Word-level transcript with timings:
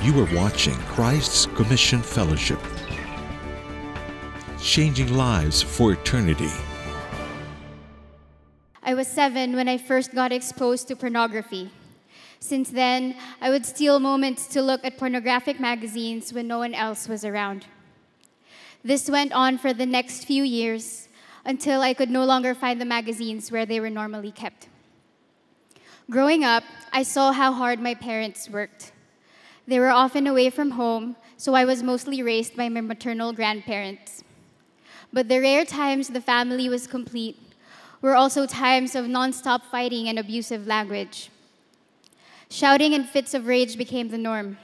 You 0.00 0.22
are 0.22 0.32
watching 0.32 0.74
Christ's 0.94 1.46
Commission 1.46 2.02
Fellowship, 2.02 2.60
changing 4.62 5.12
lives 5.16 5.60
for 5.60 5.90
eternity. 5.90 6.52
I 8.80 8.94
was 8.94 9.08
seven 9.08 9.56
when 9.56 9.66
I 9.66 9.76
first 9.76 10.14
got 10.14 10.30
exposed 10.30 10.86
to 10.86 10.94
pornography. 10.94 11.72
Since 12.38 12.70
then, 12.70 13.16
I 13.40 13.50
would 13.50 13.66
steal 13.66 13.98
moments 13.98 14.46
to 14.48 14.62
look 14.62 14.84
at 14.84 14.98
pornographic 14.98 15.58
magazines 15.58 16.32
when 16.32 16.46
no 16.46 16.58
one 16.58 16.74
else 16.74 17.08
was 17.08 17.24
around. 17.24 17.66
This 18.84 19.10
went 19.10 19.32
on 19.32 19.58
for 19.58 19.72
the 19.72 19.84
next 19.84 20.26
few 20.26 20.44
years 20.44 21.08
until 21.44 21.80
I 21.80 21.92
could 21.92 22.08
no 22.08 22.24
longer 22.24 22.54
find 22.54 22.80
the 22.80 22.84
magazines 22.84 23.50
where 23.50 23.66
they 23.66 23.80
were 23.80 23.90
normally 23.90 24.30
kept. 24.30 24.68
Growing 26.08 26.44
up, 26.44 26.62
I 26.92 27.02
saw 27.02 27.32
how 27.32 27.52
hard 27.52 27.80
my 27.80 27.94
parents 27.94 28.48
worked. 28.48 28.92
They 29.68 29.78
were 29.78 29.90
often 29.90 30.26
away 30.26 30.48
from 30.48 30.70
home, 30.70 31.14
so 31.36 31.52
I 31.52 31.66
was 31.66 31.82
mostly 31.82 32.22
raised 32.22 32.56
by 32.56 32.70
my 32.70 32.80
maternal 32.80 33.34
grandparents. 33.34 34.24
But 35.12 35.28
the 35.28 35.40
rare 35.40 35.66
times 35.66 36.08
the 36.08 36.22
family 36.22 36.70
was 36.70 36.86
complete 36.86 37.36
were 38.00 38.16
also 38.16 38.46
times 38.46 38.94
of 38.94 39.04
nonstop 39.04 39.60
fighting 39.64 40.08
and 40.08 40.18
abusive 40.18 40.66
language. 40.66 41.28
Shouting 42.48 42.94
and 42.94 43.06
fits 43.06 43.34
of 43.34 43.46
rage 43.46 43.76
became 43.76 44.08
the 44.08 44.16
norm. 44.16 44.56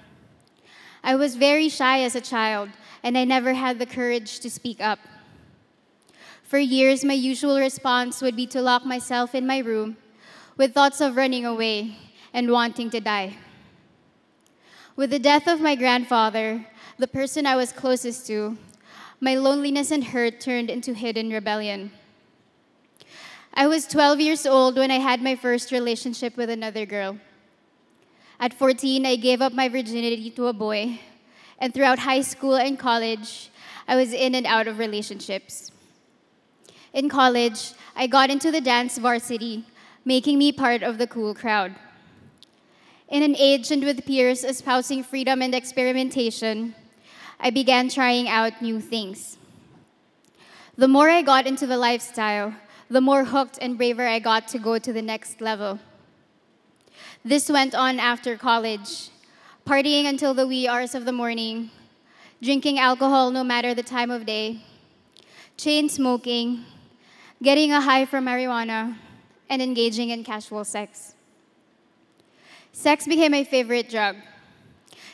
I 1.02 1.16
was 1.16 1.36
very 1.36 1.68
shy 1.68 2.00
as 2.00 2.14
a 2.14 2.20
child, 2.22 2.70
and 3.02 3.18
I 3.18 3.24
never 3.24 3.52
had 3.52 3.78
the 3.78 3.84
courage 3.84 4.41
to 4.41 4.48
speak 4.48 4.80
up. 4.80 5.00
For 6.44 6.58
years, 6.58 7.05
my 7.05 7.12
usual 7.12 7.58
response 7.58 8.22
would 8.22 8.36
be 8.36 8.46
to 8.46 8.62
lock 8.62 8.86
myself 8.86 9.34
in 9.34 9.46
my 9.46 9.58
room 9.58 9.98
with 10.56 10.72
thoughts 10.72 11.02
of 11.02 11.14
running 11.14 11.44
away 11.44 11.98
and 12.32 12.50
wanting 12.50 12.88
to 12.88 13.00
die. 13.00 13.36
With 14.96 15.10
the 15.10 15.18
death 15.18 15.48
of 15.48 15.60
my 15.60 15.74
grandfather, 15.74 16.64
the 16.98 17.08
person 17.08 17.46
I 17.46 17.56
was 17.56 17.72
closest 17.72 18.28
to, 18.28 18.56
my 19.20 19.34
loneliness 19.34 19.91
and 19.91 20.05
hurt 20.05 20.41
turned 20.41 20.70
into 20.70 20.94
hidden 20.94 21.30
rebellion. 21.30 21.91
I 23.52 23.66
was 23.66 23.88
12 23.88 24.20
years 24.20 24.46
old 24.46 24.77
when 24.77 24.92
I 24.92 25.00
had 25.00 25.20
my 25.20 25.34
first 25.34 25.72
relationship 25.72 26.36
with 26.36 26.48
another 26.48 26.86
girl. 26.86 27.19
At 28.38 28.54
14, 28.54 29.04
I 29.04 29.16
gave 29.16 29.42
up 29.42 29.52
my 29.52 29.69
virginity 29.69 30.30
to 30.30 30.46
a 30.46 30.52
boy, 30.52 31.00
and 31.58 31.74
throughout 31.74 31.98
high 31.98 32.22
school 32.22 32.54
and 32.54 32.78
college, 32.78 33.50
I 33.88 33.97
was 33.97 34.12
in 34.12 34.36
and 34.36 34.47
out 34.47 34.69
of 34.69 34.78
relationships. 34.78 35.72
In 36.92 37.08
college, 37.08 37.72
I 37.97 38.06
got 38.06 38.30
into 38.30 38.52
the 38.52 38.60
dance 38.60 38.97
varsity, 38.98 39.64
making 40.04 40.38
me 40.38 40.52
part 40.52 40.84
of 40.84 40.98
the 40.98 41.08
cool 41.08 41.34
crowd. 41.34 41.74
In 43.08 43.22
an 43.22 43.36
age 43.36 43.70
and 43.70 43.84
with 43.84 44.06
peers 44.06 44.44
espousing 44.44 45.05
freedom 45.05 45.42
and 45.42 45.55
experimentation, 45.55 46.74
I 47.38 47.50
began 47.50 47.88
trying 47.88 48.28
out 48.28 48.62
new 48.62 48.80
things. 48.80 49.36
The 50.77 50.88
more 50.88 51.10
I 51.10 51.22
got 51.22 51.47
into 51.47 51.66
the 51.66 51.77
lifestyle, 51.77 52.55
the 52.88 53.00
more 53.00 53.25
hooked 53.25 53.58
and 53.60 53.77
braver 53.77 54.06
I 54.06 54.19
got 54.19 54.48
to 54.48 54.58
go 54.58 54.78
to 54.78 54.92
the 54.92 55.02
next 55.02 55.41
level. 55.41 55.78
This 57.25 57.48
went 57.48 57.75
on 57.75 58.00
after 58.00 58.36
college, 58.36 59.10
partying 59.66 60.06
until 60.06 60.34
the 60.34 60.47
wee 60.47 60.66
hours 60.66 60.94
of 60.94 61.05
the 61.05 61.12
morning, 61.12 61.70
drinking 62.42 62.78
alcohol 62.78 63.30
no 63.30 63.44
matter 63.44 63.75
the 63.75 63.82
time 63.82 64.10
of 64.10 64.27
day, 64.27 64.62
chain 65.56 65.88
smoking, 65.88 66.64
getting 67.42 67.72
a 67.72 67.80
high 67.80 68.05
from 68.05 68.27
marijuana, 68.27 68.97
and 69.48 69.62
engaging 69.62 70.10
in 70.10 70.25
casual 70.25 70.64
sex. 70.64 71.13
Sex 72.77 73.06
became 73.06 73.30
my 73.30 73.44
favorite 73.44 73.89
drug, 73.89 74.17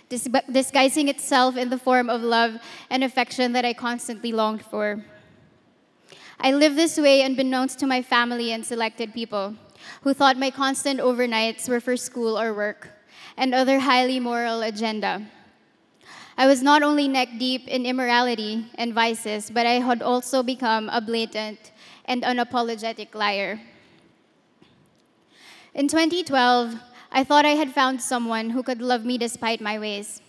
dis- 0.09 0.27
disguising 0.51 1.09
itself 1.09 1.59
in 1.59 1.69
the 1.69 1.77
form 1.77 2.09
of 2.09 2.23
love 2.23 2.59
and 2.89 3.05
affection 3.05 3.53
that 3.53 3.67
I 3.67 3.75
constantly 3.75 4.33
longed 4.33 4.65
for. 4.65 5.05
I 6.41 6.53
lived 6.53 6.77
this 6.77 6.97
way 6.97 7.21
unbeknownst 7.21 7.79
to 7.81 7.87
my 7.87 8.01
family 8.01 8.51
and 8.51 8.65
selected 8.65 9.13
people 9.13 9.57
who 10.01 10.15
thought 10.15 10.39
my 10.39 10.51
constant 10.51 11.01
overnights 11.01 11.69
were 11.69 11.81
for 11.81 11.99
school 11.99 12.41
or 12.41 12.55
work 12.55 12.89
and 13.37 13.55
other 13.55 13.81
highly 13.81 14.19
moral 14.19 14.63
agenda. 14.63 15.27
I 16.39 16.47
was 16.47 16.63
not 16.63 16.83
only 16.83 17.09
neck 17.09 17.29
deep 17.39 17.69
in 17.69 17.85
immorality 17.85 18.71
and 18.77 18.95
vices, 18.95 19.51
but 19.51 19.67
I 19.67 19.81
had 19.81 20.01
also 20.01 20.43
become 20.43 20.89
a 20.89 21.03
blatant 21.03 21.73
and 22.07 22.23
unapologetic 22.23 23.15
liar. 23.15 23.61
In 25.75 25.89
2012, 25.89 26.81
I 27.13 27.25
thought 27.25 27.45
I 27.45 27.57
had 27.57 27.73
found 27.73 28.01
someone 28.01 28.51
who 28.51 28.63
could 28.63 28.81
love 28.81 29.05
me 29.05 29.19
despite 29.19 29.61
my 29.61 29.79
ways. 29.79 30.23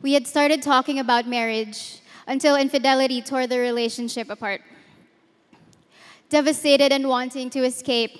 We 0.00 0.14
had 0.14 0.26
started 0.26 0.62
talking 0.62 0.98
about 0.98 1.26
marriage 1.26 2.00
until 2.26 2.56
infidelity 2.56 3.20
tore 3.20 3.46
the 3.46 3.58
relationship 3.58 4.30
apart. 4.30 4.62
Devastated 6.30 6.90
and 6.90 7.06
wanting 7.06 7.50
to 7.50 7.64
escape, 7.64 8.18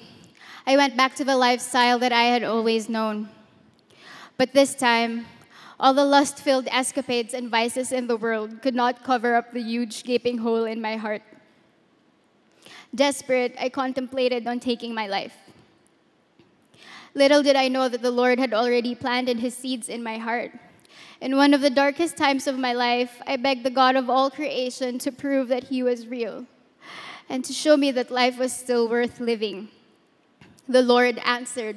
I 0.66 0.76
went 0.76 0.96
back 0.96 1.14
to 1.14 1.24
the 1.24 1.36
lifestyle 1.36 1.98
that 2.00 2.12
I 2.12 2.24
had 2.24 2.44
always 2.44 2.88
known. 2.88 3.30
But 4.36 4.52
this 4.52 4.74
time, 4.74 5.26
all 5.78 5.94
the 5.94 6.04
lust 6.04 6.38
filled 6.38 6.68
escapades 6.70 7.32
and 7.32 7.48
vices 7.48 7.92
in 7.92 8.06
the 8.06 8.16
world 8.16 8.60
could 8.60 8.74
not 8.74 9.02
cover 9.02 9.34
up 9.34 9.52
the 9.52 9.62
huge 9.62 10.04
gaping 10.04 10.38
hole 10.38 10.64
in 10.64 10.82
my 10.82 10.97
heart. 10.97 11.22
Desperate, 12.94 13.54
I 13.58 13.70
contemplated 13.70 14.47
on 14.47 14.60
taking 14.60 14.92
my 14.92 15.06
life. 15.06 15.50
Little 17.15 17.43
did 17.43 17.56
I 17.56 17.69
know 17.69 17.88
that 17.88 18.03
the 18.03 18.10
Lord 18.10 18.38
had 18.38 18.54
already 18.54 18.94
planted 18.94 19.41
his 19.41 19.54
seeds 19.54 19.88
in 19.88 20.03
my 20.03 20.19
heart. 20.19 20.53
In 21.21 21.37
one 21.37 21.53
of 21.53 21.60
the 21.60 21.71
darkest 21.71 22.16
times 22.16 22.47
of 22.47 22.59
my 22.59 22.72
life, 22.72 23.21
I 23.26 23.37
begged 23.37 23.65
the 23.65 23.71
God 23.71 23.97
of 23.97 24.09
all 24.09 24.31
creation 24.31 24.98
to 25.00 25.12
prove 25.12 25.48
that 25.48 25.65
he 25.65 25.82
was 25.82 26.06
real 26.06 26.47
and 27.28 27.44
to 27.44 27.53
show 27.53 27.76
me 27.76 27.91
that 27.93 28.10
life 28.10 28.38
was 28.38 28.53
still 28.53 28.88
worth 28.88 29.21
living. 29.21 29.69
The 30.69 30.82
Lord 30.82 31.19
answered. 31.25 31.76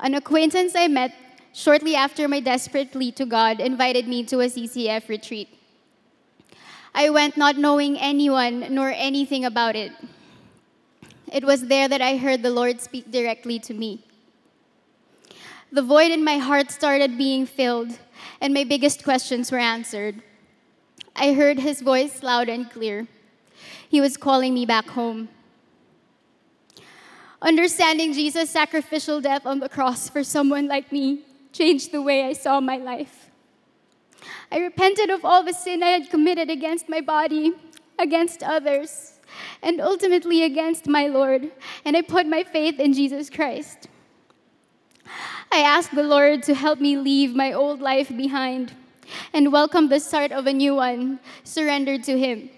An 0.00 0.14
acquaintance 0.14 0.74
I 0.74 0.88
met 0.88 1.14
shortly 1.52 1.94
after 1.94 2.26
my 2.26 2.40
desperate 2.40 2.90
plea 2.90 3.12
to 3.12 3.26
God 3.26 3.60
invited 3.60 4.08
me 4.08 4.24
to 4.24 4.40
a 4.40 4.46
CCF 4.46 5.08
retreat. 5.08 5.48
I 6.94 7.10
went 7.10 7.36
not 7.36 7.56
knowing 7.56 7.98
anyone 7.98 8.66
nor 8.74 8.90
anything 8.90 9.44
about 9.44 9.76
it. 9.76 9.92
It 11.32 11.44
was 11.44 11.66
there 11.66 11.88
that 11.88 12.02
I 12.02 12.16
heard 12.16 12.42
the 12.42 12.50
Lord 12.50 12.80
speak 12.80 13.10
directly 13.10 13.58
to 13.60 13.74
me. 13.74 14.04
The 15.72 15.80
void 15.80 16.10
in 16.10 16.22
my 16.22 16.36
heart 16.36 16.70
started 16.70 17.16
being 17.16 17.46
filled, 17.46 17.98
and 18.42 18.52
my 18.52 18.62
biggest 18.62 19.02
questions 19.04 19.50
were 19.50 19.58
answered. 19.58 20.22
I 21.16 21.32
heard 21.32 21.58
his 21.58 21.80
voice 21.80 22.22
loud 22.22 22.50
and 22.50 22.70
clear. 22.70 23.08
He 23.88 23.98
was 23.98 24.18
calling 24.18 24.52
me 24.52 24.66
back 24.66 24.88
home. 24.88 25.30
Understanding 27.40 28.12
Jesus' 28.12 28.50
sacrificial 28.50 29.22
death 29.22 29.46
on 29.46 29.60
the 29.60 29.68
cross 29.70 30.10
for 30.10 30.22
someone 30.22 30.68
like 30.68 30.92
me 30.92 31.20
changed 31.52 31.90
the 31.90 32.02
way 32.02 32.24
I 32.24 32.34
saw 32.34 32.60
my 32.60 32.76
life. 32.76 33.30
I 34.50 34.58
repented 34.58 35.08
of 35.08 35.24
all 35.24 35.42
the 35.42 35.54
sin 35.54 35.82
I 35.82 35.88
had 35.88 36.10
committed 36.10 36.50
against 36.50 36.90
my 36.90 37.00
body, 37.00 37.54
against 37.98 38.42
others, 38.42 39.20
and 39.62 39.80
ultimately 39.80 40.42
against 40.42 40.86
my 40.86 41.06
Lord, 41.06 41.50
and 41.86 41.96
I 41.96 42.02
put 42.02 42.26
my 42.26 42.42
faith 42.42 42.78
in 42.78 42.92
Jesus 42.92 43.30
Christ. 43.30 43.88
I 45.54 45.58
asked 45.58 45.94
the 45.94 46.02
Lord 46.02 46.42
to 46.44 46.54
help 46.54 46.80
me 46.80 46.96
leave 46.96 47.36
my 47.36 47.52
old 47.52 47.82
life 47.82 48.08
behind 48.08 48.72
and 49.34 49.52
welcome 49.52 49.90
the 49.90 50.00
start 50.00 50.32
of 50.32 50.46
a 50.46 50.52
new 50.52 50.74
one, 50.74 51.20
surrendered 51.44 52.04
to 52.04 52.18
Him. 52.18 52.48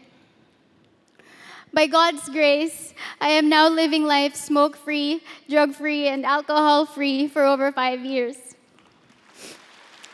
By 1.72 1.88
God's 1.88 2.28
grace, 2.28 2.94
I 3.20 3.30
am 3.30 3.48
now 3.48 3.68
living 3.68 4.04
life 4.04 4.36
smoke 4.36 4.76
free, 4.76 5.24
drug 5.50 5.74
free, 5.74 6.06
and 6.06 6.24
alcohol 6.24 6.86
free 6.86 7.26
for 7.26 7.42
over 7.42 7.72
five 7.72 8.04
years. 8.04 8.36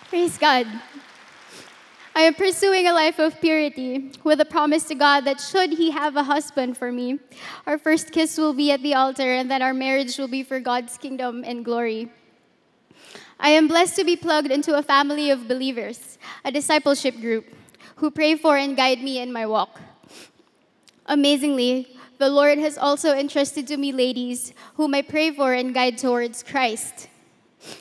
Praise 0.09 0.39
God. 0.39 0.67
I 2.15 2.23
am 2.23 2.33
pursuing 2.33 2.87
a 2.87 2.95
life 2.95 3.19
of 3.19 3.39
purity 3.43 4.11
with 4.25 4.41
a 4.41 4.47
promise 4.47 4.85
to 4.85 4.95
God 4.95 5.27
that 5.27 5.39
should 5.39 5.73
He 5.73 5.91
have 5.91 6.17
a 6.17 6.23
husband 6.23 6.79
for 6.79 6.91
me, 6.91 7.19
our 7.67 7.77
first 7.77 8.11
kiss 8.11 8.39
will 8.39 8.55
be 8.55 8.73
at 8.73 8.83
the 8.83 8.95
altar 8.95 9.35
and 9.35 9.51
that 9.51 9.61
our 9.61 9.75
marriage 9.75 10.17
will 10.17 10.29
be 10.29 10.43
for 10.43 10.61
God's 10.61 10.97
kingdom 10.97 11.45
and 11.45 11.63
glory. 11.63 12.11
I 13.43 13.51
am 13.51 13.69
blessed 13.69 13.97
to 13.97 14.05
be 14.05 14.17
plugged 14.17 14.51
into 14.51 14.77
a 14.77 14.83
family 14.83 15.31
of 15.31 15.49
believers, 15.49 16.19
a 16.45 16.53
discipleship 16.53 17.19
group, 17.23 17.47
who 17.97 18.11
pray 18.11 18.35
for 18.37 18.59
and 18.59 18.77
guide 18.77 19.03
me 19.03 19.19
in 19.19 19.33
my 19.33 19.47
walk. 19.47 19.81
Amazingly, 21.07 21.97
the 22.19 22.29
Lord 22.29 22.59
has 22.59 22.77
also 22.77 23.17
entrusted 23.17 23.67
to 23.69 23.79
me 23.79 23.93
ladies 23.93 24.53
whom 24.75 24.95
I 24.95 25.01
pray 25.01 25.31
for 25.31 25.55
and 25.55 25.73
guide 25.73 25.97
towards 25.97 26.43
Christ, 26.43 27.09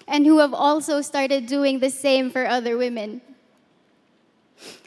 and 0.07 0.25
who 0.25 0.39
have 0.39 0.53
also 0.53 1.01
started 1.01 1.45
doing 1.45 1.79
the 1.79 1.89
same 1.89 2.31
for 2.31 2.47
other 2.47 2.77
women. 2.77 3.21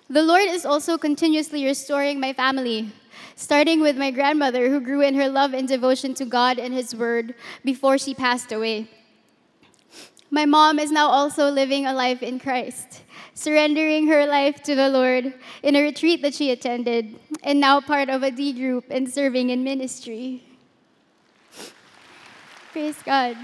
The 0.08 0.22
Lord 0.22 0.48
is 0.48 0.64
also 0.64 0.96
continuously 0.96 1.66
restoring 1.66 2.18
my 2.18 2.32
family, 2.32 2.92
starting 3.36 3.82
with 3.82 3.98
my 3.98 4.10
grandmother, 4.10 4.70
who 4.70 4.80
grew 4.80 5.02
in 5.02 5.16
her 5.16 5.28
love 5.28 5.52
and 5.52 5.68
devotion 5.68 6.14
to 6.14 6.24
God 6.24 6.58
and 6.58 6.72
His 6.72 6.94
Word 6.94 7.34
before 7.62 7.98
she 7.98 8.14
passed 8.14 8.52
away. 8.52 8.88
My 10.34 10.46
mom 10.46 10.78
is 10.78 10.90
now 10.90 11.08
also 11.08 11.50
living 11.50 11.84
a 11.84 11.92
life 11.92 12.22
in 12.22 12.40
Christ, 12.40 13.02
surrendering 13.34 14.06
her 14.06 14.24
life 14.24 14.62
to 14.62 14.74
the 14.74 14.88
Lord 14.88 15.34
in 15.62 15.76
a 15.76 15.82
retreat 15.82 16.22
that 16.22 16.32
she 16.32 16.50
attended, 16.50 17.20
and 17.42 17.60
now 17.60 17.82
part 17.82 18.08
of 18.08 18.22
a 18.22 18.30
D 18.30 18.54
group 18.54 18.86
and 18.88 19.12
serving 19.12 19.50
in 19.50 19.62
ministry. 19.62 20.42
Praise 22.72 22.96
God. 23.04 23.36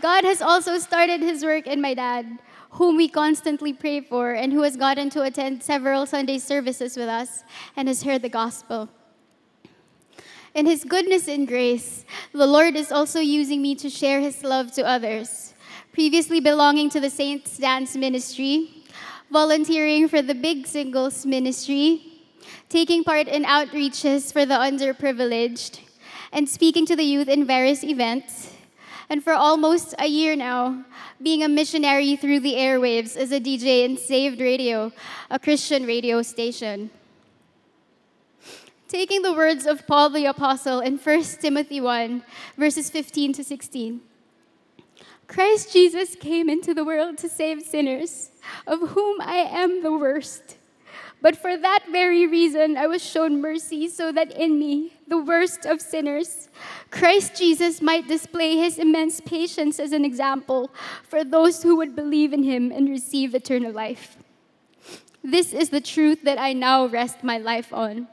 God 0.00 0.22
has 0.22 0.40
also 0.40 0.78
started 0.78 1.20
his 1.20 1.42
work 1.42 1.66
in 1.66 1.80
my 1.80 1.94
dad, 1.94 2.38
whom 2.78 2.96
we 2.96 3.08
constantly 3.08 3.72
pray 3.72 4.00
for 4.00 4.30
and 4.30 4.52
who 4.52 4.62
has 4.62 4.76
gotten 4.76 5.10
to 5.10 5.22
attend 5.22 5.64
several 5.64 6.06
Sunday 6.06 6.38
services 6.38 6.96
with 6.96 7.08
us 7.08 7.42
and 7.74 7.88
has 7.88 8.04
heard 8.04 8.22
the 8.22 8.28
gospel. 8.28 8.88
In 10.54 10.66
his 10.66 10.84
goodness 10.84 11.26
and 11.26 11.48
grace, 11.48 12.04
the 12.32 12.46
Lord 12.46 12.76
is 12.76 12.92
also 12.92 13.18
using 13.18 13.60
me 13.60 13.74
to 13.74 13.90
share 13.90 14.20
his 14.20 14.44
love 14.44 14.70
to 14.74 14.86
others. 14.86 15.49
Previously 16.00 16.40
belonging 16.40 16.88
to 16.88 16.98
the 16.98 17.10
Saints 17.10 17.58
Dance 17.58 17.94
Ministry, 17.94 18.70
volunteering 19.30 20.08
for 20.08 20.22
the 20.22 20.34
Big 20.34 20.66
Singles 20.66 21.26
Ministry, 21.26 22.00
taking 22.70 23.04
part 23.04 23.28
in 23.28 23.44
outreaches 23.44 24.32
for 24.32 24.46
the 24.46 24.54
underprivileged, 24.54 25.80
and 26.32 26.48
speaking 26.48 26.86
to 26.86 26.96
the 26.96 27.02
youth 27.04 27.28
in 27.28 27.46
various 27.46 27.84
events. 27.84 28.54
And 29.10 29.22
for 29.22 29.34
almost 29.34 29.94
a 29.98 30.06
year 30.06 30.34
now, 30.36 30.86
being 31.22 31.42
a 31.42 31.50
missionary 31.50 32.16
through 32.16 32.40
the 32.40 32.54
airwaves 32.54 33.14
as 33.14 33.30
a 33.30 33.38
DJ 33.38 33.84
in 33.84 33.98
Saved 33.98 34.40
Radio, 34.40 34.92
a 35.30 35.38
Christian 35.38 35.84
radio 35.84 36.22
station. 36.22 36.88
Taking 38.88 39.20
the 39.20 39.34
words 39.34 39.66
of 39.66 39.86
Paul 39.86 40.08
the 40.08 40.24
Apostle 40.24 40.80
in 40.80 40.96
1 40.96 41.22
Timothy 41.42 41.82
1, 41.82 42.24
verses 42.56 42.88
15 42.88 43.34
to 43.34 43.44
16. 43.44 44.00
Christ 45.30 45.72
Jesus 45.72 46.16
came 46.16 46.50
into 46.50 46.74
the 46.74 46.84
world 46.84 47.16
to 47.18 47.28
save 47.28 47.62
sinners, 47.62 48.30
of 48.66 48.80
whom 48.80 49.20
I 49.20 49.36
am 49.36 49.80
the 49.80 49.92
worst. 49.92 50.56
But 51.22 51.36
for 51.36 51.56
that 51.56 51.84
very 51.92 52.26
reason, 52.26 52.76
I 52.76 52.88
was 52.88 53.00
shown 53.00 53.40
mercy 53.40 53.86
so 53.86 54.10
that 54.10 54.32
in 54.32 54.58
me, 54.58 54.92
the 55.06 55.22
worst 55.22 55.66
of 55.66 55.80
sinners, 55.80 56.48
Christ 56.90 57.36
Jesus 57.36 57.80
might 57.80 58.08
display 58.08 58.56
his 58.56 58.76
immense 58.76 59.20
patience 59.20 59.78
as 59.78 59.92
an 59.92 60.04
example 60.04 60.72
for 61.04 61.22
those 61.22 61.62
who 61.62 61.76
would 61.76 61.94
believe 61.94 62.32
in 62.32 62.42
him 62.42 62.72
and 62.72 62.88
receive 62.88 63.32
eternal 63.32 63.70
life. 63.70 64.16
This 65.22 65.52
is 65.52 65.68
the 65.68 65.80
truth 65.80 66.22
that 66.24 66.40
I 66.40 66.54
now 66.54 66.86
rest 66.86 67.22
my 67.22 67.38
life 67.38 67.72
on. 67.72 68.08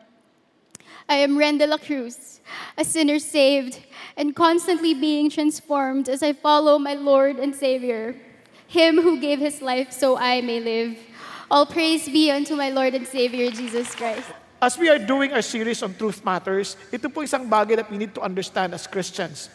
I 1.07 1.24
am 1.24 1.39
Ren 1.39 1.57
de 1.57 1.65
la 1.65 1.77
Cruz, 1.80 2.42
a 2.75 2.83
sinner 2.83 3.18
saved 3.18 3.80
and 4.19 4.36
constantly 4.36 4.94
being 4.94 5.30
transformed 5.30 6.09
as 6.09 6.21
I 6.21 6.33
follow 6.33 6.77
my 6.77 6.95
Lord 6.95 7.39
and 7.39 7.56
Savior, 7.56 8.13
him 8.68 9.00
who 9.00 9.15
gave 9.15 9.39
his 9.39 9.62
life 9.62 9.95
so 9.95 10.18
I 10.18 10.42
may 10.42 10.59
live. 10.59 11.00
All 11.50 11.65
praise 11.65 12.12
be 12.12 12.30
unto 12.30 12.59
my 12.59 12.71
Lord 12.71 12.94
and 12.94 13.07
Savior, 13.07 13.50
Jesus 13.51 13.95
Christ. 13.95 14.27
As 14.62 14.77
we 14.77 14.89
are 14.89 15.00
doing 15.00 15.31
our 15.31 15.42
series 15.42 15.81
on 15.81 15.95
Truth 15.95 16.25
Matters, 16.25 16.75
ito 16.92 17.07
po 17.07 17.24
isang 17.24 17.48
bagay 17.48 17.80
that 17.80 17.88
we 17.88 17.95
need 17.95 18.12
to 18.12 18.19
understand 18.19 18.75
as 18.75 18.83
Christians. 18.83 19.48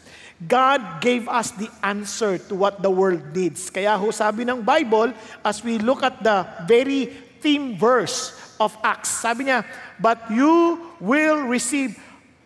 God 0.49 1.04
gave 1.04 1.28
us 1.28 1.52
the 1.52 1.69
answer 1.84 2.40
to 2.49 2.54
what 2.56 2.81
the 2.81 2.88
world 2.88 3.20
needs. 3.37 3.69
Kaya 3.69 4.00
ho 4.00 4.08
sabi 4.08 4.49
ng 4.49 4.64
Bible, 4.64 5.12
as 5.44 5.60
we 5.60 5.76
look 5.76 6.00
at 6.00 6.25
the 6.25 6.49
very 6.64 7.12
theme 7.44 7.76
verse 7.76 8.42
of 8.60 8.76
Acts, 8.82 9.08
sabi 9.08 9.44
niya, 9.44 9.64
But 10.00 10.31
you 10.31 10.81
will 11.00 11.46
receive 11.46 11.99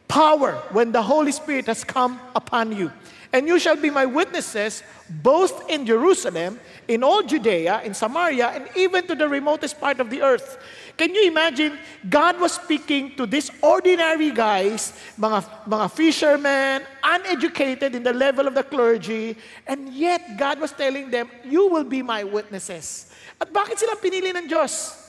power 0.08 0.62
when 0.70 0.92
the 0.92 1.02
Holy 1.02 1.32
Spirit 1.32 1.66
has 1.66 1.84
come 1.84 2.20
upon 2.34 2.72
you. 2.72 2.92
And 3.32 3.46
you 3.46 3.58
shall 3.58 3.76
be 3.76 3.90
my 3.90 4.06
witnesses 4.06 4.82
both 5.10 5.68
in 5.68 5.84
Jerusalem, 5.84 6.58
in 6.88 7.02
all 7.02 7.22
Judea, 7.22 7.82
in 7.82 7.94
Samaria, 7.94 8.48
and 8.48 8.68
even 8.76 9.06
to 9.06 9.14
the 9.14 9.28
remotest 9.28 9.78
part 9.78 10.00
of 10.00 10.10
the 10.10 10.22
earth. 10.22 10.58
Can 10.96 11.14
you 11.14 11.28
imagine? 11.28 11.78
God 12.08 12.40
was 12.40 12.52
speaking 12.52 13.14
to 13.16 13.26
these 13.26 13.50
ordinary 13.60 14.30
guys, 14.30 14.96
mga, 15.18 15.44
mga 15.68 15.90
fishermen, 15.92 16.82
uneducated 17.04 17.94
in 17.94 18.02
the 18.02 18.12
level 18.12 18.46
of 18.46 18.54
the 18.54 18.62
clergy, 18.64 19.36
and 19.66 19.92
yet 19.92 20.38
God 20.38 20.58
was 20.58 20.72
telling 20.72 21.10
them, 21.10 21.28
You 21.44 21.68
will 21.68 21.84
be 21.84 22.02
my 22.02 22.24
witnesses. 22.24 23.12
At 23.36 23.52
bakit 23.52 23.76
sila 23.76 24.00
pinili 24.00 24.32
ng 24.32 24.48
Diyos? 24.48 25.05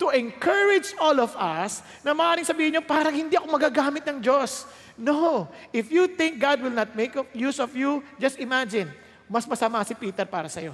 To 0.00 0.08
encourage 0.16 0.96
all 0.96 1.20
of 1.20 1.36
us 1.36 1.84
na 2.00 2.16
maaaring 2.16 2.48
sabihin 2.48 2.80
nyo, 2.80 2.82
parang 2.82 3.12
hindi 3.12 3.36
ako 3.36 3.52
magagamit 3.52 4.00
ng 4.08 4.24
Diyos. 4.24 4.64
No. 4.96 5.44
If 5.76 5.92
you 5.92 6.08
think 6.08 6.40
God 6.40 6.64
will 6.64 6.72
not 6.72 6.96
make 6.96 7.12
use 7.36 7.60
of 7.60 7.76
you, 7.76 8.00
just 8.16 8.40
imagine, 8.40 8.88
mas 9.28 9.44
masama 9.44 9.84
si 9.84 9.92
Peter 9.92 10.24
para 10.24 10.48
sa'yo. 10.48 10.72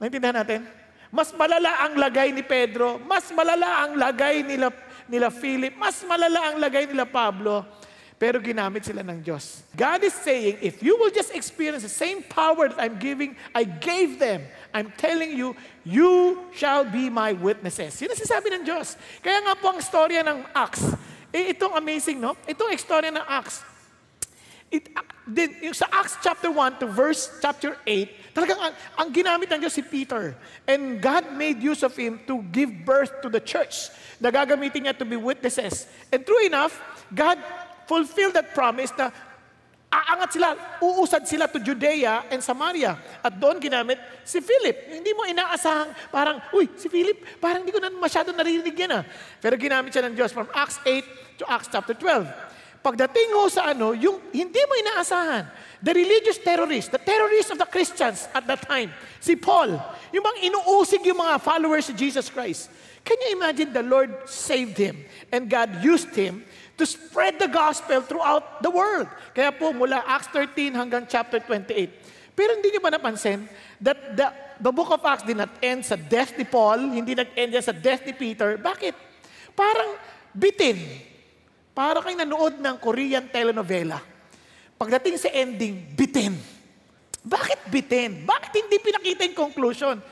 Naintindihan 0.00 0.40
natin? 0.40 0.64
Mas 1.12 1.28
malala 1.36 1.84
ang 1.84 1.94
lagay 2.00 2.32
ni 2.32 2.40
Pedro, 2.40 2.96
mas 3.04 3.28
malala 3.30 3.84
ang 3.84 4.00
lagay 4.00 4.40
nila, 4.40 4.72
nila 5.04 5.28
Philip, 5.28 5.76
mas 5.76 6.00
malala 6.08 6.48
ang 6.48 6.56
lagay 6.56 6.88
nila 6.88 7.04
Pablo, 7.04 7.68
pero 8.16 8.40
ginamit 8.40 8.88
sila 8.88 9.04
ng 9.04 9.20
Diyos. 9.20 9.60
God 9.76 10.08
is 10.08 10.16
saying, 10.16 10.56
if 10.64 10.80
you 10.80 10.96
will 10.96 11.12
just 11.12 11.36
experience 11.36 11.84
the 11.84 11.92
same 11.92 12.24
power 12.24 12.72
that 12.72 12.80
I'm 12.80 12.96
giving, 12.96 13.36
I 13.52 13.68
gave 13.68 14.16
them, 14.16 14.48
I'm 14.72 14.92
telling 14.96 15.36
you, 15.36 15.54
you 15.84 16.48
shall 16.56 16.84
be 16.88 17.12
my 17.12 17.36
witnesses. 17.36 18.00
Yun 18.00 18.12
ang 18.12 18.18
sinasabi 18.18 18.48
ng 18.56 18.62
Diyos. 18.64 18.96
Kaya 19.20 19.38
nga 19.44 19.54
po 19.56 19.72
ang 19.72 19.80
storya 19.84 20.24
ng 20.24 20.48
Acts, 20.56 20.96
eh, 21.32 21.52
itong 21.52 21.76
amazing, 21.76 22.20
no? 22.20 22.36
Itong 22.48 22.72
storya 22.76 23.12
ng 23.12 23.24
Acts, 23.24 23.64
it, 24.72 24.88
din, 25.28 25.52
yung 25.60 25.76
sa 25.76 25.86
Acts 25.92 26.16
chapter 26.24 26.48
1 26.48 26.80
to 26.80 26.88
verse 26.88 27.28
chapter 27.44 27.76
8, 27.84 28.34
talagang 28.34 28.58
ang, 28.58 28.74
ang 28.98 29.08
ginamit 29.12 29.46
ng 29.52 29.60
Diyos 29.60 29.76
si 29.76 29.84
Peter. 29.84 30.34
And 30.64 30.98
God 30.98 31.36
made 31.36 31.60
use 31.60 31.84
of 31.84 31.92
him 31.94 32.18
to 32.26 32.40
give 32.50 32.72
birth 32.88 33.20
to 33.22 33.28
the 33.28 33.40
church 33.40 33.92
na 34.18 34.32
gagamitin 34.32 34.88
niya 34.88 34.96
to 34.98 35.06
be 35.06 35.20
witnesses. 35.20 35.86
And 36.10 36.24
true 36.24 36.42
enough, 36.42 36.80
God 37.12 37.36
fulfilled 37.86 38.34
that 38.40 38.56
promise 38.56 38.90
na 38.96 39.12
aangat 39.92 40.30
sila, 40.32 40.48
uusad 40.80 41.22
sila 41.28 41.44
to 41.52 41.60
Judea 41.60 42.24
and 42.32 42.40
Samaria. 42.40 42.96
At 43.20 43.36
doon 43.36 43.60
ginamit 43.60 44.00
si 44.24 44.40
Philip. 44.40 44.88
Hindi 44.88 45.12
mo 45.12 45.28
inaasahang 45.28 45.92
parang, 46.08 46.40
uy, 46.56 46.72
si 46.80 46.88
Philip, 46.88 47.20
parang 47.36 47.60
hindi 47.60 47.76
ko 47.76 47.80
na 47.80 47.92
masyado 47.92 48.32
naririnig 48.32 48.72
yan 48.72 48.92
ah. 48.96 49.04
Pero 49.38 49.60
ginamit 49.60 49.92
siya 49.92 50.08
ng 50.08 50.16
Diyos 50.16 50.32
from 50.32 50.48
Acts 50.56 50.80
8 50.88 51.36
to 51.36 51.44
Acts 51.44 51.68
chapter 51.68 51.92
12. 51.92 52.52
Pagdating 52.82 53.30
ho 53.38 53.46
sa 53.46 53.70
ano, 53.70 53.94
yung 53.94 54.18
hindi 54.34 54.58
mo 54.66 54.74
inaasahan, 54.74 55.46
the 55.78 55.94
religious 55.94 56.42
terrorists, 56.42 56.90
the 56.90 56.98
terrorists 56.98 57.54
of 57.54 57.58
the 57.62 57.68
Christians 57.70 58.26
at 58.34 58.42
that 58.50 58.58
time, 58.66 58.90
si 59.22 59.38
Paul, 59.38 59.78
yung 60.12 60.22
bang 60.22 60.38
inuusig 60.52 61.02
yung 61.08 61.18
mga 61.18 61.40
followers 61.40 61.88
of 61.88 61.96
Jesus 61.96 62.28
Christ. 62.28 62.68
Can 63.02 63.18
you 63.26 63.34
imagine 63.34 63.72
the 63.72 63.82
Lord 63.82 64.12
saved 64.30 64.78
him 64.78 65.02
and 65.32 65.50
God 65.50 65.82
used 65.82 66.14
him 66.14 66.44
to 66.76 66.84
spread 66.88 67.38
the 67.38 67.48
gospel 67.48 68.00
throughout 68.00 68.58
the 68.64 68.72
world. 68.72 69.08
Kaya 69.36 69.52
po 69.52 69.70
mula 69.70 70.02
Acts 70.02 70.30
13 70.34 70.72
hanggang 70.72 71.04
chapter 71.06 71.38
28. 71.38 72.34
Pero 72.34 72.56
hindi 72.56 72.72
niyo 72.72 72.80
ba 72.80 72.90
napansin 72.90 73.44
that 73.78 74.16
the, 74.16 74.26
the 74.58 74.72
book 74.72 74.88
of 74.88 75.04
Acts 75.04 75.22
did 75.22 75.36
not 75.36 75.52
end 75.60 75.84
sa 75.84 75.94
death 75.94 76.32
ni 76.34 76.48
Paul, 76.48 76.90
hindi 76.90 77.12
nag-end 77.12 77.52
sa 77.60 77.76
death 77.76 78.02
ni 78.08 78.16
Peter. 78.16 78.56
Bakit? 78.56 78.94
Parang 79.52 80.00
bitin. 80.32 80.80
Para 81.72 82.00
kang 82.00 82.16
nanood 82.16 82.60
ng 82.60 82.76
Korean 82.80 83.28
telenovela. 83.28 84.00
Pagdating 84.80 85.16
sa 85.20 85.28
ending, 85.30 85.92
bitin. 85.94 86.34
Bakit 87.22 87.70
bitin? 87.70 88.26
Bakit 88.26 88.50
hindi 88.66 88.76
pinakita 88.82 89.22
yung 89.30 89.38
conclusion? 89.38 90.02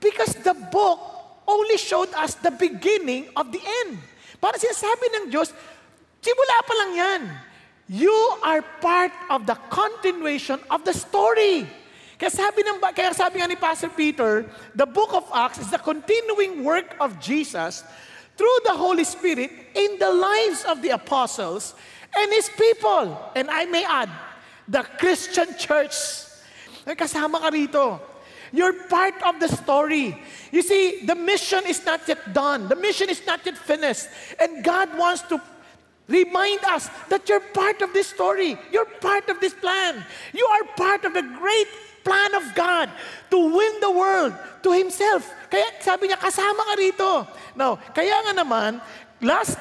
Because 0.00 0.36
the 0.40 0.56
book 0.72 0.98
only 1.44 1.76
showed 1.76 2.08
us 2.16 2.36
the 2.40 2.52
beginning 2.52 3.28
of 3.36 3.52
the 3.52 3.60
end. 3.60 4.00
Para 4.40 4.56
sinasabi 4.56 5.12
ng 5.12 5.24
Diyos, 5.28 5.52
Simula 6.24 6.58
pa 6.64 6.74
lang 6.80 6.90
yan. 6.96 7.22
You 7.84 8.16
are 8.40 8.64
part 8.80 9.12
of 9.28 9.44
the 9.44 9.60
continuation 9.68 10.56
of 10.72 10.88
the 10.88 10.96
story. 10.96 11.68
Kaya 12.16 12.32
sabi, 12.32 12.64
ng, 12.64 12.80
kaya 12.80 13.12
sabi 13.12 13.44
nga 13.44 13.48
ni 13.52 13.60
Pastor 13.60 13.92
Peter, 13.92 14.48
the 14.72 14.88
book 14.88 15.12
of 15.12 15.28
Acts 15.36 15.60
is 15.60 15.68
the 15.68 15.76
continuing 15.76 16.64
work 16.64 16.96
of 16.96 17.20
Jesus 17.20 17.84
through 18.40 18.58
the 18.64 18.72
Holy 18.72 19.04
Spirit 19.04 19.52
in 19.76 20.00
the 20.00 20.08
lives 20.08 20.64
of 20.64 20.80
the 20.80 20.96
apostles 20.96 21.76
and 22.16 22.32
His 22.32 22.48
people. 22.56 23.20
And 23.36 23.52
I 23.52 23.68
may 23.68 23.84
add, 23.84 24.08
the 24.64 24.80
Christian 24.96 25.52
church. 25.60 25.92
Kasama 26.86 27.40
ka 27.40 27.48
rito. 27.48 28.00
You're 28.52 28.86
part 28.86 29.18
of 29.24 29.40
the 29.40 29.48
story. 29.48 30.14
You 30.52 30.62
see, 30.62 31.02
the 31.02 31.16
mission 31.16 31.64
is 31.66 31.84
not 31.84 32.06
yet 32.06 32.32
done. 32.32 32.68
The 32.68 32.76
mission 32.76 33.10
is 33.10 33.24
not 33.26 33.40
yet 33.42 33.58
finished. 33.58 34.06
And 34.38 34.62
God 34.62 34.96
wants 34.96 35.22
to 35.32 35.40
Remind 36.04 36.60
us 36.68 36.92
that 37.08 37.28
you're 37.28 37.40
part 37.40 37.80
of 37.80 37.96
this 37.96 38.08
story. 38.12 38.60
You're 38.70 38.88
part 39.00 39.28
of 39.32 39.40
this 39.40 39.54
plan. 39.54 40.04
You 40.36 40.44
are 40.44 40.64
part 40.76 41.04
of 41.04 41.14
the 41.16 41.24
great 41.24 41.68
plan 42.04 42.34
of 42.36 42.44
God 42.54 42.92
to 43.30 43.38
win 43.40 43.80
the 43.80 43.90
world 43.90 44.36
to 44.62 44.70
Himself. 44.76 45.24
Kaya 45.48 45.64
sabi 45.80 46.12
niya, 46.12 46.20
kasama 46.20 46.60
ka 46.60 46.74
rito. 46.76 47.10
Now, 47.56 47.80
kaya 47.96 48.20
nga 48.28 48.36
naman, 48.36 48.84
last 49.24 49.56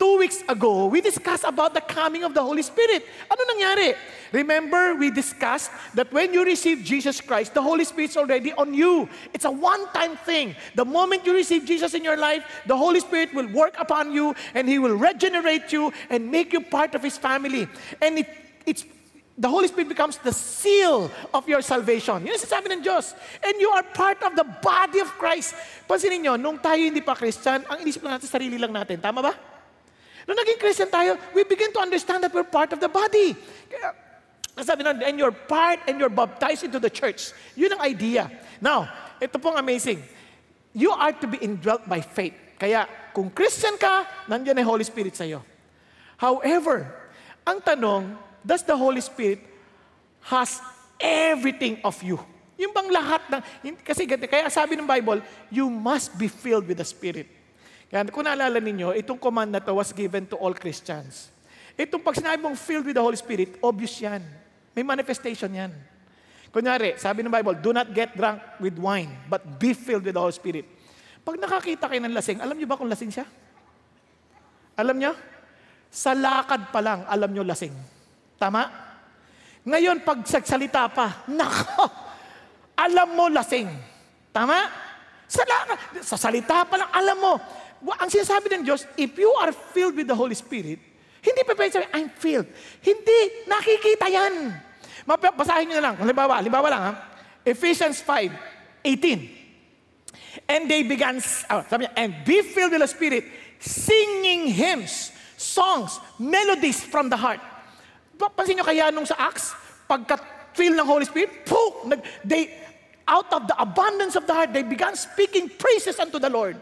two 0.00 0.16
weeks 0.16 0.42
ago, 0.48 0.86
we 0.86 1.04
discussed 1.04 1.44
about 1.44 1.74
the 1.76 1.84
coming 1.84 2.24
of 2.24 2.32
the 2.32 2.40
Holy 2.40 2.64
Spirit. 2.64 3.04
Ano 3.28 3.44
nangyari? 3.44 3.92
Remember, 4.32 4.96
we 4.96 5.12
discussed 5.12 5.70
that 5.92 6.08
when 6.08 6.32
you 6.32 6.42
receive 6.42 6.80
Jesus 6.80 7.20
Christ, 7.20 7.52
the 7.52 7.60
Holy 7.60 7.84
Spirit's 7.84 8.16
already 8.16 8.56
on 8.56 8.72
you. 8.72 9.06
It's 9.36 9.44
a 9.44 9.52
one-time 9.52 10.16
thing. 10.24 10.56
The 10.74 10.88
moment 10.88 11.28
you 11.28 11.36
receive 11.36 11.68
Jesus 11.68 11.92
in 11.92 12.02
your 12.02 12.16
life, 12.16 12.42
the 12.64 12.74
Holy 12.74 13.04
Spirit 13.04 13.36
will 13.36 13.52
work 13.52 13.76
upon 13.76 14.16
you 14.16 14.32
and 14.56 14.64
He 14.64 14.80
will 14.80 14.96
regenerate 14.96 15.68
you 15.70 15.92
and 16.08 16.32
make 16.32 16.56
you 16.56 16.64
part 16.64 16.96
of 16.96 17.04
His 17.04 17.20
family. 17.20 17.68
And 18.00 18.24
it, 18.24 18.28
it's 18.64 18.88
the 19.36 19.48
Holy 19.52 19.68
Spirit 19.68 19.92
becomes 19.92 20.16
the 20.16 20.32
seal 20.32 21.12
of 21.36 21.44
your 21.44 21.60
salvation. 21.60 22.24
Yun 22.24 22.36
ang 22.36 22.40
sasabi 22.40 22.72
ng 22.72 22.80
Diyos. 22.80 23.12
And 23.44 23.56
you 23.60 23.68
are 23.76 23.84
part 23.84 24.24
of 24.24 24.32
the 24.32 24.48
body 24.64 25.04
of 25.04 25.12
Christ. 25.20 25.52
Pansinin 25.84 26.24
nyo, 26.24 26.34
nung 26.40 26.56
tayo 26.56 26.80
hindi 26.80 27.04
pa 27.04 27.12
Christian, 27.12 27.64
ang 27.68 27.84
inisip 27.84 28.00
lang 28.00 28.16
natin, 28.16 28.28
sarili 28.28 28.56
lang 28.56 28.72
natin. 28.72 28.96
Tama 28.96 29.20
ba? 29.20 29.49
Nung 30.30 30.38
naging 30.38 30.62
Christian 30.62 30.86
tayo, 30.86 31.18
we 31.34 31.42
begin 31.42 31.74
to 31.74 31.82
understand 31.82 32.22
that 32.22 32.30
we're 32.30 32.46
part 32.46 32.70
of 32.70 32.78
the 32.78 32.86
body. 32.86 33.34
Kaya, 33.66 33.98
sabi 34.62 34.86
nun, 34.86 35.02
and 35.02 35.18
you're 35.18 35.34
part 35.34 35.82
and 35.90 35.98
you're 35.98 36.06
baptized 36.06 36.62
into 36.62 36.78
the 36.78 36.86
church. 36.86 37.34
Yun 37.58 37.74
ang 37.74 37.82
idea. 37.82 38.30
Now, 38.62 38.86
ito 39.18 39.42
pong 39.42 39.58
amazing. 39.58 39.98
You 40.70 40.94
are 40.94 41.10
to 41.18 41.26
be 41.26 41.42
indwelt 41.42 41.82
by 41.90 41.98
faith. 41.98 42.38
Kaya, 42.62 42.86
kung 43.10 43.26
Christian 43.34 43.74
ka, 43.74 44.06
nandiyan 44.30 44.62
ang 44.62 44.70
Holy 44.70 44.86
Spirit 44.86 45.18
sa'yo. 45.18 45.42
However, 46.14 46.86
ang 47.42 47.58
tanong, 47.58 48.14
does 48.46 48.62
the 48.62 48.78
Holy 48.78 49.02
Spirit 49.02 49.42
has 50.30 50.62
everything 51.02 51.82
of 51.82 51.98
you? 52.06 52.22
Yung 52.54 52.70
bang 52.70 52.86
lahat 52.86 53.26
ng, 53.34 53.42
kasi 53.82 54.06
kaya 54.06 54.46
sabi 54.46 54.78
ng 54.78 54.86
Bible, 54.86 55.26
you 55.50 55.66
must 55.66 56.14
be 56.14 56.30
filled 56.30 56.70
with 56.70 56.78
the 56.78 56.86
Spirit. 56.86 57.39
Kaya 57.90 58.06
kung 58.06 58.22
naalala 58.22 58.62
ninyo, 58.62 58.94
itong 58.94 59.18
command 59.18 59.50
na 59.50 59.58
to 59.58 59.74
was 59.74 59.90
given 59.90 60.22
to 60.30 60.38
all 60.38 60.54
Christians. 60.54 61.26
Itong 61.74 61.98
pag 62.06 62.14
sinabi 62.14 62.38
mong 62.38 62.54
filled 62.54 62.86
with 62.86 62.94
the 62.94 63.02
Holy 63.02 63.18
Spirit, 63.18 63.58
obvious 63.58 63.98
yan. 63.98 64.22
May 64.78 64.86
manifestation 64.86 65.50
yan. 65.50 65.74
Kunyari, 66.54 66.94
sabi 66.98 67.26
ng 67.26 67.34
Bible, 67.34 67.58
do 67.58 67.74
not 67.74 67.90
get 67.90 68.14
drunk 68.14 68.38
with 68.62 68.78
wine, 68.78 69.10
but 69.26 69.42
be 69.58 69.74
filled 69.74 70.06
with 70.06 70.14
the 70.14 70.22
Holy 70.22 70.34
Spirit. 70.34 70.66
Pag 71.26 71.38
nakakita 71.42 71.90
kayo 71.90 71.98
ng 72.02 72.14
lasing, 72.14 72.38
alam 72.38 72.54
niyo 72.54 72.70
ba 72.70 72.78
kung 72.78 72.90
lasing 72.90 73.10
siya? 73.10 73.26
Alam 74.78 74.96
niyo? 74.98 75.12
Sa 75.90 76.14
lakad 76.14 76.70
pa 76.70 76.78
lang, 76.78 77.02
alam 77.10 77.30
niyo 77.30 77.42
lasing. 77.42 77.74
Tama? 78.38 78.70
Ngayon, 79.66 80.06
pag 80.06 80.22
sagsalita 80.22 80.86
pa, 80.94 81.22
nako, 81.38 81.90
alam 82.78 83.08
mo 83.18 83.26
lasing. 83.26 83.68
Tama? 84.30 84.58
Sa, 85.30 85.42
sa 86.02 86.16
salita 86.18 86.66
pa 86.66 86.74
lang, 86.78 86.90
alam 86.90 87.18
mo. 87.18 87.34
Ang 87.80 88.10
sinasabi 88.12 88.52
ng 88.52 88.62
Diyos, 88.64 88.84
if 88.96 89.16
you 89.16 89.32
are 89.40 89.52
filled 89.52 89.96
with 89.96 90.08
the 90.08 90.16
Holy 90.16 90.36
Spirit, 90.36 90.78
hindi 91.20 91.40
pa 91.44 91.52
pwede 91.52 91.72
sabihin, 91.76 91.92
I'm 91.96 92.10
filled. 92.12 92.48
Hindi, 92.80 93.44
nakikita 93.48 94.08
yan. 94.08 94.56
Basahin 95.08 95.68
nyo 95.68 95.76
na 95.80 95.84
lang. 95.92 95.94
Halimbawa, 96.00 96.40
halimbawa 96.40 96.68
lang 96.68 96.82
ha. 96.82 96.92
Ephesians 97.44 98.00
5, 98.04 98.84
18. 98.84 100.48
And 100.48 100.68
they 100.68 100.84
began, 100.84 101.20
oh, 101.50 101.62
sabi 101.68 101.88
niya, 101.88 101.92
and 101.96 102.10
be 102.24 102.40
filled 102.40 102.72
with 102.72 102.80
the 102.80 102.88
Spirit, 102.88 103.24
singing 103.60 104.48
hymns, 104.52 105.12
songs, 105.36 106.00
melodies 106.20 106.80
from 106.80 107.08
the 107.08 107.16
heart 107.16 107.40
Pansin 108.28 108.60
nyo 108.60 108.66
kaya 108.68 108.92
nung 108.92 109.08
sa 109.08 109.16
Acts, 109.16 109.56
pagka-feel 109.88 110.76
ng 110.76 110.84
Holy 110.84 111.08
Spirit, 111.08 111.48
poof, 111.48 111.88
nag, 111.88 112.04
they, 112.20 112.52
out 113.08 113.32
of 113.32 113.48
the 113.48 113.56
abundance 113.56 114.12
of 114.16 114.28
the 114.28 114.34
heart, 114.34 114.52
they 114.52 114.60
began 114.60 114.92
speaking 114.92 115.48
praises 115.48 115.96
unto 115.96 116.20
the 116.20 116.28
Lord. 116.28 116.60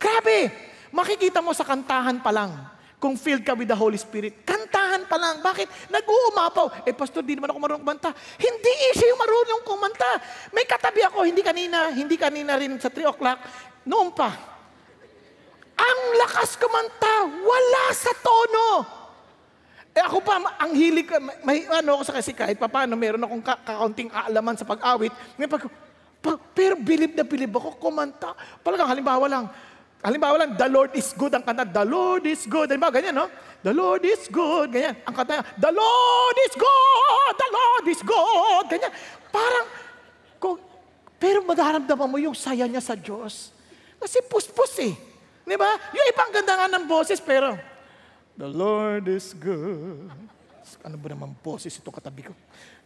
Grabe! 0.00 0.48
Makikita 0.90 1.44
mo 1.44 1.52
sa 1.52 1.62
kantahan 1.62 2.18
pa 2.18 2.32
lang, 2.32 2.50
kung 2.98 3.14
filled 3.14 3.44
ka 3.44 3.54
with 3.54 3.68
the 3.68 3.76
Holy 3.76 4.00
Spirit. 4.00 4.42
Kantahan 4.42 5.06
pa 5.06 5.14
lang. 5.20 5.38
Bakit? 5.38 5.92
Nag-uumapaw. 5.92 6.88
Eh, 6.88 6.96
pastor, 6.96 7.22
di 7.22 7.38
naman 7.38 7.52
ako 7.54 7.58
marunong 7.62 7.84
kumanta. 7.84 8.10
Hindi 8.40 8.72
easy 8.90 9.06
yung 9.06 9.20
marunong 9.20 9.62
kumanta. 9.62 10.10
May 10.50 10.66
katabi 10.66 11.06
ako, 11.06 11.28
hindi 11.28 11.44
kanina, 11.44 11.94
hindi 11.94 12.18
kanina 12.18 12.58
rin 12.58 12.74
sa 12.82 12.90
3 12.90 13.12
o'clock. 13.12 13.38
Noon 13.86 14.10
pa. 14.10 14.34
Ang 15.80 16.00
lakas 16.20 16.60
kumanta, 16.60 17.30
wala 17.40 17.84
sa 17.94 18.12
tono. 18.20 18.68
Eh 19.90 20.02
ako 20.04 20.22
pa, 20.22 20.38
ang 20.38 20.72
hilig, 20.76 21.08
may, 21.42 21.66
ano 21.66 21.98
ako 21.98 22.02
sa 22.06 22.14
kasi 22.20 22.30
kahit 22.36 22.60
paano, 22.60 22.94
meron 22.94 23.24
akong 23.26 23.42
ka, 23.42 23.54
kakaunting 23.64 24.12
kaalaman 24.12 24.54
sa 24.54 24.68
pag-awit. 24.68 25.10
Pag, 25.34 25.66
pa, 26.20 26.36
pero 26.52 26.76
bilib 26.76 27.16
na 27.16 27.24
bilib 27.24 27.56
ako, 27.56 27.80
kumanta. 27.80 28.36
Palagang 28.60 28.92
halimbawa 28.92 29.26
lang, 29.26 29.44
halimbawa 30.00 30.34
lang, 30.44 30.56
the 30.56 30.68
Lord 30.68 30.92
is 30.96 31.12
good 31.12 31.32
ang 31.36 31.44
kanta, 31.44 31.64
the 31.64 31.84
Lord 31.84 32.24
is 32.26 32.42
good. 32.44 32.68
Halimbawa, 32.68 32.92
ganyan, 32.92 33.14
no? 33.16 33.28
The 33.60 33.72
Lord 33.76 34.02
is 34.04 34.24
good, 34.28 34.68
ganyan. 34.72 34.96
Ang 35.04 35.14
kanta 35.14 35.44
the 35.56 35.72
Lord 35.72 36.36
is 36.48 36.54
good, 36.56 37.34
the 37.36 37.50
Lord 37.52 37.84
is 37.88 38.00
good, 38.04 38.64
ganyan. 38.68 38.92
Parang, 39.28 39.66
kung, 40.40 40.56
pero 41.20 41.44
madaramdaman 41.44 42.08
mo 42.08 42.16
yung 42.16 42.36
saya 42.36 42.64
niya 42.64 42.80
sa 42.80 42.96
Diyos. 42.96 43.52
Kasi 44.00 44.24
puspos 44.24 44.72
eh. 44.80 44.96
Di 45.44 45.56
ba? 45.58 45.76
Yung 45.92 46.06
ibang 46.08 46.30
ganda 46.32 46.56
nga 46.56 46.68
ng 46.72 46.88
boses, 46.88 47.20
pero 47.20 47.58
The 48.40 48.48
Lord 48.48 49.04
is 49.12 49.36
good. 49.36 50.08
Ano 50.80 50.96
ba 50.96 51.12
naman 51.12 51.36
boses 51.44 51.76
ito 51.76 51.92
katabi 51.92 52.24
ko? 52.24 52.32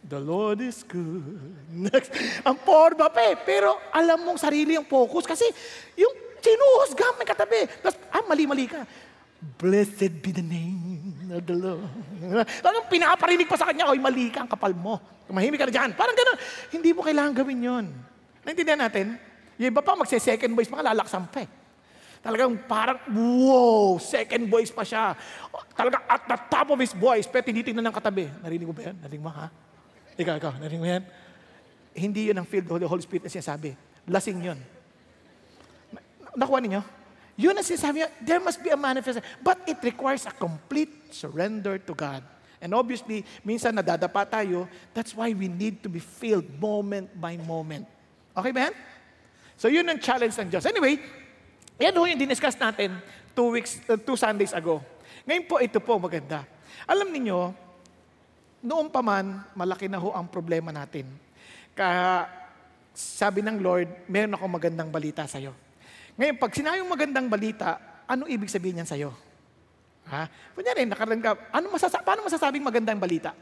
The 0.03 0.19
Lord 0.19 0.59
is 0.59 0.83
good. 0.83 1.23
Next. 1.87 2.11
Ang 2.43 2.59
porba 2.59 3.07
pa 3.07 3.23
eh. 3.23 3.39
Pero 3.39 3.79
alam 3.95 4.19
mong 4.27 4.35
sarili 4.35 4.75
ang 4.75 4.83
focus 4.83 5.23
kasi 5.23 5.47
yung 5.95 6.11
sinuhusga 6.45 7.07
may 7.17 7.25
katabi. 7.25 7.65
Tapos, 7.81 7.97
ah, 8.13 8.23
mali-mali 8.29 8.69
ka. 8.69 8.85
Blessed 9.57 10.21
be 10.21 10.33
the 10.33 10.45
name 10.45 11.29
of 11.29 11.45
the 11.45 11.53
Lord. 11.53 11.85
Parang 12.65 12.85
pinaparinig 12.89 13.45
pa 13.49 13.57
sa 13.57 13.69
kanya, 13.69 13.89
oy, 13.89 13.97
mali 14.01 14.29
ka, 14.29 14.45
ang 14.45 14.49
kapal 14.49 14.73
mo. 14.73 14.97
Mahimik 15.29 15.57
ka 15.61 15.65
na 15.69 15.73
dyan. 15.73 15.89
Parang 15.97 16.13
gano'n. 16.13 16.37
Hindi 16.69 16.89
mo 16.93 17.01
kailangan 17.01 17.33
gawin 17.33 17.59
yon. 17.61 17.85
Naintindihan 18.45 18.77
natin? 18.77 19.17
Yung 19.57 19.69
iba 19.73 19.81
pa, 19.81 19.97
magse-second 19.97 20.53
voice, 20.53 20.69
mga 20.69 20.93
lalaksan 20.93 21.25
pa 21.29 21.45
eh. 21.45 21.49
Talagang 22.25 22.57
parang, 22.65 22.97
wow, 23.13 24.01
second 24.01 24.49
voice 24.49 24.73
pa 24.73 24.81
siya. 24.81 25.13
Talagang 25.77 26.01
at 26.09 26.25
the 26.25 26.37
top 26.49 26.73
of 26.73 26.77
his 26.81 26.93
voice, 26.93 27.29
pero 27.29 27.45
tinitingnan 27.45 27.85
ng 27.85 27.95
katabi. 27.95 28.25
Narinig 28.41 28.65
mo 28.65 28.73
ba 28.73 28.89
yan? 28.89 28.97
Narinig 28.97 29.21
mo, 29.21 29.29
ha? 29.29 29.49
Ikaw, 30.17 30.33
ikaw, 30.41 30.53
narinig 30.57 30.81
mo 30.81 30.89
yan? 30.89 31.03
Hindi 31.93 32.33
yun 32.33 32.37
ang 32.41 32.47
field 32.49 32.65
of 32.65 32.81
the 32.81 32.89
Holy 32.89 33.05
Spirit 33.05 33.29
na 33.29 33.31
sinasabi. 33.31 33.77
Lasing 34.09 34.41
yun. 34.41 34.57
Nakuha 36.35 36.59
ninyo? 36.61 36.81
Yun 37.35 37.51
ang 37.51 37.67
sinasabi 37.67 38.03
niya, 38.03 38.09
there 38.23 38.39
must 38.39 38.63
be 38.63 38.71
a 38.71 38.79
manifestation. 38.79 39.27
But 39.43 39.59
it 39.67 39.79
requires 39.83 40.23
a 40.23 40.31
complete 40.31 41.11
surrender 41.11 41.75
to 41.83 41.91
God. 41.91 42.23
And 42.63 42.71
obviously, 42.71 43.27
minsan 43.43 43.75
nadadapa 43.75 44.23
tayo, 44.23 44.71
that's 44.95 45.11
why 45.11 45.35
we 45.35 45.51
need 45.51 45.83
to 45.83 45.89
be 45.91 45.99
filled 45.99 46.47
moment 46.55 47.11
by 47.19 47.35
moment. 47.35 47.83
Okay 48.31 48.55
ba? 48.55 48.71
So 49.59 49.67
yun 49.67 49.87
ang 49.87 49.99
challenge 49.99 50.35
ng 50.39 50.47
Diyos. 50.51 50.63
Anyway, 50.63 50.99
yan 51.75 51.91
ho 51.95 52.07
yung 52.07 52.19
diniscuss 52.19 52.55
natin 52.55 52.95
two 53.35 53.51
weeks, 53.51 53.83
uh, 53.91 53.99
two 53.99 54.15
Sundays 54.15 54.55
ago. 54.55 54.79
Ngayon 55.27 55.43
po, 55.47 55.59
ito 55.59 55.79
po 55.83 55.99
maganda. 55.99 56.47
Alam 56.87 57.11
niyo 57.11 57.51
noon 58.63 58.87
pa 58.89 59.03
man, 59.03 59.43
malaki 59.53 59.91
na 59.91 59.99
ho 59.99 60.15
ang 60.15 60.25
problema 60.25 60.71
natin. 60.71 61.05
Kaya 61.75 62.31
sabi 62.95 63.43
ng 63.43 63.59
Lord, 63.59 64.07
meron 64.07 64.33
ako 64.39 64.45
magandang 64.47 64.87
balita 64.87 65.27
sa'yo. 65.27 65.64
Ngayon, 66.15 66.35
pag 66.39 66.55
sinayong 66.55 66.87
magandang 66.87 67.27
balita, 67.27 67.75
ano 68.07 68.23
ibig 68.31 68.47
sabihin 68.47 68.79
niyan 68.79 68.87
sa'yo? 68.87 69.11
Ha? 70.07 70.23
Kunyari, 70.55 70.87
nakarang 70.87 71.19
ka, 71.19 71.35
ano 71.51 71.67
masasa 71.75 71.99
paano 71.99 72.23
masasabing 72.23 72.63
magandang 72.63 72.95
balita? 72.95 73.35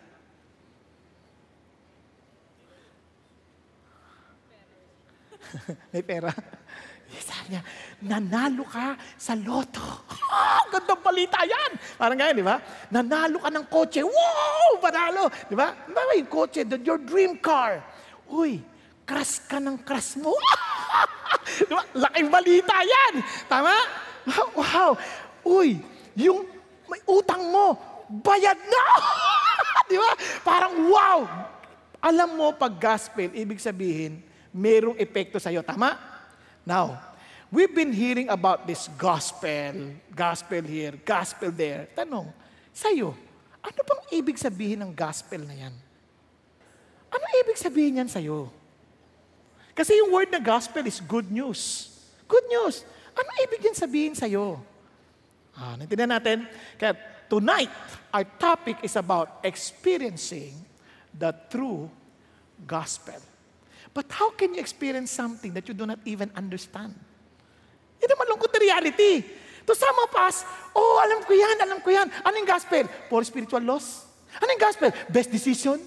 May 5.93 6.01
pera. 6.01 6.33
Sabi 7.29 7.53
niya, 7.53 7.61
nanalo 8.09 8.65
ka 8.65 8.97
sa 9.21 9.37
loto. 9.37 9.85
Ah, 10.33 10.65
gandang 10.65 10.97
balita 11.05 11.45
yan. 11.45 11.77
Parang 11.93 12.17
ganyan, 12.17 12.41
di 12.41 12.41
ba? 12.41 12.57
Nanalo 12.89 13.37
ka 13.37 13.53
ng 13.53 13.69
kotse. 13.69 14.01
Wow! 14.01 14.81
Panalo! 14.81 15.29
Di 15.45 15.53
ba? 15.53 15.69
Di 15.85 15.93
ba 15.93 16.09
yung 16.17 16.25
kotse? 16.25 16.65
Your 16.81 16.97
dream 16.97 17.37
car. 17.37 17.85
Uy, 18.33 18.65
crush 19.05 19.45
ka 19.45 19.61
ng 19.61 19.77
crush 19.85 20.17
mo. 20.17 20.33
Di 21.61 21.73
ba? 21.73 21.83
Laking 21.93 22.29
balita 22.29 22.75
yan. 22.81 23.13
Tama? 23.45 23.75
Wow! 24.55 24.95
Uy, 25.43 25.83
yung 26.15 26.47
may 26.87 27.01
utang 27.09 27.43
mo, 27.51 27.75
bayad 28.23 28.57
na! 28.57 28.85
di 29.91 29.97
ba? 29.99 30.11
Parang 30.41 30.73
wow! 30.87 31.19
Alam 32.03 32.29
mo, 32.35 32.47
pag 32.51 32.75
gospel, 32.75 33.31
ibig 33.31 33.63
sabihin, 33.63 34.19
merong 34.51 34.99
epekto 34.99 35.39
sa'yo. 35.39 35.63
Tama? 35.63 35.95
Now, 36.67 36.99
we've 37.47 37.71
been 37.71 37.95
hearing 37.95 38.27
about 38.27 38.67
this 38.67 38.91
gospel, 38.99 39.95
gospel 40.11 40.63
here, 40.63 40.99
gospel 41.03 41.51
there. 41.51 41.87
Tanong, 41.95 42.27
sa'yo, 42.75 43.15
ano 43.63 43.79
bang 43.87 44.03
ibig 44.19 44.35
sabihin 44.35 44.83
ng 44.83 44.91
gospel 44.91 45.47
na 45.47 45.55
yan? 45.55 45.73
Ano 47.07 47.23
ibig 47.39 47.55
sabihin 47.55 48.03
yan 48.03 48.09
sa'yo? 48.11 48.51
Kasi 49.73 49.97
yung 49.97 50.13
word 50.13 50.29
na 50.29 50.37
gospel 50.37 50.85
is 50.85 51.01
good 51.01 51.29
news. 51.33 51.89
Good 52.29 52.45
news. 52.49 52.85
Ano 53.13 53.29
ibig 53.41 53.61
yan 53.61 53.77
sabihin 53.77 54.13
sa'yo? 54.13 54.61
Ah, 55.53 55.77
naintindihan 55.77 56.13
natin? 56.13 56.45
Kaya 56.77 56.97
tonight, 57.29 57.69
our 58.13 58.25
topic 58.37 58.81
is 58.85 58.97
about 58.97 59.41
experiencing 59.45 60.53
the 61.13 61.33
true 61.49 61.89
gospel. 62.65 63.17
But 63.93 64.09
how 64.09 64.33
can 64.33 64.57
you 64.57 64.61
experience 64.61 65.13
something 65.13 65.53
that 65.53 65.69
you 65.69 65.77
do 65.77 65.85
not 65.85 66.01
even 66.05 66.33
understand? 66.33 66.97
Ang 68.01 68.19
malungkot 68.19 68.49
na 68.49 68.59
reality. 68.59 69.25
To 69.63 69.73
some 69.77 69.95
of 70.03 70.11
us, 70.19 70.43
oh, 70.75 70.99
alam 70.99 71.23
ko 71.23 71.31
yan, 71.31 71.55
alam 71.61 71.79
ko 71.79 71.89
yan. 71.93 72.09
Anong 72.25 72.45
gospel? 72.49 72.83
For 73.07 73.23
spiritual 73.23 73.63
loss? 73.63 74.03
Anong 74.43 74.59
gospel? 74.59 74.89
Best 75.07 75.31
decision? 75.31 75.79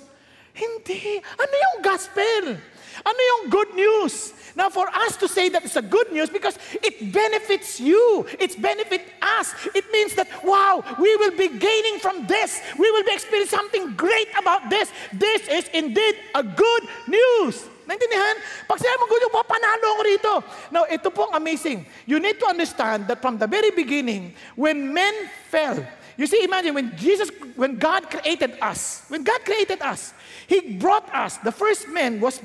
Hindi. 0.57 1.21
Ano 1.37 1.55
yung 1.55 1.76
gospel? 1.85 2.57
Ano 3.06 3.20
yung 3.22 3.42
good 3.54 3.70
news? 3.78 4.34
Now, 4.58 4.66
for 4.66 4.88
us 4.88 5.14
to 5.20 5.28
say 5.28 5.48
that 5.52 5.62
it's 5.62 5.76
a 5.76 5.84
good 5.84 6.10
news 6.10 6.26
because 6.28 6.58
it 6.82 7.12
benefits 7.12 7.78
you, 7.78 8.26
it's 8.40 8.56
benefit 8.56 9.04
us. 9.20 9.54
It 9.76 9.84
means 9.92 10.16
that, 10.16 10.26
wow, 10.42 10.82
we 10.98 11.14
will 11.16 11.36
be 11.36 11.46
gaining 11.46 12.00
from 12.00 12.26
this. 12.26 12.58
We 12.75 12.90
will 12.90 13.04
be 13.04 13.12
experiencing 13.12 13.54
something 13.54 13.94
great 13.94 14.26
about 14.36 14.70
this. 14.70 14.90
This 15.12 15.46
is 15.46 15.68
indeed 15.76 16.16
a 16.34 16.42
good 16.42 16.82
news. 17.06 17.68
Naintindihan? 17.86 18.42
Pag 18.66 18.82
sinabi 18.82 18.98
mo 18.98 19.06
good 19.06 19.22
news, 19.22 19.44
panalo 19.46 19.86
ako 19.94 20.02
rito. 20.02 20.34
Now, 20.75 20.82
ito 20.90 21.08
pong 21.14 21.30
amazing. 21.38 21.86
You 22.08 22.18
need 22.18 22.42
to 22.42 22.50
understand 22.50 23.06
that 23.06 23.22
from 23.22 23.38
the 23.38 23.46
very 23.46 23.70
beginning, 23.70 24.34
when 24.58 24.90
men 24.90 25.30
fell, 25.52 25.78
you 26.18 26.26
see, 26.26 26.42
imagine 26.42 26.75
when 26.75 26.96
Jesus, 26.96 27.30
when 27.54 27.78
God 27.78 28.10
created 28.10 28.58
us, 28.58 29.04
when 29.06 29.22
God 29.22 29.44
created 29.44 29.84
us, 29.84 30.16
He 30.48 30.80
brought 30.80 31.06
us, 31.14 31.36
the 31.44 31.52
first 31.52 31.86
man 31.92 32.18
was 32.18 32.40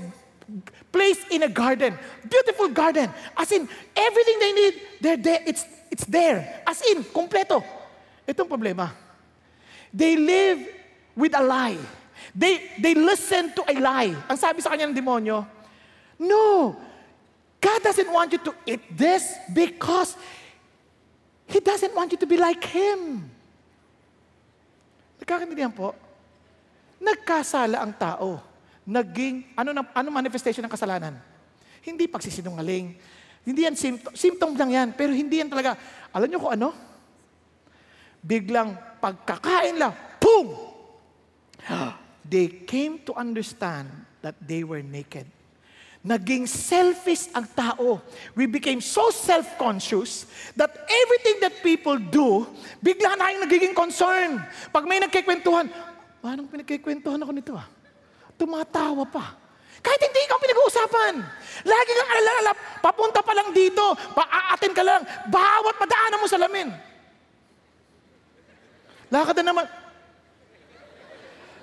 placed 0.91 1.31
in 1.31 1.43
a 1.43 1.49
garden, 1.49 1.97
beautiful 2.27 2.69
garden. 2.69 3.09
As 3.37 3.51
in, 3.51 3.67
everything 3.95 4.37
they 4.39 4.53
need, 4.53 4.73
they're 4.99 5.17
there. 5.17 5.41
It's, 5.45 5.65
it's 5.89 6.05
there. 6.05 6.61
As 6.67 6.81
in, 6.81 7.03
kompleto. 7.03 7.63
Itong 8.27 8.47
problema. 8.47 8.91
They 9.93 10.15
live 10.15 10.59
with 11.15 11.35
a 11.35 11.43
lie. 11.43 11.79
They, 12.35 12.71
they 12.79 12.95
listen 12.95 13.53
to 13.55 13.61
a 13.67 13.75
lie. 13.79 14.15
Ang 14.29 14.37
sabi 14.37 14.61
sa 14.61 14.71
kanya 14.71 14.87
ng 14.87 14.95
demonyo, 14.95 15.43
No, 16.21 16.77
God 17.59 17.79
doesn't 17.81 18.11
want 18.13 18.31
you 18.31 18.41
to 18.45 18.53
eat 18.65 18.81
this 18.93 19.35
because 19.51 20.15
He 21.49 21.59
doesn't 21.59 21.93
want 21.93 22.13
you 22.13 22.19
to 22.21 22.29
be 22.29 22.37
like 22.37 22.63
Him. 22.63 23.27
Nagkakaintindihan 25.19 25.73
po? 25.73 25.93
Nagkasala 27.01 27.81
ang 27.81 27.93
tao. 27.97 28.50
Naging, 28.85 29.53
ano, 29.53 29.69
na, 29.71 29.81
ano 29.93 30.07
manifestation 30.09 30.65
ng 30.65 30.73
kasalanan? 30.73 31.17
Hindi 31.81 32.09
pagsisinungaling. 32.09 32.97
Hindi 33.41 33.61
yan 33.65 33.75
symptom, 33.77 34.13
symptom 34.13 34.51
lang 34.53 34.69
yan, 34.69 34.87
pero 34.93 35.13
hindi 35.13 35.41
yan 35.41 35.49
talaga. 35.49 35.77
Alam 36.13 36.27
niyo 36.29 36.39
kung 36.41 36.53
ano? 36.53 36.69
Biglang 38.21 38.77
pagkakain 39.01 39.81
lang, 39.81 39.93
boom! 40.21 40.53
They 42.31 42.47
came 42.69 43.01
to 43.09 43.17
understand 43.17 43.89
that 44.21 44.37
they 44.37 44.61
were 44.61 44.85
naked. 44.85 45.25
Naging 46.01 46.49
selfish 46.49 47.29
ang 47.33 47.45
tao. 47.53 48.01
We 48.33 48.49
became 48.49 48.81
so 48.81 49.13
self-conscious 49.13 50.25
that 50.57 50.73
everything 50.89 51.37
that 51.45 51.61
people 51.61 51.97
do, 51.97 52.49
bigla 52.81 53.13
na 53.17 53.37
yung 53.37 53.45
nagiging 53.45 53.77
concern. 53.77 54.41
Pag 54.73 54.89
may 54.89 54.97
nagkikwentuhan, 54.97 55.69
Manong 56.21 56.45
pinagkikwentuhan 56.45 57.17
ako 57.17 57.31
nito 57.33 57.53
ah. 57.57 57.65
Tumatawa 58.41 59.05
pa. 59.05 59.37
Kahit 59.85 60.01
hindi 60.01 60.17
ikaw 60.25 60.41
pinag-uusapan. 60.41 61.13
Lagi 61.61 61.91
kang 61.93 62.09
alalala, 62.09 62.51
papunta 62.81 63.21
pa 63.21 63.37
lang 63.37 63.53
dito, 63.53 63.93
paaatin 64.17 64.73
ka 64.73 64.81
lang, 64.81 65.05
bawat 65.29 65.77
madaanan 65.77 66.17
mo 66.17 66.25
sa 66.25 66.41
lamin. 66.41 66.73
Lakad 69.13 69.37
na 69.41 69.53
naman. 69.53 69.65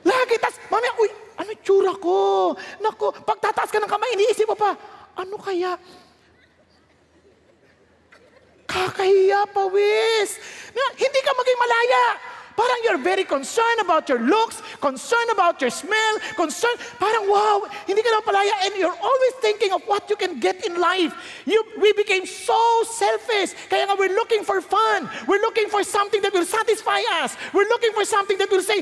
Lagi, 0.07 0.35
tas, 0.39 0.55
mamaya, 0.71 0.95
uy, 1.03 1.11
ano 1.35 1.51
tsura 1.67 1.93
ko? 1.99 2.55
Naku, 2.79 3.11
pagtataas 3.27 3.75
ka 3.75 3.83
ng 3.83 3.91
kamay, 3.91 4.15
iniisip 4.15 4.47
mo 4.47 4.55
pa, 4.55 4.79
ano 5.19 5.35
kaya? 5.43 5.75
Kakahiya, 8.71 9.51
pawis. 9.51 10.39
Na, 10.77 10.85
hindi 10.95 11.21
ka 11.27 11.33
maging 11.35 11.59
malaya. 11.59 12.05
Parang 12.59 12.81
you're 12.83 12.99
very 12.99 13.23
concerned 13.23 13.81
about 13.81 14.11
your 14.11 14.19
looks, 14.19 14.59
concerned 14.81 15.31
about 15.33 15.61
your 15.61 15.71
smell, 15.71 16.15
concerned, 16.37 16.79
parang 16.99 17.29
wow, 17.29 17.67
hindi 17.87 18.03
ka 18.03 18.21
palaya 18.23 18.53
and 18.67 18.75
you're 18.77 18.95
always 18.95 19.35
thinking 19.41 19.73
of 19.73 19.83
what 19.87 20.09
you 20.11 20.17
can 20.17 20.39
get 20.41 20.65
in 20.67 20.81
life. 20.81 21.15
You, 21.47 21.63
we 21.81 21.93
became 21.93 22.27
so 22.27 22.59
selfish. 22.85 23.55
Kaya 23.69 23.87
nga 23.87 23.97
we're 23.99 24.15
looking 24.15 24.45
for 24.45 24.61
fun. 24.61 25.09
We're 25.27 25.43
looking 25.43 25.69
for 25.69 25.83
something 25.83 26.23
that 26.23 26.33
will 26.33 26.47
satisfy 26.47 27.01
us. 27.23 27.37
We're 27.53 27.69
looking 27.69 27.93
for 27.93 28.05
something 28.05 28.39
that 28.39 28.51
will 28.51 28.63
say, 28.63 28.81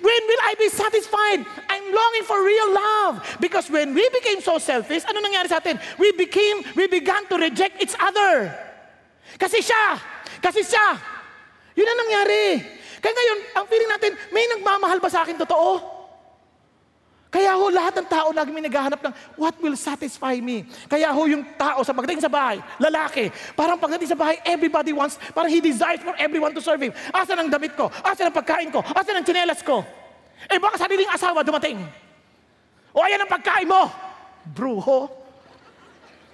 when 0.00 0.20
will 0.28 0.42
I 0.44 0.54
be 0.58 0.68
satisfied? 0.68 1.44
I'm 1.68 1.86
longing 1.92 2.24
for 2.24 2.44
real 2.44 2.70
love. 2.72 3.36
Because 3.40 3.70
when 3.70 3.94
we 3.94 4.08
became 4.10 4.40
so 4.40 4.58
selfish, 4.58 5.04
ano 5.08 5.20
nangyari 5.20 5.48
sa 5.48 5.58
atin? 5.58 5.80
We 5.98 6.12
became, 6.12 6.62
we 6.76 6.86
began 6.86 7.26
to 7.28 7.36
reject 7.36 7.82
each 7.82 7.96
other. 7.98 8.54
Kasi 9.38 9.60
siya, 9.60 10.00
kasi 10.40 10.64
siya. 10.64 10.98
Yun 11.78 11.86
ang 11.86 11.98
nangyari. 12.06 12.77
Kaya 12.98 13.14
ngayon, 13.14 13.38
ang 13.54 13.66
feeling 13.70 13.90
natin, 13.90 14.12
may 14.34 14.44
nagmamahal 14.58 14.98
ba 14.98 15.10
sa 15.10 15.22
akin 15.22 15.38
totoo? 15.38 15.98
Kaya 17.28 17.60
ho, 17.60 17.68
lahat 17.68 17.92
ng 18.00 18.08
tao 18.08 18.32
lagi 18.32 18.48
may 18.48 18.64
naghahanap 18.64 19.04
ng 19.04 19.12
what 19.36 19.52
will 19.60 19.76
satisfy 19.76 20.40
me. 20.40 20.64
Kaya 20.88 21.12
ho, 21.12 21.28
yung 21.28 21.44
tao 21.60 21.84
sa 21.84 21.92
pagdating 21.92 22.24
sa 22.24 22.32
bahay, 22.32 22.56
lalaki, 22.80 23.28
parang 23.52 23.76
pagdating 23.76 24.08
sa 24.08 24.16
bahay, 24.16 24.40
everybody 24.48 24.96
wants, 24.96 25.20
parang 25.36 25.52
he 25.52 25.60
desires 25.60 26.00
for 26.00 26.16
everyone 26.16 26.56
to 26.56 26.64
serve 26.64 26.80
him. 26.80 26.96
Asa 27.12 27.36
ang 27.36 27.52
damit 27.52 27.76
ko? 27.76 27.92
Asa 28.00 28.24
ang 28.24 28.32
pagkain 28.32 28.72
ko? 28.72 28.80
Asa 28.80 29.12
ang 29.12 29.28
tsinelas 29.28 29.60
ko? 29.60 29.84
Eh 30.48 30.56
baka 30.56 30.80
sariling 30.80 31.10
asawa 31.12 31.44
dumating. 31.44 31.84
O 32.96 33.04
ayan 33.04 33.20
ang 33.20 33.28
pagkain 33.28 33.68
mo. 33.68 33.92
Bruho. 34.48 35.17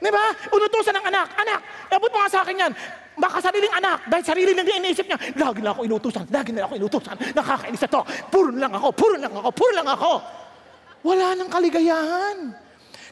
Di 0.05 0.13
ba? 0.13 0.37
Unutusan 0.53 0.93
ng 1.01 1.07
anak. 1.09 1.33
Anak, 1.41 1.61
abot 1.89 2.13
mo 2.13 2.21
nga 2.21 2.29
sa 2.29 2.45
akin 2.45 2.61
yan. 2.61 2.73
Baka 3.15 3.41
sariling 3.41 3.73
anak, 3.79 4.11
dahil 4.11 4.25
sarili 4.27 4.53
lang 4.53 4.67
din 4.67 4.83
iniisip 4.83 5.07
niya, 5.07 5.19
lagi 5.39 5.63
na 5.63 5.71
ako 5.71 5.87
inutusan, 5.87 6.27
lagi 6.35 6.51
na 6.51 6.67
ako 6.67 6.75
inutusan, 6.83 7.15
nakakainis 7.31 7.83
na 7.87 7.91
to, 7.95 8.03
puro 8.27 8.51
lang 8.51 8.75
ako, 8.75 8.89
puro 8.91 9.15
lang 9.15 9.31
ako, 9.31 9.49
puro 9.55 9.71
lang 9.71 9.87
ako. 9.87 10.13
Wala 11.07 11.39
nang 11.39 11.47
kaligayahan. 11.47 12.59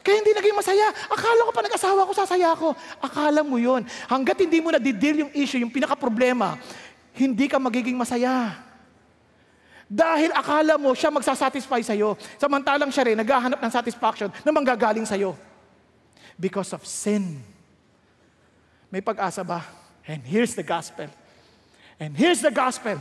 Kaya 0.03 0.15
hindi 0.19 0.35
naging 0.35 0.59
masaya. 0.59 0.91
Akala 1.07 1.47
ko 1.47 1.51
pa 1.55 1.63
nag-asawa 1.63 2.03
ko, 2.03 2.11
sasaya 2.11 2.51
ako. 2.51 2.75
Akala 2.99 3.39
mo 3.47 3.55
yun. 3.55 3.87
Hanggat 4.11 4.35
hindi 4.43 4.59
mo 4.59 4.75
na-deal 4.75 5.23
yung 5.23 5.31
issue, 5.31 5.63
yung 5.63 5.71
pinaka-problema, 5.71 6.59
hindi 7.15 7.47
ka 7.47 7.55
magiging 7.55 7.95
masaya. 7.95 8.59
Dahil 9.87 10.35
akala 10.35 10.75
mo 10.75 10.91
siya 10.91 11.15
magsasatisfy 11.15 11.79
sa'yo. 11.79 12.19
Samantalang 12.35 12.91
siya 12.91 13.07
rin, 13.07 13.15
naghahanap 13.15 13.63
ng 13.63 13.71
satisfaction 13.71 14.27
na 14.43 14.51
manggagaling 14.51 15.07
sa'yo. 15.07 15.52
Because 16.39 16.73
of 16.73 16.85
sin. 16.85 17.41
May 18.91 19.01
pag-asa 19.01 19.43
ba? 19.43 19.65
And 20.07 20.21
here's 20.21 20.53
the 20.53 20.63
gospel. 20.63 21.07
And 21.99 22.17
here's 22.17 22.41
the 22.41 22.51
gospel. 22.51 22.99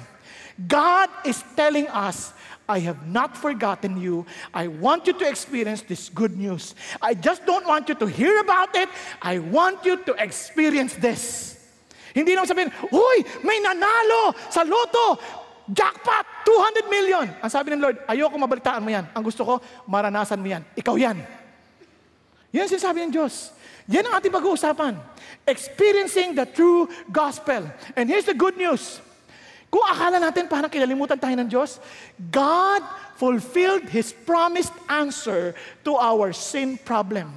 God 0.56 1.08
is 1.24 1.42
telling 1.56 1.88
us, 1.88 2.32
I 2.68 2.78
have 2.86 3.04
not 3.08 3.36
forgotten 3.36 4.00
you. 4.00 4.24
I 4.54 4.68
want 4.68 5.06
you 5.06 5.12
to 5.12 5.24
experience 5.28 5.82
this 5.82 6.08
good 6.08 6.36
news. 6.38 6.74
I 7.00 7.14
just 7.14 7.44
don't 7.44 7.66
want 7.66 7.88
you 7.88 7.96
to 7.96 8.06
hear 8.06 8.40
about 8.40 8.76
it. 8.76 8.88
I 9.20 9.40
want 9.40 9.84
you 9.84 10.00
to 10.08 10.12
experience 10.16 10.94
this. 10.94 11.52
Hindi 12.12 12.36
naman 12.36 12.48
sabihin, 12.48 12.70
Uy, 12.92 13.16
may 13.42 13.58
nanalo 13.64 14.36
sa 14.52 14.62
loto. 14.62 15.16
Jackpot, 15.72 16.44
200 16.44 16.92
million. 16.92 17.26
Ang 17.40 17.50
sabi 17.50 17.72
ng 17.72 17.80
Lord, 17.80 17.96
ayoko 18.04 18.36
mabalitaan 18.36 18.84
mo 18.84 18.92
yan. 18.92 19.08
Ang 19.16 19.24
gusto 19.24 19.42
ko, 19.46 19.54
maranasan 19.88 20.36
mo 20.40 20.48
yan. 20.52 20.62
Ikaw 20.76 20.94
yan. 21.00 21.41
Yan 22.52 22.68
sinasabi 22.68 23.08
ng 23.08 23.12
Diyos. 23.16 23.50
Yan 23.88 24.06
ang 24.06 24.20
ating 24.20 24.30
pag-uusapan. 24.30 24.94
Experiencing 25.48 26.36
the 26.36 26.46
true 26.46 26.86
gospel. 27.08 27.64
And 27.96 28.06
here's 28.06 28.28
the 28.28 28.36
good 28.36 28.54
news. 28.54 29.00
Kung 29.72 29.82
akala 29.88 30.20
natin 30.20 30.52
parang 30.52 30.68
kinalimutan 30.68 31.16
tayo 31.16 31.32
ng 31.32 31.48
Diyos, 31.48 31.80
God 32.20 32.84
fulfilled 33.16 33.88
His 33.88 34.12
promised 34.12 34.76
answer 34.84 35.56
to 35.80 35.96
our 35.96 36.36
sin 36.36 36.76
problem. 36.76 37.32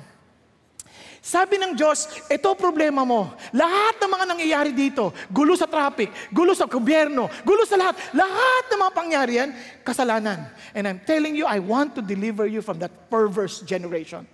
Sabi 1.26 1.58
ng 1.58 1.74
Diyos, 1.74 2.06
ito 2.30 2.54
problema 2.54 3.02
mo. 3.02 3.34
Lahat 3.50 3.98
ng 3.98 4.12
mga 4.14 4.26
nangyayari 4.30 4.72
dito, 4.76 5.10
gulo 5.34 5.58
sa 5.58 5.66
traffic, 5.66 6.14
gulo 6.30 6.54
sa 6.54 6.70
gobyerno, 6.70 7.26
gulo 7.42 7.66
sa 7.66 7.80
lahat, 7.82 7.98
lahat 8.14 8.64
ng 8.70 8.80
mga 8.84 8.94
pangyarihan, 8.94 9.50
kasalanan. 9.82 10.46
And 10.78 10.86
I'm 10.86 11.02
telling 11.02 11.34
you, 11.34 11.50
I 11.50 11.58
want 11.58 11.98
to 11.98 12.06
deliver 12.06 12.46
you 12.46 12.62
from 12.62 12.78
that 12.84 13.10
perverse 13.10 13.66
generation. 13.66 14.30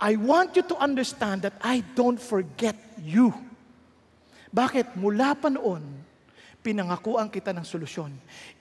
I 0.00 0.16
want 0.16 0.56
you 0.56 0.64
to 0.64 0.76
understand 0.80 1.44
that 1.44 1.60
I 1.60 1.84
don't 1.92 2.16
forget 2.16 2.72
you. 3.04 3.36
Bakit? 4.48 4.96
Mula 4.96 5.36
pa 5.36 5.52
noon, 5.52 5.84
pinangakuan 6.64 7.28
kita 7.28 7.52
ng 7.52 7.68
solusyon. 7.68 8.08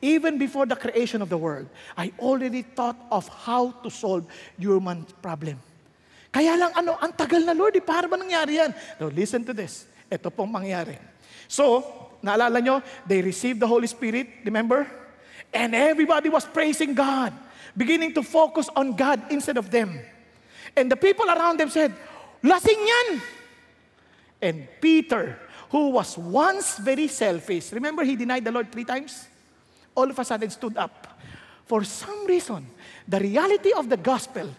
Even 0.04 0.36
before 0.36 0.67
the 0.67 0.75
creation 0.75 1.23
of 1.23 1.32
the 1.32 1.39
world, 1.39 1.71
I 1.95 2.12
already 2.19 2.67
thought 2.67 2.99
of 3.08 3.32
how 3.32 3.71
to 3.82 3.88
solve 3.88 4.28
human 4.60 5.08
problem. 5.23 5.56
Kaya 6.30 6.60
lang 6.60 6.75
ano, 6.75 6.99
ang 6.99 7.15
tagal 7.15 7.41
na 7.41 7.56
Lord, 7.56 7.73
eh, 7.80 7.82
para 7.82 8.06
ba 8.12 8.19
nangyari 8.19 8.60
yan? 8.60 8.75
Now 8.99 9.08
listen 9.08 9.41
to 9.47 9.56
this. 9.56 9.88
Ito 10.12 10.28
pong 10.30 10.52
mangyari. 10.52 10.99
So, 11.47 11.88
naalala 12.19 12.60
nyo, 12.60 12.84
they 13.08 13.23
received 13.23 13.63
the 13.63 13.69
Holy 13.69 13.88
Spirit, 13.88 14.43
remember? 14.43 14.86
And 15.56 15.71
everybody 15.71 16.28
was 16.28 16.43
praising 16.45 16.93
God, 16.93 17.32
beginning 17.73 18.12
to 18.19 18.21
focus 18.21 18.67
on 18.75 18.91
God 18.91 19.23
instead 19.32 19.56
of 19.56 19.71
them. 19.71 20.04
And 20.75 20.91
the 20.91 20.95
people 20.95 21.25
around 21.25 21.60
them 21.60 21.69
said, 21.69 21.93
lasing 22.43 22.79
yan! 22.79 23.21
And 24.41 24.67
Peter, 24.79 25.38
who 25.69 25.89
was 25.89 26.17
once 26.17 26.77
very 26.77 27.08
selfish, 27.08 27.71
remember 27.71 28.03
he 28.03 28.15
denied 28.15 28.45
the 28.45 28.51
Lord 28.51 28.71
three 28.71 28.86
times? 28.86 29.27
All 29.95 30.10
of 30.10 30.17
a 30.17 30.23
sudden 30.23 30.49
stood 30.49 30.77
up. 30.77 31.19
For 31.65 31.84
some 31.84 32.25
reason, 32.25 32.65
the 33.08 33.19
reality 33.19 33.71
of 33.73 33.89
the 33.89 33.97
gospel, 33.97 34.49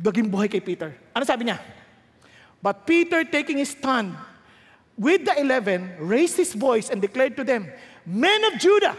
naging 0.00 0.30
buhay 0.30 0.50
kay 0.50 0.60
Peter. 0.60 0.94
Ano 1.14 1.24
sabi 1.24 1.44
niya? 1.44 1.58
But 2.62 2.86
Peter, 2.86 3.24
taking 3.24 3.58
his 3.58 3.70
stand 3.70 4.14
with 4.96 5.24
the 5.26 5.38
eleven, 5.38 5.92
raised 5.98 6.36
his 6.36 6.54
voice 6.54 6.88
and 6.88 7.02
declared 7.02 7.36
to 7.36 7.44
them, 7.44 7.68
Men 8.06 8.44
of 8.44 8.58
Judah, 8.58 8.96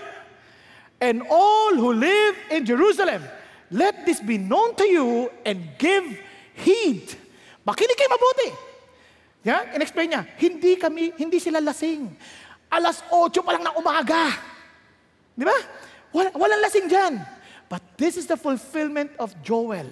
and 1.02 1.24
all 1.30 1.74
who 1.74 1.94
live 1.94 2.36
in 2.52 2.66
Jerusalem, 2.66 3.24
let 3.72 4.06
this 4.06 4.22
be 4.22 4.38
known 4.38 4.76
to 4.78 4.86
you 4.86 5.32
and 5.46 5.62
give 5.78 6.06
heed. 6.54 7.06
Makinig 7.66 7.98
kayo 7.98 8.10
mabuti. 8.14 8.50
Yeah? 9.42 9.74
In-explain 9.74 10.14
niya, 10.14 10.24
hindi 10.38 10.78
kami, 10.78 11.14
hindi 11.18 11.38
sila 11.42 11.58
lasing. 11.62 12.10
Alas 12.70 13.02
8 13.10 13.46
pa 13.46 13.52
lang 13.58 13.66
ng 13.66 13.76
umaga. 13.78 14.34
Di 15.34 15.46
ba? 15.46 15.58
Wal, 16.14 16.30
walang 16.34 16.62
lasing 16.62 16.90
dyan. 16.90 17.22
But 17.66 17.82
this 17.98 18.18
is 18.18 18.30
the 18.30 18.38
fulfillment 18.38 19.12
of 19.18 19.34
Joel. 19.42 19.90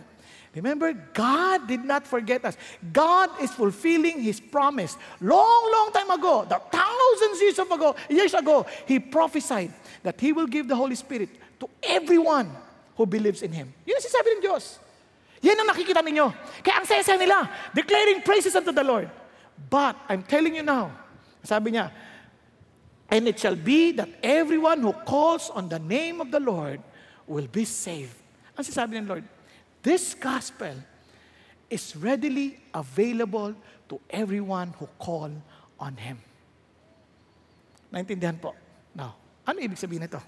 Remember, 0.53 0.93
God 0.93 1.65
did 1.65 1.81
not 1.81 2.05
forget 2.05 2.45
us. 2.45 2.53
God 2.93 3.41
is 3.41 3.49
fulfilling 3.49 4.21
His 4.21 4.37
promise. 4.37 4.93
Long, 5.17 5.61
long 5.73 5.89
time 5.89 6.13
ago, 6.13 6.45
the 6.45 6.61
thousands 6.69 7.41
years 7.41 7.57
ago, 7.57 7.97
years 8.05 8.33
ago, 8.37 8.65
He 8.85 9.01
prophesied 9.01 9.73
that 10.05 10.21
He 10.21 10.29
will 10.29 10.45
give 10.45 10.69
the 10.69 10.77
Holy 10.77 10.93
Spirit 10.93 11.29
to 11.59 11.65
everyone 11.81 12.53
who 12.95 13.05
believes 13.05 13.41
in 13.41 13.51
Him. 13.51 13.73
Yun 13.85 13.97
ang 13.97 14.03
sinasabi 14.03 14.27
ng 14.37 14.41
Diyos. 14.43 14.77
Yan 15.43 15.59
ang 15.59 15.67
nakikita 15.67 15.99
ninyo. 15.99 16.31
Kaya 16.63 16.75
ang 16.79 16.87
saya 16.87 17.03
nila, 17.19 17.49
declaring 17.75 18.23
praises 18.23 18.55
unto 18.55 18.71
the 18.71 18.85
Lord. 18.85 19.11
But, 19.69 19.99
I'm 20.07 20.23
telling 20.23 20.55
you 20.55 20.63
now, 20.63 20.93
sabi 21.43 21.75
niya, 21.75 21.91
and 23.11 23.27
it 23.27 23.37
shall 23.37 23.59
be 23.59 23.91
that 23.99 24.09
everyone 24.23 24.81
who 24.81 24.95
calls 25.05 25.51
on 25.51 25.67
the 25.67 25.77
name 25.77 26.23
of 26.23 26.31
the 26.31 26.39
Lord 26.39 26.79
will 27.27 27.45
be 27.51 27.67
saved. 27.67 28.15
Ang 28.55 28.63
sinasabi 28.63 29.03
ng 29.03 29.07
Lord, 29.09 29.25
This 29.83 30.15
gospel 30.15 30.79
is 31.67 31.91
readily 31.99 32.55
available 32.71 33.51
to 33.91 33.99
everyone 34.07 34.71
who 34.79 34.87
call 34.95 35.27
on 35.75 35.93
Him. 35.99 36.23
Naintindihan 37.91 38.39
po? 38.39 38.55
Now, 38.95 39.19
ano 39.43 39.59
ibig 39.59 39.75
sabihin 39.75 40.07
nito? 40.07 40.23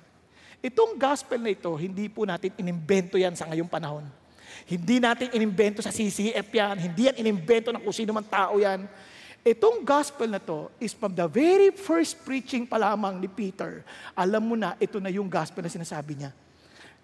Itong 0.63 0.96
gospel 0.96 1.39
na 1.41 1.52
ito, 1.52 1.72
hindi 1.76 2.08
po 2.08 2.24
natin 2.24 2.52
inimbento 2.56 3.15
yan 3.20 3.36
sa 3.36 3.48
ngayong 3.48 3.70
panahon. 3.70 4.06
Hindi 4.65 4.98
natin 5.04 5.30
inimbento 5.36 5.84
sa 5.84 5.91
CCF 5.91 6.48
yan, 6.50 6.76
hindi 6.80 7.02
yan 7.12 7.18
inimbento 7.20 7.70
ng 7.76 7.84
kung 7.84 7.96
sino 7.96 8.15
man 8.15 8.26
tao 8.26 8.58
yan. 8.58 8.88
Itong 9.46 9.86
gospel 9.86 10.26
na 10.26 10.41
to 10.41 10.74
is 10.82 10.89
from 10.89 11.13
the 11.13 11.28
very 11.30 11.70
first 11.70 12.18
preaching 12.26 12.65
pa 12.65 12.82
lamang 12.82 13.22
ni 13.22 13.30
Peter. 13.30 13.86
Alam 14.18 14.41
mo 14.41 14.56
na, 14.58 14.74
ito 14.82 14.98
na 14.98 15.13
yung 15.13 15.30
gospel 15.30 15.62
na 15.62 15.70
sinasabi 15.70 16.18
niya. 16.18 16.34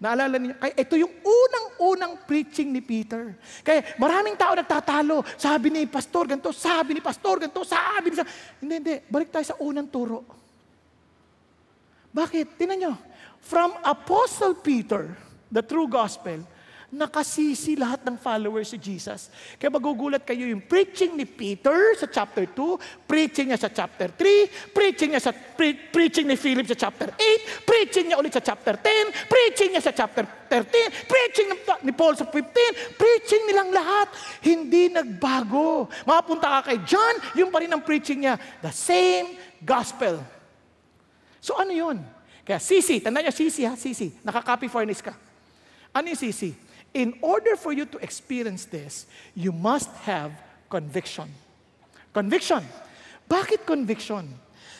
Naalala 0.02 0.34
niyo, 0.34 0.58
kaya 0.58 0.74
ito 0.74 0.98
yung 0.98 1.14
unang-unang 1.22 2.26
preaching 2.26 2.74
ni 2.74 2.82
Peter. 2.82 3.38
Kaya 3.62 3.94
maraming 3.94 4.34
tao 4.34 4.58
nagtatalo. 4.58 5.22
Sabi 5.38 5.70
ni 5.70 5.86
pastor 5.86 6.26
ganito, 6.26 6.50
sabi 6.50 6.98
ni 6.98 7.00
pastor 7.00 7.38
ganito, 7.38 7.62
sabi 7.62 8.10
ni... 8.10 8.18
Hindi, 8.58 8.74
hindi. 8.82 8.94
Balik 9.06 9.30
tayo 9.30 9.46
sa 9.46 9.54
unang 9.62 9.86
turo. 9.86 10.26
Bakit? 12.10 12.58
Tinan 12.58 12.76
nyo. 12.82 12.92
From 13.42 13.74
Apostle 13.82 14.54
Peter, 14.54 15.18
the 15.50 15.66
true 15.66 15.90
gospel, 15.90 16.46
nakasisi 16.92 17.72
lahat 17.72 18.04
ng 18.04 18.20
followers 18.20 18.68
si 18.70 18.76
Jesus. 18.76 19.32
Kaya 19.56 19.72
magugulat 19.72 20.28
kayo 20.28 20.44
yung 20.44 20.60
preaching 20.60 21.16
ni 21.16 21.24
Peter 21.24 21.96
sa 21.96 22.04
chapter 22.04 22.44
2, 22.44 23.08
preaching 23.08 23.48
niya 23.48 23.64
sa 23.64 23.72
chapter 23.72 24.12
3, 24.12 24.76
preaching 24.76 25.16
niya 25.16 25.22
sa 25.24 25.32
pre, 25.32 25.72
preaching 25.88 26.28
ni 26.28 26.36
Philip 26.36 26.68
sa 26.68 26.76
chapter 26.76 27.08
8, 27.16 27.64
preaching 27.64 28.12
niya 28.12 28.20
ulit 28.20 28.36
sa 28.36 28.44
chapter 28.44 28.76
10, 28.76 29.08
preaching 29.24 29.72
niya 29.72 29.82
sa 29.88 29.92
chapter 29.96 30.22
13, 30.22 31.08
preaching 31.08 31.48
ni 31.80 31.92
Paul 31.96 32.12
sa 32.12 32.28
15, 32.28 33.00
preaching 33.00 33.42
nilang 33.48 33.72
lahat. 33.72 34.12
Hindi 34.44 34.92
nagbago. 34.92 35.88
Mapunta 36.04 36.60
ka 36.60 36.70
kay 36.70 36.78
John, 36.84 37.16
yung 37.40 37.48
pa 37.48 37.64
rin 37.64 37.72
ang 37.72 37.80
preaching 37.80 38.28
niya. 38.28 38.36
The 38.60 38.68
same 38.68 39.32
gospel. 39.64 40.20
So 41.40 41.56
ano 41.56 41.72
yun? 41.72 42.04
Kaya 42.42 42.58
sisi, 42.58 42.98
tanda 42.98 43.22
niya 43.22 43.30
sisi 43.30 43.62
ha, 43.62 43.78
sisi. 43.78 44.10
Nakaka-copy 44.26 44.66
furnace 44.66 45.02
ka. 45.02 45.14
Ano 45.94 46.10
yung 46.10 46.18
sisi? 46.18 46.50
In 46.92 47.14
order 47.22 47.56
for 47.56 47.72
you 47.72 47.86
to 47.86 47.96
experience 48.02 48.66
this, 48.66 49.06
you 49.32 49.54
must 49.54 49.88
have 50.04 50.34
conviction. 50.68 51.30
Conviction. 52.12 52.60
Bakit 53.30 53.64
conviction? 53.64 54.28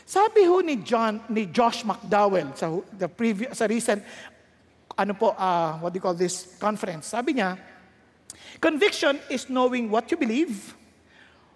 Sabi 0.04 0.44
ho 0.44 0.60
ni 0.60 0.76
John 0.82 1.22
ni 1.30 1.46
Josh 1.48 1.86
McDowell 1.86 2.52
sa 2.52 2.68
the 2.98 3.08
previous 3.08 3.56
sa 3.56 3.64
recent 3.64 4.02
ano 4.92 5.16
po 5.16 5.32
uh, 5.32 5.80
what 5.80 5.94
do 5.94 5.96
you 5.96 6.04
call 6.04 6.12
this 6.12 6.58
conference. 6.60 7.14
Sabi 7.14 7.40
niya, 7.40 7.56
conviction 8.60 9.16
is 9.32 9.48
knowing 9.48 9.88
what 9.88 10.10
you 10.12 10.18
believe, 10.20 10.76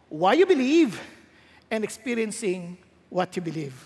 why 0.08 0.32
you 0.32 0.46
believe, 0.48 0.96
and 1.68 1.84
experiencing 1.84 2.78
what 3.12 3.34
you 3.36 3.42
believe. 3.42 3.76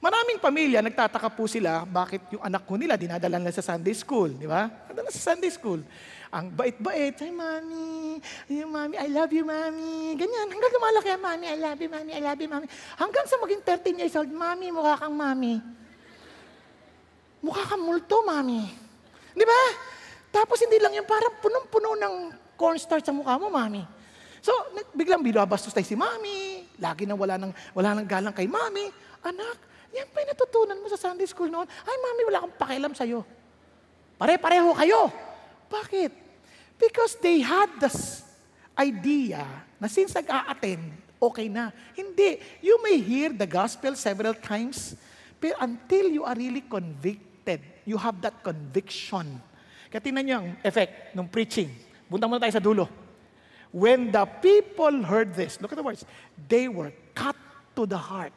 Maraming 0.00 0.40
pamilya, 0.40 0.80
nagtataka 0.80 1.28
po 1.28 1.44
sila, 1.44 1.84
bakit 1.84 2.24
yung 2.32 2.40
anak 2.40 2.64
ko 2.64 2.80
nila, 2.80 2.96
dinadala 2.96 3.36
nila 3.36 3.52
sa 3.52 3.60
Sunday 3.60 3.92
school, 3.92 4.32
di 4.32 4.48
ba? 4.48 4.64
Nadala 4.88 5.12
sa 5.12 5.36
Sunday 5.36 5.52
school. 5.52 5.84
Ang 6.32 6.48
bait-bait, 6.56 7.12
ay 7.20 7.28
mami, 7.28 8.16
ay 8.48 8.64
mami, 8.64 8.96
I 8.96 9.12
love 9.12 9.28
you 9.28 9.44
mami. 9.44 10.16
Ganyan, 10.16 10.48
hanggang 10.48 10.72
lumalaki 10.72 11.12
mami, 11.20 11.46
I 11.52 11.58
love 11.60 11.80
you 11.84 11.90
mami, 11.92 12.10
I 12.16 12.22
love 12.24 12.40
you 12.40 12.48
mami. 12.48 12.66
Hanggang 12.96 13.28
sa 13.28 13.36
maging 13.44 13.60
13 13.60 14.00
years 14.00 14.16
old, 14.16 14.32
mami, 14.32 14.72
mukha 14.72 14.96
kang 15.04 15.12
mami. 15.12 15.60
Mukha 17.44 17.68
kang 17.68 17.84
multo, 17.84 18.24
mami. 18.24 18.72
Di 19.36 19.44
ba? 19.44 19.60
Tapos 20.32 20.64
hindi 20.64 20.80
lang 20.80 20.96
yung 20.96 21.04
parang 21.04 21.36
punong-puno 21.44 21.92
ng 22.00 22.14
cornstarch 22.56 23.04
sa 23.04 23.12
mukha 23.12 23.36
mo, 23.36 23.52
mami. 23.52 23.84
So, 24.40 24.56
biglang 24.96 25.20
binabastos 25.20 25.76
tayo 25.76 25.84
si 25.84 25.92
mami. 25.92 26.64
Lagi 26.80 27.04
na 27.04 27.12
wala 27.12 27.36
nang, 27.36 27.52
wala 27.76 27.92
nang 27.92 28.08
galang 28.08 28.32
kay 28.32 28.48
mami. 28.48 28.88
Anak, 29.20 29.69
yan 29.90 30.06
pa 30.10 30.22
natutunan 30.22 30.78
mo 30.78 30.86
sa 30.86 30.98
Sunday 30.98 31.26
school 31.26 31.50
noon. 31.50 31.66
Ay, 31.66 31.96
mami, 31.98 32.22
wala 32.30 32.38
akong 32.46 32.56
pakialam 32.58 32.92
sa'yo. 32.94 33.26
Pare-pareho 34.20 34.70
kayo. 34.78 35.10
Bakit? 35.66 36.12
Because 36.78 37.18
they 37.18 37.42
had 37.42 37.68
this 37.82 38.22
idea 38.78 39.44
na 39.76 39.86
since 39.90 40.14
nag-a-attend, 40.14 40.94
okay 41.20 41.50
na. 41.50 41.74
Hindi. 41.92 42.40
You 42.64 42.80
may 42.80 43.02
hear 43.02 43.34
the 43.34 43.44
gospel 43.44 43.92
several 43.98 44.32
times, 44.32 44.96
but 45.42 45.58
until 45.60 46.08
you 46.08 46.22
are 46.24 46.38
really 46.38 46.62
convicted, 46.64 47.60
you 47.84 47.98
have 47.98 48.22
that 48.24 48.40
conviction. 48.40 49.42
Kaya 49.90 50.00
tingnan 50.00 50.22
niyo 50.24 50.36
ang 50.40 50.48
effect 50.62 51.12
ng 51.12 51.26
preaching. 51.26 51.68
Bunta 52.06 52.30
muna 52.30 52.38
tayo 52.38 52.54
sa 52.54 52.62
dulo. 52.62 52.86
When 53.70 54.10
the 54.10 54.26
people 54.42 55.02
heard 55.06 55.34
this, 55.34 55.58
look 55.62 55.70
at 55.70 55.78
the 55.78 55.86
words, 55.86 56.02
they 56.34 56.66
were 56.66 56.90
cut 57.14 57.38
to 57.74 57.86
the 57.86 57.98
heart. 57.98 58.34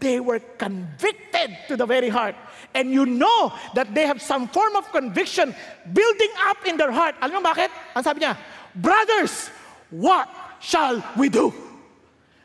They 0.00 0.20
were 0.20 0.40
convicted 0.56 1.56
to 1.68 1.76
the 1.76 1.84
very 1.84 2.08
heart. 2.08 2.34
And 2.72 2.90
you 2.90 3.04
know 3.04 3.52
that 3.74 3.92
they 3.92 4.06
have 4.06 4.22
some 4.22 4.48
form 4.48 4.76
of 4.76 4.88
conviction 4.92 5.54
building 5.92 6.32
up 6.48 6.64
in 6.64 6.80
their 6.80 6.92
heart. 6.92 7.14
Alam 7.20 7.44
mo 7.44 7.52
bakit? 7.52 7.68
Ang 7.92 8.04
sabi 8.04 8.24
niya, 8.24 8.36
Brothers, 8.72 9.52
what 9.92 10.28
shall 10.64 11.04
we 11.20 11.28
do? 11.28 11.52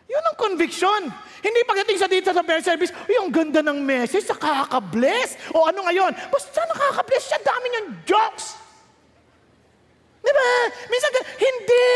Yun 0.08 0.24
ang 0.24 0.38
conviction. 0.40 1.12
Hindi 1.44 1.64
pagdating 1.68 1.98
sa 2.00 2.08
dito 2.08 2.32
sa 2.32 2.44
prayer 2.44 2.64
service, 2.64 2.92
yung 3.08 3.32
ganda 3.32 3.64
ng 3.64 3.80
message, 3.84 4.28
nakaka-bless. 4.28 5.36
O 5.56 5.68
ano 5.68 5.88
ngayon? 5.88 6.12
Basta 6.32 6.64
nakaka-bless 6.64 7.24
siya, 7.32 7.40
dami 7.44 7.66
niyang 7.72 7.90
jokes. 8.04 8.67
Di 10.28 10.32
ba? 10.36 10.52
Minsan, 10.92 11.12
hindi. 11.40 11.88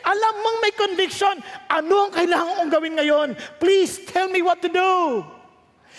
Alam 0.00 0.34
mong 0.40 0.58
may 0.64 0.72
conviction. 0.72 1.36
Ano 1.68 2.08
ang 2.08 2.12
kailangan 2.16 2.64
kong 2.64 2.72
gawin 2.72 2.96
ngayon? 2.96 3.28
Please 3.60 4.00
tell 4.08 4.32
me 4.32 4.40
what 4.40 4.64
to 4.64 4.72
do. 4.72 5.20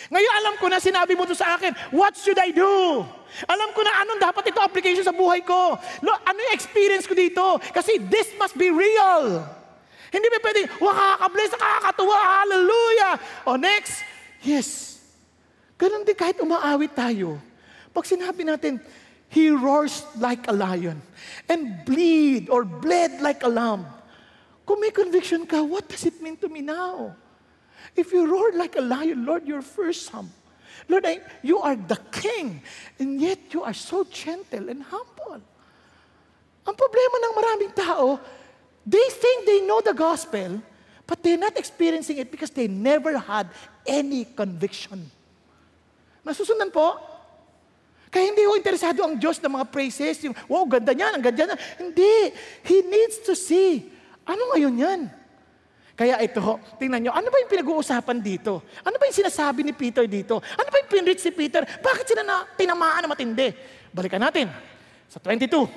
Ngayon 0.10 0.34
alam 0.42 0.54
ko 0.58 0.66
na 0.70 0.82
sinabi 0.82 1.14
mo 1.14 1.30
to 1.30 1.38
sa 1.38 1.58
akin, 1.58 1.74
what 1.94 2.14
should 2.18 2.38
I 2.38 2.54
do? 2.54 3.06
Alam 3.50 3.70
ko 3.74 3.82
na 3.82 4.06
anong 4.06 4.22
dapat 4.22 4.54
ito 4.54 4.62
application 4.62 5.06
sa 5.06 5.14
buhay 5.14 5.42
ko. 5.46 5.78
Ano 6.02 6.38
yung 6.38 6.56
experience 6.58 7.10
ko 7.10 7.14
dito? 7.18 7.58
Kasi 7.74 8.02
this 8.10 8.34
must 8.38 8.54
be 8.58 8.70
real. 8.70 9.46
Hindi 10.14 10.28
ba 10.30 10.38
pwedeng, 10.42 10.68
wakaka-bless, 10.78 11.52
nakakatuwa, 11.58 12.18
hallelujah. 12.18 13.14
O 13.50 13.58
next, 13.58 14.06
yes. 14.46 15.02
Ganon 15.76 16.06
din 16.06 16.16
kahit 16.16 16.40
umaawit 16.40 16.94
tayo. 16.94 17.42
Pag 17.92 18.06
sinabi 18.06 18.46
natin, 18.46 18.80
He 19.36 19.52
roars 19.52 20.08
like 20.16 20.48
a 20.48 20.56
lion 20.56 21.04
and 21.52 21.84
bleed 21.84 22.48
or 22.48 22.64
bled 22.64 23.20
like 23.20 23.44
a 23.44 23.52
lamb. 23.52 23.84
Kung 24.64 24.80
may 24.80 24.96
conviction 24.96 25.44
ka, 25.44 25.60
what 25.60 25.92
does 25.92 26.08
it 26.08 26.24
mean 26.24 26.40
to 26.40 26.48
me 26.48 26.64
now? 26.64 27.12
If 28.00 28.16
you 28.16 28.32
roar 28.32 28.56
like 28.56 28.80
a 28.80 28.82
lion, 28.82 29.28
Lord, 29.28 29.44
you're 29.44 29.62
fearsome. 29.62 30.32
Lord, 30.88 31.04
I, 31.06 31.20
you 31.44 31.60
are 31.60 31.76
the 31.76 32.00
king, 32.16 32.64
and 32.96 33.20
yet 33.20 33.52
you 33.52 33.60
are 33.62 33.76
so 33.76 34.08
gentle 34.08 34.72
and 34.72 34.80
humble. 34.80 35.44
Ang 36.64 36.76
problema 36.80 37.16
ng 37.20 37.34
maraming 37.36 37.76
tao, 37.76 38.24
they 38.88 39.08
think 39.12 39.44
they 39.44 39.68
know 39.68 39.84
the 39.84 39.94
gospel, 39.94 40.64
but 41.04 41.20
they're 41.20 41.36
not 41.36 41.60
experiencing 41.60 42.24
it 42.24 42.32
because 42.32 42.56
they 42.56 42.72
never 42.72 43.20
had 43.20 43.52
any 43.84 44.24
conviction. 44.24 45.12
Nasusundan 46.24 46.72
po? 46.72 47.15
Kaya 48.16 48.32
hindi 48.32 48.48
ho 48.48 48.56
interesado 48.56 49.04
ang 49.04 49.20
Diyos 49.20 49.44
ng 49.44 49.60
mga 49.60 49.68
praises, 49.68 50.24
yung, 50.24 50.32
wow, 50.48 50.64
ganda 50.64 50.96
niyan, 50.96 51.20
ang 51.20 51.24
ganda 51.28 51.52
niyan. 51.52 51.60
Hindi. 51.84 52.32
He 52.64 52.80
needs 52.88 53.20
to 53.28 53.36
see, 53.36 53.92
ano 54.24 54.56
ngayon 54.56 54.72
yan? 54.80 55.02
Kaya 56.00 56.24
ito, 56.24 56.40
tingnan 56.80 57.04
nyo, 57.04 57.12
ano 57.12 57.28
ba 57.28 57.44
yung 57.44 57.52
pinag-uusapan 57.52 58.24
dito? 58.24 58.64
Ano 58.88 58.96
ba 58.96 59.04
yung 59.04 59.20
sinasabi 59.20 59.68
ni 59.68 59.76
Peter 59.76 60.08
dito? 60.08 60.40
Ano 60.40 60.68
ba 60.72 60.80
yung 60.80 60.92
pinrich 60.92 61.20
si 61.20 61.32
Peter? 61.36 61.68
Bakit 61.68 62.08
sila 62.08 62.24
na 62.24 62.48
tinamaan 62.56 63.04
na 63.04 63.12
matindi? 63.12 63.52
Balikan 63.92 64.24
natin. 64.24 64.48
Sa 65.12 65.20
22. 65.20 65.68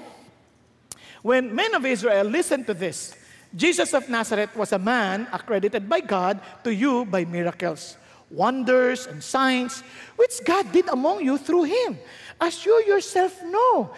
When 1.27 1.51
men 1.51 1.74
of 1.74 1.83
Israel 1.83 2.22
listened 2.22 2.70
to 2.70 2.74
this, 2.74 3.18
Jesus 3.51 3.90
of 3.98 4.07
Nazareth 4.07 4.55
was 4.55 4.70
a 4.70 4.79
man 4.79 5.27
accredited 5.35 5.90
by 5.90 5.98
God 5.98 6.38
to 6.62 6.70
you 6.70 7.03
by 7.03 7.27
miracles, 7.27 7.98
wonders, 8.31 9.07
and 9.07 9.23
signs, 9.23 9.81
which 10.17 10.41
God 10.45 10.71
did 10.73 10.88
among 10.88 11.25
you 11.25 11.38
through 11.38 11.64
Him, 11.64 11.99
as 12.41 12.64
you 12.64 12.77
yourself 12.87 13.35
know. 13.45 13.91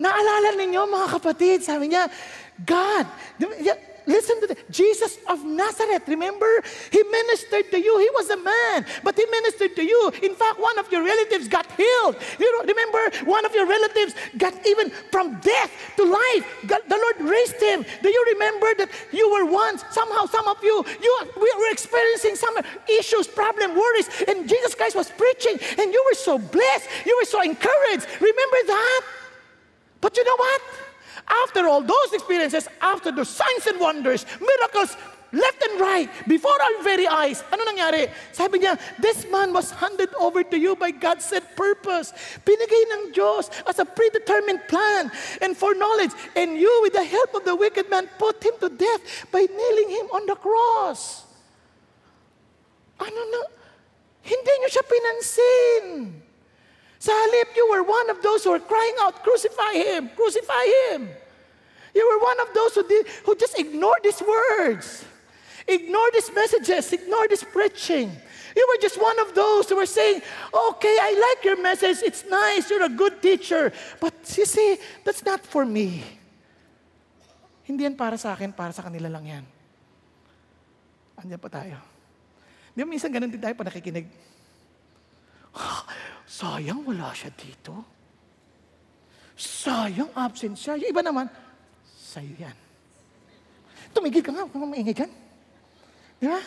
Naalala 0.00 0.58
ninyo, 0.58 0.88
mga 0.88 1.08
kapatid, 1.18 1.62
sabi 1.62 1.92
niya, 1.92 2.10
God, 2.66 3.06
Listen 4.06 4.40
to 4.40 4.46
this. 4.48 4.58
Jesus 4.70 5.18
of 5.28 5.44
Nazareth, 5.44 6.02
remember? 6.08 6.62
He 6.90 7.02
ministered 7.02 7.70
to 7.70 7.78
you. 7.78 7.98
He 7.98 8.10
was 8.14 8.30
a 8.30 8.36
man, 8.36 8.86
but 9.04 9.16
he 9.16 9.24
ministered 9.26 9.76
to 9.76 9.82
you. 9.82 10.12
In 10.22 10.34
fact, 10.34 10.58
one 10.60 10.78
of 10.78 10.90
your 10.90 11.04
relatives 11.04 11.48
got 11.48 11.70
healed. 11.72 12.16
You 12.38 12.50
know, 12.52 12.64
remember, 12.66 13.30
one 13.30 13.44
of 13.44 13.54
your 13.54 13.66
relatives 13.66 14.14
got 14.38 14.54
even 14.66 14.90
from 15.10 15.38
death 15.40 15.70
to 15.96 16.04
life. 16.04 16.44
God, 16.66 16.80
the 16.88 16.96
Lord 16.96 17.30
raised 17.30 17.60
him. 17.60 17.84
Do 18.02 18.08
you 18.08 18.24
remember 18.32 18.74
that 18.78 18.90
you 19.12 19.30
were 19.30 19.46
once, 19.46 19.84
somehow, 19.90 20.26
some 20.26 20.48
of 20.48 20.62
you, 20.62 20.84
you 21.00 21.12
we 21.36 21.52
were 21.58 21.70
experiencing 21.70 22.36
some 22.36 22.54
issues, 22.88 23.26
problem, 23.26 23.74
worries, 23.74 24.08
and 24.28 24.48
Jesus 24.48 24.74
Christ 24.74 24.96
was 24.96 25.10
preaching, 25.10 25.58
and 25.78 25.92
you 25.92 26.04
were 26.10 26.16
so 26.16 26.38
blessed. 26.38 26.88
You 27.06 27.16
were 27.20 27.26
so 27.26 27.42
encouraged. 27.42 28.06
Remember 28.20 28.60
that? 28.66 29.00
But 30.00 30.16
you 30.16 30.24
know 30.24 30.36
what? 30.36 30.60
After 31.28 31.66
all 31.66 31.82
those 31.82 32.12
experiences, 32.12 32.68
after 32.80 33.10
the 33.12 33.24
signs 33.24 33.66
and 33.66 33.80
wonders, 33.80 34.26
miracles, 34.40 34.96
left 35.32 35.62
and 35.64 35.80
right, 35.80 36.08
before 36.28 36.52
our 36.52 36.84
very 36.84 37.08
eyes, 37.08 37.42
ano 37.52 37.64
nangyari? 37.64 38.12
Sabi 38.32 38.60
niya, 38.60 38.78
this 39.00 39.24
man 39.32 39.52
was 39.52 39.72
handed 39.72 40.12
over 40.20 40.44
to 40.44 40.58
you 40.58 40.76
by 40.76 40.92
God's 40.92 41.24
set 41.24 41.56
purpose. 41.56 42.12
Binigay 42.44 42.84
ng 42.92 43.16
Diyos 43.16 43.48
as 43.64 43.80
a 43.80 43.88
predetermined 43.88 44.60
plan 44.68 45.10
and 45.40 45.56
foreknowledge. 45.56 46.12
And 46.36 46.60
you, 46.60 46.70
with 46.84 46.92
the 46.92 47.04
help 47.04 47.34
of 47.34 47.44
the 47.44 47.56
wicked 47.56 47.88
man, 47.88 48.08
put 48.20 48.44
him 48.44 48.52
to 48.60 48.68
death 48.68 49.26
by 49.32 49.48
nailing 49.48 49.90
him 49.90 50.06
on 50.12 50.28
the 50.28 50.36
cross. 50.36 51.24
Ano 53.00 53.20
na? 53.32 53.42
Hindi 54.22 54.52
niyo 54.62 54.68
siya 54.70 54.84
pinansin. 54.86 56.21
Sa 57.02 57.10
halip, 57.10 57.50
you 57.58 57.66
were 57.66 57.82
one 57.82 58.14
of 58.14 58.22
those 58.22 58.46
who 58.46 58.54
were 58.54 58.62
crying 58.62 58.94
out, 59.02 59.26
Crucify 59.26 59.74
Him! 59.74 60.06
Crucify 60.14 60.62
Him! 60.86 61.10
You 61.90 62.04
were 62.06 62.22
one 62.22 62.38
of 62.38 62.54
those 62.54 62.78
who, 62.78 62.86
did, 62.86 63.10
who 63.26 63.34
just 63.34 63.58
ignored 63.58 64.06
His 64.06 64.22
words, 64.22 65.02
ignored 65.66 66.14
His 66.14 66.30
messages, 66.30 66.94
ignored 66.94 67.34
His 67.34 67.42
preaching. 67.42 68.06
You 68.54 68.64
were 68.70 68.78
just 68.78 69.02
one 69.02 69.18
of 69.18 69.34
those 69.34 69.66
who 69.66 69.82
were 69.82 69.90
saying, 69.90 70.22
Okay, 70.54 70.94
I 70.94 71.10
like 71.18 71.42
your 71.42 71.58
message, 71.58 72.06
it's 72.06 72.22
nice, 72.30 72.70
you're 72.70 72.86
a 72.86 72.94
good 72.94 73.18
teacher, 73.18 73.74
but 73.98 74.14
you 74.38 74.46
see, 74.46 74.78
that's 75.02 75.26
not 75.26 75.42
for 75.42 75.66
me. 75.66 76.06
Hindi 77.66 77.82
yan 77.82 77.98
para 77.98 78.14
sa 78.14 78.30
akin, 78.30 78.54
para 78.54 78.70
sa 78.70 78.86
kanila 78.86 79.10
lang 79.10 79.26
yan. 79.26 79.44
Andiyan 81.18 81.42
pa 81.42 81.50
tayo. 81.50 81.82
Di 82.78 82.86
ba 82.86 82.86
minsan 82.86 83.10
ganun 83.10 83.26
din 83.26 83.42
tayo 83.42 83.58
pa 83.58 83.66
nakikinig? 83.66 84.06
Sayang 86.42 86.82
wala 86.84 87.12
siya 87.12 87.30
dito. 87.36 87.72
Sayang 89.36 90.12
absent 90.16 90.56
siya. 90.56 90.76
Yung 90.80 90.90
iba 90.92 91.02
naman, 91.04 91.26
sa'yo 91.84 92.32
yan. 92.36 92.56
Tumigil 93.92 94.24
ka 94.24 94.32
nga, 94.32 94.44
huwag 94.48 94.52
kang 94.52 94.72
maingay 94.72 94.96
dyan. 94.96 95.12
Di 96.20 96.26
ba? 96.28 96.40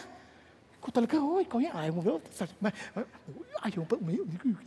Ikaw 0.82 0.92
talaga, 0.94 1.16
oh, 1.22 1.42
ikaw 1.42 1.60
yan. 1.62 1.74
Ayaw 1.74 1.94
mo 1.98 2.02
ba? 2.02 2.14
Ayaw 3.66 3.80
mo 3.84 3.88
ba? 3.90 3.96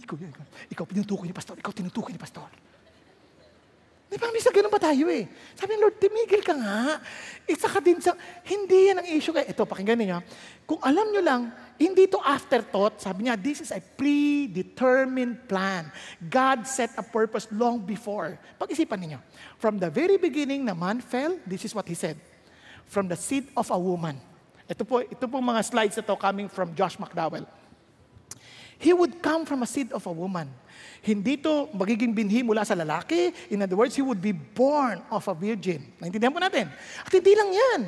Ikaw 0.03 0.16
yan. 0.18 0.33
Ikaw 0.70 0.85
tinutukoy 0.87 1.27
ni 1.31 1.35
Pastor. 1.35 1.57
Ikaw 1.59 1.72
tinutukoy 1.74 2.12
ni 2.14 2.20
Pastor. 2.20 2.46
Di 4.09 4.16
ba, 4.16 4.33
minsan 4.33 4.57
ganun 4.57 4.73
pa 4.73 4.81
tayo 4.81 5.05
eh. 5.12 5.29
Sabi 5.53 5.77
ng 5.77 5.85
Lord, 5.85 6.01
tumigil 6.01 6.40
ka 6.40 6.57
nga. 6.57 6.97
Isa 7.44 7.68
ka 7.68 7.77
din 7.77 8.01
sa, 8.01 8.16
hindi 8.49 8.88
yan 8.88 9.05
ang 9.05 9.09
issue. 9.12 9.37
Kaya, 9.37 9.53
ito, 9.53 9.68
pakinggan 9.68 10.01
niyo. 10.01 10.25
Kung 10.64 10.81
alam 10.81 11.12
nyo 11.12 11.21
lang, 11.21 11.42
hindi 11.77 12.09
to 12.09 12.16
afterthought. 12.25 12.97
Sabi 13.05 13.29
niya, 13.29 13.37
this 13.37 13.61
is 13.61 13.68
a 13.68 13.85
predetermined 13.85 15.44
plan. 15.44 15.92
God 16.25 16.64
set 16.64 16.97
a 16.97 17.05
purpose 17.05 17.53
long 17.53 17.85
before. 17.85 18.40
Pag-isipan 18.57 18.97
niyo. 18.97 19.21
From 19.61 19.77
the 19.77 19.92
very 19.92 20.16
beginning 20.16 20.64
na 20.64 20.73
man 20.73 21.05
fell, 21.05 21.37
this 21.44 21.68
is 21.68 21.77
what 21.77 21.85
he 21.85 21.92
said. 21.92 22.16
From 22.88 23.12
the 23.12 23.16
seed 23.16 23.53
of 23.53 23.68
a 23.68 23.77
woman. 23.77 24.16
Ito 24.64 24.88
po, 24.88 25.05
ito 25.05 25.25
po 25.29 25.37
mga 25.37 25.61
slides 25.68 26.01
ito 26.01 26.16
coming 26.16 26.49
from 26.49 26.73
Josh 26.73 26.97
McDowell. 26.97 27.44
He 28.79 28.95
would 28.95 29.19
come 29.19 29.43
from 29.43 29.67
a 29.67 29.69
seed 29.69 29.91
of 29.91 30.07
a 30.07 30.14
woman. 30.14 30.47
Hindi 31.03 31.38
to 31.43 31.67
magiging 31.75 32.14
binhi 32.14 32.47
mula 32.47 32.62
sa 32.62 32.79
lalaki. 32.79 33.35
In 33.51 33.62
other 33.62 33.75
words, 33.75 33.95
he 33.99 34.03
would 34.03 34.23
be 34.23 34.31
born 34.31 35.03
of 35.11 35.27
a 35.27 35.35
virgin. 35.35 35.83
Naintindihan 35.99 36.31
po 36.31 36.38
natin. 36.38 36.71
At 37.03 37.11
hindi 37.11 37.35
lang 37.35 37.51
yan. 37.51 37.81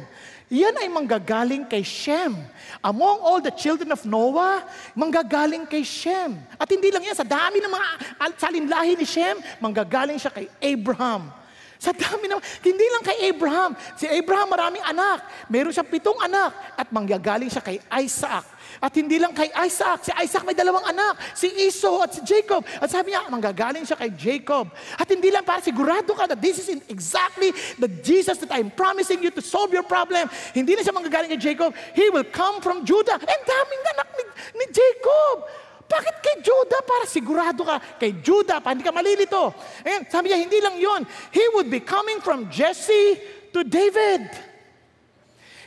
Yan 0.50 0.74
ay 0.82 0.90
manggagaling 0.90 1.62
kay 1.70 1.86
Shem. 1.86 2.34
Among 2.82 3.22
all 3.22 3.38
the 3.38 3.54
children 3.54 3.94
of 3.94 4.02
Noah, 4.02 4.66
manggagaling 4.98 5.70
kay 5.70 5.86
Shem. 5.86 6.42
At 6.58 6.66
hindi 6.66 6.90
lang 6.90 7.06
yan, 7.06 7.14
sa 7.14 7.26
dami 7.26 7.62
ng 7.62 7.70
mga 7.70 7.86
salinlahi 8.34 8.98
ni 8.98 9.06
Shem, 9.06 9.38
manggagaling 9.62 10.18
siya 10.18 10.34
kay 10.34 10.50
Abraham. 10.58 11.30
Sa 11.80 11.96
dami 11.96 12.28
naman, 12.28 12.44
hindi 12.60 12.86
lang 12.92 13.00
kay 13.00 13.32
Abraham. 13.32 13.72
Si 13.96 14.04
Abraham 14.04 14.52
maraming 14.52 14.84
anak. 14.84 15.24
Meron 15.48 15.72
siya 15.72 15.80
pitong 15.80 16.20
anak. 16.20 16.52
At 16.76 16.92
manggagaling 16.92 17.48
siya 17.48 17.64
kay 17.64 17.80
Isaac. 18.04 18.44
At 18.84 18.92
hindi 18.92 19.16
lang 19.16 19.32
kay 19.32 19.48
Isaac. 19.64 20.04
Si 20.04 20.12
Isaac 20.12 20.44
may 20.44 20.52
dalawang 20.52 20.84
anak. 20.84 21.16
Si 21.32 21.48
Esau 21.48 22.04
at 22.04 22.12
si 22.12 22.20
Jacob. 22.20 22.68
At 22.84 22.92
sabi 22.92 23.16
niya, 23.16 23.24
manggagaling 23.32 23.88
siya 23.88 23.96
kay 23.96 24.12
Jacob. 24.12 24.68
At 25.00 25.08
hindi 25.08 25.32
lang 25.32 25.40
para 25.40 25.64
sigurado 25.64 26.12
ka 26.12 26.28
that 26.28 26.44
this 26.44 26.60
is 26.60 26.68
exactly 26.92 27.48
the 27.80 27.88
Jesus 28.04 28.36
that 28.44 28.52
I'm 28.52 28.68
promising 28.68 29.24
you 29.24 29.32
to 29.32 29.40
solve 29.40 29.72
your 29.72 29.88
problem. 29.88 30.28
Hindi 30.52 30.76
na 30.76 30.84
siya 30.84 30.92
manggagaling 30.92 31.32
kay 31.32 31.40
Jacob. 31.40 31.72
He 31.96 32.12
will 32.12 32.28
come 32.28 32.60
from 32.60 32.84
Judah. 32.84 33.16
And 33.16 33.40
daming 33.48 33.82
anak 33.96 34.08
ni, 34.20 34.24
ni 34.52 34.66
Jacob. 34.68 35.48
Bakit 35.90 36.16
kay 36.22 36.36
Judah? 36.38 36.86
Para 36.86 37.04
sigurado 37.10 37.66
ka 37.66 37.82
kay 37.98 38.14
Judah, 38.22 38.62
para 38.62 38.78
hindi 38.78 38.86
ka 38.86 38.94
malilito. 38.94 39.50
Ayan, 39.82 40.06
sabi 40.06 40.30
niya, 40.30 40.38
hindi 40.38 40.62
lang 40.62 40.78
yon. 40.78 41.02
He 41.34 41.42
would 41.58 41.66
be 41.66 41.82
coming 41.82 42.22
from 42.22 42.46
Jesse 42.46 43.18
to 43.50 43.66
David. 43.66 44.30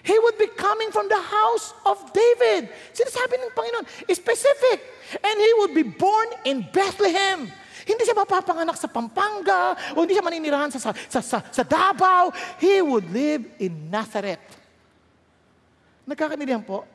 He 0.03 0.15
would 0.19 0.39
be 0.39 0.47
coming 0.55 0.91
from 0.95 1.11
the 1.11 1.19
house 1.19 1.75
of 1.83 1.99
David. 2.15 2.71
Sinasabi 2.95 3.39
ng 3.39 3.51
Panginoon, 3.55 3.85
specific. 4.11 4.79
And 5.19 5.35
he 5.35 5.51
would 5.59 5.75
be 5.75 5.83
born 5.83 6.27
in 6.47 6.63
Bethlehem. 6.71 7.51
Hindi 7.83 8.01
siya 8.07 8.15
mapapanganak 8.15 8.79
sa 8.79 8.87
Pampanga, 8.87 9.75
o 9.95 10.07
hindi 10.07 10.15
siya 10.15 10.23
maninirahan 10.23 10.71
sa, 10.71 10.79
sa, 10.91 11.19
sa, 11.19 11.43
sa, 11.43 11.63
Davao. 11.67 12.31
He 12.59 12.79
would 12.79 13.11
live 13.11 13.43
in 13.59 13.91
Nazareth. 13.91 14.43
Nagkakaintindihan 16.07 16.63
po? 16.63 16.87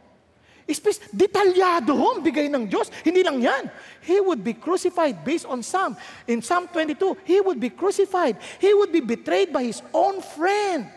Espes, 0.68 1.00
detalyado 1.08 1.96
ho 1.96 2.12
ang 2.12 2.20
bigay 2.20 2.52
ng 2.52 2.68
Diyos. 2.68 2.92
Hindi 3.00 3.24
lang 3.24 3.40
yan. 3.40 3.72
He 4.04 4.20
would 4.20 4.44
be 4.44 4.52
crucified 4.52 5.24
based 5.24 5.48
on 5.48 5.64
Psalm. 5.64 5.96
In 6.28 6.44
Psalm 6.44 6.68
22, 6.68 7.24
he 7.24 7.40
would 7.40 7.56
be 7.56 7.72
crucified. 7.72 8.36
He 8.60 8.76
would 8.76 8.92
be 8.92 9.00
betrayed 9.00 9.48
by 9.48 9.64
his 9.64 9.80
own 9.96 10.20
friend. 10.20 10.92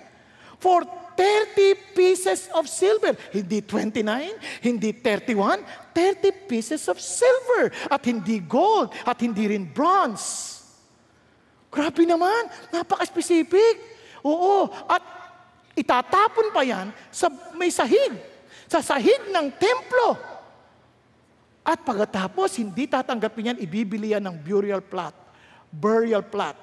For 0.60 0.84
30 1.16 1.96
pieces 1.96 2.52
of 2.52 2.68
silver. 2.68 3.16
Hindi 3.32 3.64
29, 3.64 4.04
hindi 4.60 4.92
31, 4.92 5.64
30 5.96 6.52
pieces 6.52 6.92
of 6.92 7.00
silver. 7.00 7.72
At 7.88 8.04
hindi 8.04 8.44
gold, 8.44 8.92
at 9.08 9.24
hindi 9.24 9.56
rin 9.56 9.72
bronze. 9.72 10.60
Grabe 11.72 12.04
naman, 12.04 12.52
napaka-specific. 12.76 13.80
Oo, 14.28 14.68
at 14.92 15.00
itatapon 15.80 16.52
pa 16.52 16.68
yan 16.68 16.92
sa 17.08 17.32
may 17.56 17.72
sahig 17.72 18.31
sa 18.72 18.80
sahig 18.80 19.28
ng 19.28 19.52
templo. 19.60 20.16
At 21.68 21.84
pagkatapos, 21.84 22.56
hindi 22.56 22.88
tatanggapin 22.88 23.52
yan, 23.52 23.58
ibibili 23.60 24.16
yan 24.16 24.24
ng 24.24 24.40
burial 24.40 24.80
plot, 24.80 25.12
burial 25.68 26.24
plot. 26.24 26.56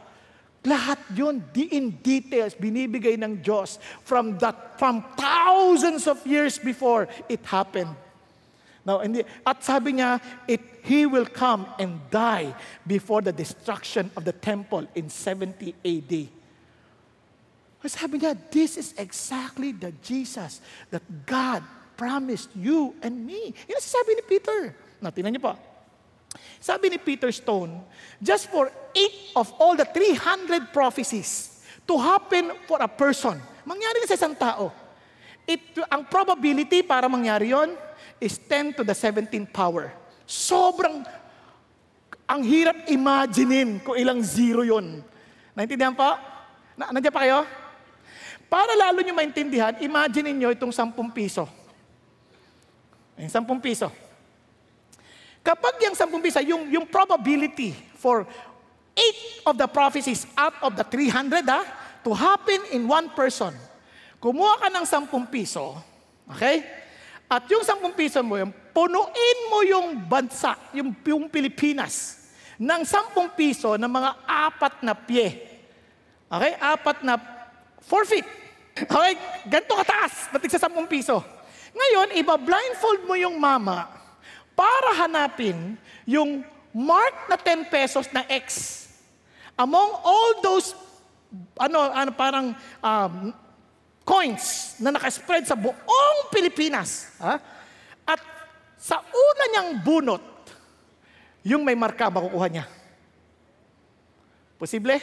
Lahat 0.64 0.98
yun, 1.12 1.44
di 1.52 1.68
in 1.76 1.92
details, 2.00 2.56
binibigay 2.56 3.20
ng 3.20 3.44
Diyos 3.44 3.76
from 4.08 4.40
that, 4.40 4.80
from 4.80 5.04
thousands 5.20 6.08
of 6.08 6.18
years 6.24 6.56
before 6.56 7.06
it 7.28 7.44
happened. 7.44 7.92
No, 8.88 9.04
hindi. 9.04 9.22
At 9.44 9.60
sabi 9.60 10.00
niya, 10.00 10.16
it, 10.48 10.64
he 10.80 11.04
will 11.04 11.28
come 11.28 11.68
and 11.76 12.00
die 12.08 12.56
before 12.88 13.20
the 13.20 13.36
destruction 13.36 14.08
of 14.16 14.24
the 14.24 14.32
temple 14.32 14.88
in 14.96 15.12
70 15.12 15.76
AD. 15.84 16.12
Sabi 17.84 18.18
niya, 18.18 18.34
this 18.50 18.80
is 18.80 18.96
exactly 18.98 19.70
the 19.76 19.92
Jesus 20.02 20.64
that 20.90 21.04
God 21.22 21.62
promised 21.98 22.54
you 22.54 22.94
and 23.02 23.26
me. 23.26 23.50
Yan 23.66 23.82
sabi 23.82 24.14
ni 24.14 24.22
Peter. 24.22 24.70
Na, 25.02 25.10
tingnan 25.10 25.34
niyo 25.34 25.50
po. 25.50 25.58
Sabi 26.62 26.94
ni 26.94 26.98
Peter 27.02 27.34
Stone, 27.34 27.82
just 28.22 28.46
for 28.46 28.70
eight 28.94 29.34
of 29.34 29.50
all 29.58 29.74
the 29.74 29.86
300 29.90 30.70
prophecies 30.70 31.58
to 31.82 31.98
happen 31.98 32.54
for 32.70 32.78
a 32.78 32.86
person, 32.86 33.42
mangyari 33.66 34.06
sa 34.06 34.14
isang 34.14 34.38
tao, 34.38 34.70
it, 35.42 35.62
ang 35.90 36.06
probability 36.06 36.86
para 36.86 37.10
mangyari 37.10 37.50
yon 37.50 37.74
is 38.22 38.38
10 38.46 38.78
to 38.78 38.82
the 38.86 38.94
17th 38.94 39.50
power. 39.50 39.90
Sobrang, 40.28 41.02
ang 42.28 42.42
hirap 42.44 42.86
imaginein 42.86 43.82
kung 43.82 43.98
ilang 43.98 44.22
zero 44.22 44.62
yon. 44.62 45.02
Naintindihan 45.58 45.94
po? 45.96 46.14
Na, 46.78 46.94
nandiyan 46.94 47.14
pa 47.14 47.22
kayo? 47.26 47.42
Para 48.46 48.72
lalo 48.78 49.02
nyo 49.02 49.14
maintindihan, 49.16 49.74
imagine 49.82 50.30
niyo 50.30 50.54
itong 50.54 50.70
10 50.70 50.94
piso. 51.10 51.57
Yung 53.18 53.30
10 53.30 53.44
piso. 53.58 53.90
Kapag 55.42 55.74
yung 55.82 55.96
10 55.98 56.24
piso, 56.24 56.38
yung, 56.42 56.70
yung 56.70 56.86
probability 56.86 57.74
for 57.98 58.22
8 58.94 59.48
of 59.50 59.54
the 59.58 59.68
prophecies 59.70 60.26
out 60.38 60.54
of 60.62 60.74
the 60.74 60.84
300 60.86 61.42
ah, 61.46 61.64
to 62.02 62.14
happen 62.14 62.58
in 62.74 62.86
one 62.86 63.10
person, 63.14 63.54
kumuha 64.22 64.58
ka 64.62 64.68
ng 64.70 64.86
10 64.86 65.10
piso, 65.30 65.74
okay? 66.30 66.62
At 67.28 67.44
yung 67.50 67.62
10 67.62 67.92
piso 67.98 68.22
mo, 68.24 68.38
yung, 68.38 68.54
punuin 68.72 69.38
mo 69.50 69.60
yung 69.66 69.86
bansa, 70.06 70.54
yung, 70.72 70.94
yung 71.04 71.26
Pilipinas, 71.26 72.18
ng 72.58 72.82
10 72.82 73.38
piso 73.38 73.78
ng 73.78 73.90
mga 73.90 74.10
apat 74.26 74.74
na 74.82 74.94
pie. 74.98 75.30
Okay? 76.26 76.52
Apat 76.58 77.06
na 77.06 77.14
4 77.86 78.10
feet. 78.10 78.26
Okay? 78.74 79.10
Ganito 79.46 79.78
kataas, 79.78 80.34
batik 80.34 80.50
sa 80.50 80.66
10 80.66 80.74
piso. 80.90 81.22
Ngayon, 81.72 82.08
iba-blindfold 82.20 83.02
mo 83.04 83.14
yung 83.18 83.36
mama 83.36 83.88
para 84.56 84.94
hanapin 85.04 85.76
yung 86.08 86.42
mark 86.72 87.30
na 87.30 87.36
10 87.36 87.68
pesos 87.70 88.06
na 88.10 88.24
X. 88.26 88.76
Among 89.58 89.90
all 90.02 90.30
those, 90.42 90.74
ano, 91.58 91.78
ano 91.90 92.10
parang 92.14 92.54
um, 92.82 93.14
coins 94.06 94.78
na 94.80 94.94
nakaspread 94.94 95.44
sa 95.44 95.58
buong 95.58 96.32
Pilipinas. 96.32 97.12
Ha? 97.20 97.36
At 98.08 98.20
sa 98.80 99.02
una 99.04 99.44
niyang 99.52 99.70
bunot, 99.84 100.24
yung 101.44 101.62
may 101.66 101.76
marka 101.76 102.08
makukuha 102.08 102.48
niya. 102.48 102.66
Posible? 104.58 104.98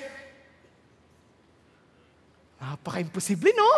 Napaka-imposible, 2.59 3.53
no? 3.55 3.69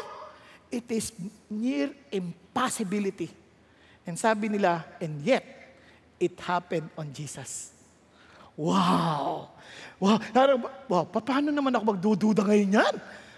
It 0.72 0.88
is 0.92 1.14
near 1.48 1.92
impossibility. 2.58 3.30
And 4.02 4.18
sabi 4.18 4.50
nila, 4.50 4.82
and 4.98 5.22
yet, 5.22 5.46
it 6.18 6.34
happened 6.42 6.90
on 6.98 7.14
Jesus. 7.14 7.70
Wow! 8.58 9.54
Wow! 10.02 10.18
Wow, 10.90 11.06
paano 11.14 11.54
naman 11.54 11.70
ako 11.78 11.94
magdududa 11.94 12.42
ngayon 12.50 12.82
yan? 12.82 12.96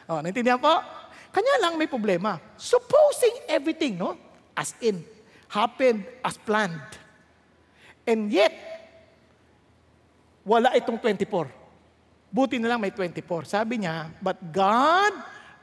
Oh, 0.08 0.24
naintindihan 0.24 0.56
po? 0.56 0.72
Kanya 1.36 1.68
lang 1.68 1.76
may 1.76 1.92
problema. 1.92 2.40
Supposing 2.56 3.44
everything, 3.52 4.00
no? 4.00 4.16
As 4.56 4.72
in, 4.80 5.04
happened 5.52 6.08
as 6.24 6.40
planned. 6.40 6.80
And 8.08 8.32
yet, 8.32 8.56
wala 10.48 10.72
itong 10.80 10.96
24. 10.96 11.52
Buti 12.32 12.56
na 12.56 12.72
lang 12.72 12.80
may 12.80 12.96
24. 12.96 13.52
Sabi 13.52 13.84
niya, 13.84 14.16
but 14.24 14.40
God 14.56 15.12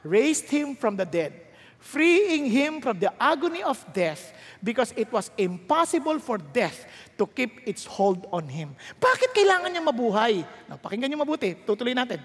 raised 0.05 0.45
him 0.45 0.77
from 0.77 0.93
the 0.93 1.07
dead, 1.09 1.33
freeing 1.79 2.49
him 2.49 2.81
from 2.81 2.99
the 2.99 3.11
agony 3.21 3.63
of 3.63 3.79
death 3.93 4.33
because 4.61 4.93
it 4.97 5.11
was 5.11 5.31
impossible 5.37 6.19
for 6.19 6.37
death 6.37 6.85
to 7.17 7.25
keep 7.25 7.61
its 7.65 7.85
hold 7.85 8.25
on 8.33 8.49
him. 8.49 8.75
Bakit 8.99 9.33
kailangan 9.33 9.69
niya 9.71 9.83
mabuhay? 9.85 10.45
Now, 10.67 10.77
pakinggan 10.81 11.07
niyo 11.09 11.21
mabuti. 11.21 11.55
Tutuloy 11.63 11.95
natin. 11.95 12.19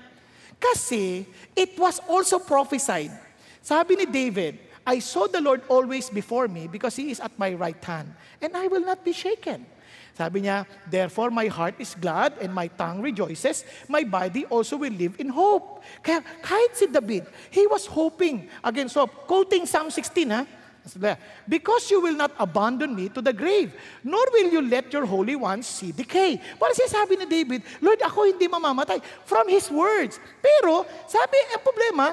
Kasi 0.57 1.27
it 1.57 1.75
was 1.79 1.99
also 2.07 2.39
prophesied 2.39 3.11
sabi 3.63 3.95
ni 3.95 4.07
David, 4.11 4.59
I 4.83 4.99
saw 4.99 5.31
the 5.31 5.41
Lord 5.41 5.63
always 5.71 6.11
before 6.11 6.51
me 6.51 6.67
because 6.67 6.99
He 6.99 7.15
is 7.15 7.23
at 7.23 7.31
my 7.39 7.55
right 7.55 7.79
hand, 7.79 8.11
and 8.43 8.51
I 8.59 8.67
will 8.67 8.83
not 8.83 9.07
be 9.07 9.15
shaken. 9.15 9.65
Sabi 10.13 10.45
niya, 10.45 10.69
therefore 10.93 11.33
my 11.33 11.49
heart 11.49 11.81
is 11.81 11.97
glad 11.97 12.37
and 12.37 12.53
my 12.53 12.69
tongue 12.69 13.01
rejoices, 13.01 13.65
my 13.89 14.05
body 14.05 14.45
also 14.53 14.77
will 14.77 14.93
live 14.93 15.17
in 15.17 15.33
hope. 15.33 15.81
Kaya 16.05 16.21
kahit 16.45 16.77
si 16.77 16.85
David, 16.85 17.25
he 17.49 17.65
was 17.65 17.89
hoping 17.89 18.45
against 18.61 18.93
hope. 18.93 19.25
Quoting 19.25 19.65
Psalm 19.65 19.89
16, 19.89 20.29
ha? 20.29 20.45
Because 21.47 21.91
you 21.91 22.03
will 22.03 22.19
not 22.19 22.35
abandon 22.39 22.95
me 22.95 23.09
to 23.15 23.23
the 23.23 23.33
grave, 23.33 23.73
nor 24.03 24.23
will 24.35 24.51
you 24.51 24.63
let 24.67 24.93
your 24.93 25.07
Holy 25.07 25.39
One 25.39 25.63
see 25.63 25.95
decay. 25.95 26.43
Para 26.59 26.75
sabi 26.75 27.17
ni 27.17 27.27
David, 27.27 27.63
Lord, 27.79 28.03
ako 28.03 28.27
hindi 28.27 28.51
mamamatay 28.51 28.99
from 29.23 29.47
His 29.47 29.71
words. 29.71 30.19
Pero, 30.43 30.83
sabi, 31.07 31.39
ang 31.55 31.63
problema, 31.63 32.07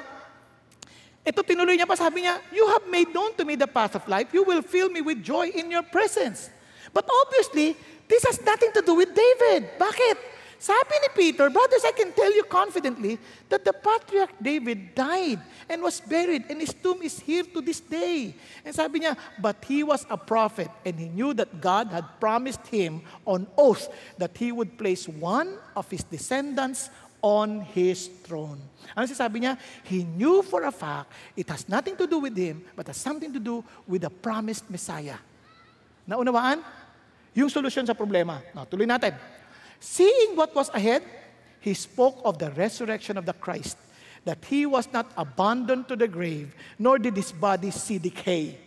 ito 1.25 1.41
tinuloy 1.41 1.81
niya 1.81 1.89
pa, 1.89 1.97
sabi 1.97 2.29
niya, 2.29 2.37
You 2.53 2.69
have 2.69 2.85
made 2.85 3.09
known 3.09 3.33
to 3.41 3.43
me 3.43 3.57
the 3.57 3.67
path 3.67 3.97
of 3.97 4.05
life. 4.05 4.29
You 4.37 4.45
will 4.45 4.61
fill 4.61 4.93
me 4.93 5.01
with 5.01 5.25
joy 5.25 5.49
in 5.49 5.73
your 5.73 5.83
presence. 5.83 6.53
But 6.93 7.07
obviously, 7.25 7.77
this 8.07 8.25
has 8.25 8.41
nothing 8.41 8.71
to 8.73 8.81
do 8.81 8.95
with 8.95 9.13
David. 9.13 9.77
Bakit? 9.77 10.17
Sabi 10.59 10.91
ni 10.99 11.09
Peter, 11.15 11.47
Brothers, 11.47 11.87
I 11.87 11.95
can 11.95 12.11
tell 12.11 12.35
you 12.35 12.43
confidently 12.43 13.15
that 13.47 13.63
the 13.63 13.71
patriarch 13.71 14.35
David 14.43 14.91
died 14.91 15.39
and 15.71 15.79
was 15.79 16.03
buried, 16.03 16.51
and 16.51 16.59
his 16.59 16.75
tomb 16.75 16.99
is 16.99 17.15
here 17.15 17.47
to 17.47 17.63
this 17.63 17.79
day. 17.79 18.35
And 18.67 18.75
sabi 18.75 18.99
niya, 18.99 19.15
But 19.39 19.63
he 19.63 19.87
was 19.87 20.03
a 20.11 20.19
prophet, 20.19 20.67
and 20.83 20.99
he 20.99 21.07
knew 21.07 21.31
that 21.39 21.63
God 21.63 21.95
had 21.95 22.03
promised 22.19 22.67
him 22.67 22.99
on 23.23 23.47
oath 23.55 23.87
that 24.19 24.35
he 24.35 24.51
would 24.51 24.75
place 24.75 25.07
one 25.07 25.55
of 25.79 25.87
his 25.87 26.03
descendants 26.03 26.91
on 27.23 27.63
his 27.71 28.11
throne. 28.27 28.59
Ano 28.99 29.07
sabi 29.07 29.47
niya? 29.47 29.55
He 29.87 30.03
knew 30.03 30.43
for 30.43 30.67
a 30.67 30.75
fact 30.75 31.07
it 31.39 31.47
has 31.47 31.71
nothing 31.71 31.95
to 31.95 32.03
do 32.03 32.19
with 32.19 32.35
him, 32.35 32.67
but 32.75 32.91
has 32.91 32.99
something 32.99 33.31
to 33.31 33.39
do 33.39 33.63
with 33.87 34.03
the 34.03 34.11
promised 34.11 34.67
Messiah. 34.67 35.23
Naunawaan? 36.09 36.65
Yung 37.37 37.53
solusyon 37.53 37.85
sa 37.85 37.93
problema. 37.93 38.41
No, 38.57 38.65
tuloy 38.65 38.89
natin. 38.89 39.13
Seeing 39.77 40.33
what 40.33 40.49
was 40.57 40.73
ahead, 40.73 41.05
he 41.61 41.77
spoke 41.77 42.17
of 42.25 42.41
the 42.41 42.49
resurrection 42.57 43.15
of 43.15 43.29
the 43.29 43.37
Christ, 43.37 43.77
that 44.25 44.41
he 44.49 44.65
was 44.65 44.89
not 44.89 45.05
abandoned 45.13 45.85
to 45.87 45.95
the 45.95 46.09
grave, 46.09 46.57
nor 46.81 46.97
did 46.97 47.13
his 47.13 47.29
body 47.29 47.69
see 47.69 48.01
decay. 48.01 48.57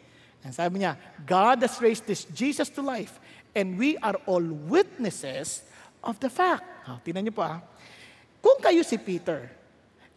And 0.46 0.54
sabi 0.54 0.86
niya, 0.86 0.94
God 1.26 1.60
has 1.66 1.82
raised 1.82 2.06
this 2.06 2.24
Jesus 2.30 2.70
to 2.78 2.82
life, 2.82 3.18
and 3.52 3.74
we 3.74 3.98
are 3.98 4.16
all 4.24 4.42
witnesses 4.42 5.66
of 6.02 6.22
the 6.22 6.30
fact. 6.30 6.64
Oh, 6.86 7.02
tingnan 7.02 7.26
niyo 7.26 7.34
po 7.34 7.42
ah. 7.42 7.58
Kung 8.42 8.58
kayo 8.62 8.86
si 8.86 8.98
Peter, 8.98 9.50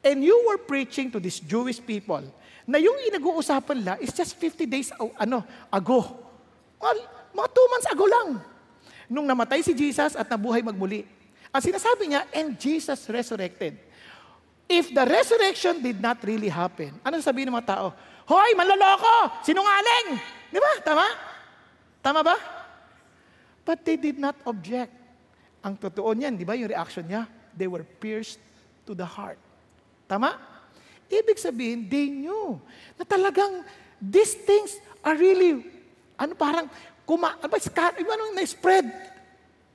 and 0.05 0.21
you 0.21 0.38
were 0.45 0.61
preaching 0.61 1.09
to 1.09 1.17
these 1.17 1.41
Jewish 1.41 1.81
people, 1.81 2.25
na 2.65 2.81
yung 2.81 2.97
inag-uusapan 3.05 3.81
nila 3.81 3.93
is 4.01 4.13
just 4.13 4.38
50 4.38 4.65
days 4.65 4.89
ano, 5.21 5.45
ago. 5.69 6.01
Well, 6.81 7.14
mga 7.36 7.50
two 7.52 7.67
months 7.67 7.88
ago 7.91 8.06
lang. 8.08 8.28
Nung 9.12 9.28
namatay 9.28 9.62
si 9.62 9.76
Jesus 9.76 10.15
at 10.15 10.26
nabuhay 10.26 10.63
magmuli. 10.63 11.06
Ang 11.52 11.62
sinasabi 11.62 12.10
niya, 12.10 12.26
and 12.34 12.58
Jesus 12.58 13.06
resurrected. 13.12 13.78
If 14.65 14.89
the 14.89 15.06
resurrection 15.06 15.78
did 15.84 16.02
not 16.02 16.17
really 16.26 16.50
happen, 16.50 16.98
ano 17.06 17.21
sabihin 17.21 17.54
ng 17.54 17.56
mga 17.56 17.69
tao? 17.69 17.93
Hoy, 18.26 18.58
manloloko! 18.58 19.45
Sinungaling! 19.45 20.17
Di 20.50 20.58
ba? 20.58 20.71
Tama? 20.82 21.06
Tama 22.02 22.21
ba? 22.26 22.36
But 23.62 23.86
they 23.86 23.93
did 23.93 24.17
not 24.17 24.34
object. 24.50 24.89
Ang 25.62 25.77
totoo 25.77 26.10
niyan, 26.17 26.33
di 26.33 26.44
ba 26.44 26.58
yung 26.58 26.73
reaction 26.73 27.06
niya? 27.06 27.29
they 27.58 27.67
were 27.67 27.83
pierced 28.04 28.38
to 28.83 28.94
the 28.94 29.08
heart. 29.08 29.40
Tama? 30.06 30.36
Ibig 31.08 31.40
sabihin, 31.40 31.88
they 31.88 32.12
knew 32.12 32.60
na 33.00 33.08
talagang 33.08 33.63
these 33.98 34.36
things 34.36 34.77
are 35.02 35.15
really, 35.15 35.63
ano 36.19 36.36
parang, 36.36 36.67
kuma, 37.06 37.37
ano 37.37 37.47
ba, 37.47 37.58
ano, 37.93 38.23
na-spread 38.33 39.15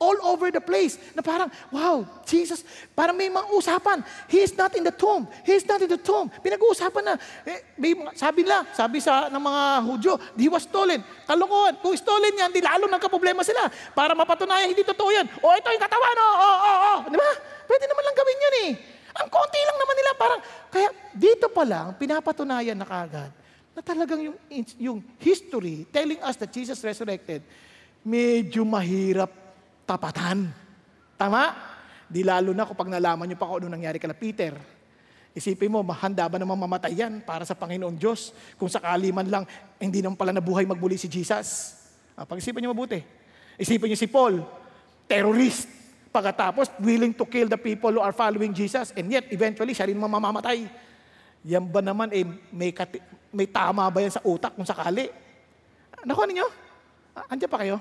all 0.00 0.16
over 0.24 0.48
the 0.48 0.64
place. 0.64 0.96
Na 1.12 1.20
parang, 1.20 1.52
wow, 1.68 2.00
Jesus, 2.24 2.64
parang 2.96 3.12
may 3.12 3.28
mga 3.28 3.52
usapan. 3.52 4.00
He 4.32 4.40
is 4.40 4.56
not 4.56 4.72
in 4.72 4.82
the 4.82 4.90
tomb. 4.90 5.28
He 5.44 5.52
is 5.52 5.62
not 5.68 5.78
in 5.84 5.92
the 5.92 6.00
tomb. 6.00 6.32
Pinag-uusapan 6.40 7.04
na. 7.04 7.14
Eh, 7.44 7.76
may, 7.76 7.92
sabi 8.16 8.48
nila, 8.48 8.64
sabi 8.72 8.98
sa 8.98 9.28
ng 9.28 9.38
mga 9.44 9.62
Hudyo, 9.84 10.12
he 10.40 10.48
was 10.48 10.64
stolen. 10.64 11.04
Kalokohan. 11.28 11.76
Kung 11.84 11.92
stolen 11.92 12.32
yan, 12.32 12.48
di 12.48 12.64
lalo 12.64 12.88
nagka-problema 12.88 13.44
sila. 13.44 13.68
Para 13.92 14.16
mapatunayan, 14.16 14.72
hindi 14.72 14.82
totoo 14.88 15.12
yan. 15.12 15.28
O, 15.44 15.52
ito 15.52 15.68
yung 15.68 15.84
katawan, 15.84 16.16
o, 16.16 16.26
o, 16.32 16.48
o, 16.48 16.70
o. 16.72 16.92
Di 17.12 17.16
ba? 17.20 17.30
Pwede 17.68 17.84
naman 17.84 18.02
lang 18.08 18.16
gawin 18.16 18.38
yun 18.40 18.56
eh. 18.66 18.70
Ang 19.20 19.28
konti 19.28 19.60
lang 19.68 19.78
naman 19.78 19.94
nila, 20.00 20.10
parang, 20.16 20.40
kaya 20.72 20.88
dito 21.12 21.46
pa 21.52 21.62
lang, 21.68 21.92
pinapatunayan 22.00 22.78
na 22.78 22.88
kagad 22.88 23.39
na 23.80 23.82
talagang 23.82 24.20
yung, 24.20 24.36
yung 24.76 24.98
history 25.16 25.88
telling 25.88 26.20
us 26.20 26.36
that 26.36 26.52
Jesus 26.52 26.76
resurrected 26.84 27.40
medyo 28.04 28.60
mahirap 28.68 29.32
tapatan. 29.88 30.52
Tama? 31.16 31.56
Di 32.04 32.20
lalo 32.20 32.52
na 32.52 32.68
kapag 32.68 32.92
nalaman 32.92 33.24
niyo 33.24 33.40
pa 33.40 33.48
kung 33.48 33.64
ano 33.64 33.72
nangyari 33.72 33.96
kala 33.96 34.12
Peter. 34.12 34.52
Isipin 35.32 35.72
mo, 35.72 35.80
mahanda 35.80 36.28
ba 36.28 36.36
namang 36.36 36.60
mamatay 36.60 36.92
yan 36.92 37.24
para 37.24 37.48
sa 37.48 37.56
Panginoon 37.56 37.96
Diyos 37.96 38.36
kung 38.60 38.68
sakali 38.68 39.14
man 39.16 39.32
lang 39.32 39.44
hindi 39.80 40.04
naman 40.04 40.18
pala 40.18 40.36
nabuhay 40.36 40.68
magbuli 40.68 41.00
si 41.00 41.08
Jesus? 41.08 41.80
Ah, 42.12 42.28
pag-isipan 42.28 42.60
niyo 42.60 42.76
mabuti. 42.76 43.00
Isipin 43.56 43.88
niyo 43.88 43.96
si 43.96 44.10
Paul, 44.10 44.44
terrorist. 45.08 45.80
Pagkatapos, 46.10 46.74
willing 46.82 47.14
to 47.14 47.22
kill 47.22 47.46
the 47.46 47.56
people 47.56 47.94
who 47.94 48.02
are 48.02 48.12
following 48.12 48.50
Jesus 48.50 48.90
and 48.98 49.06
yet 49.08 49.30
eventually 49.30 49.70
siya 49.72 49.86
rin 49.88 49.96
mamamatay. 49.96 50.66
Yan 51.44 51.64
ba 51.64 51.80
naman 51.80 52.12
eh, 52.12 52.24
may, 52.52 52.72
kati- 52.72 53.00
may 53.32 53.48
tama 53.48 53.88
ba 53.88 53.98
yan 54.04 54.12
sa 54.12 54.20
utak 54.24 54.52
kung 54.52 54.68
sakali? 54.68 55.08
Nakuha 56.04 56.28
ninyo? 56.28 56.46
Ah, 57.16 57.32
Andiyan 57.32 57.50
pa 57.50 57.58
kayo? 57.60 57.76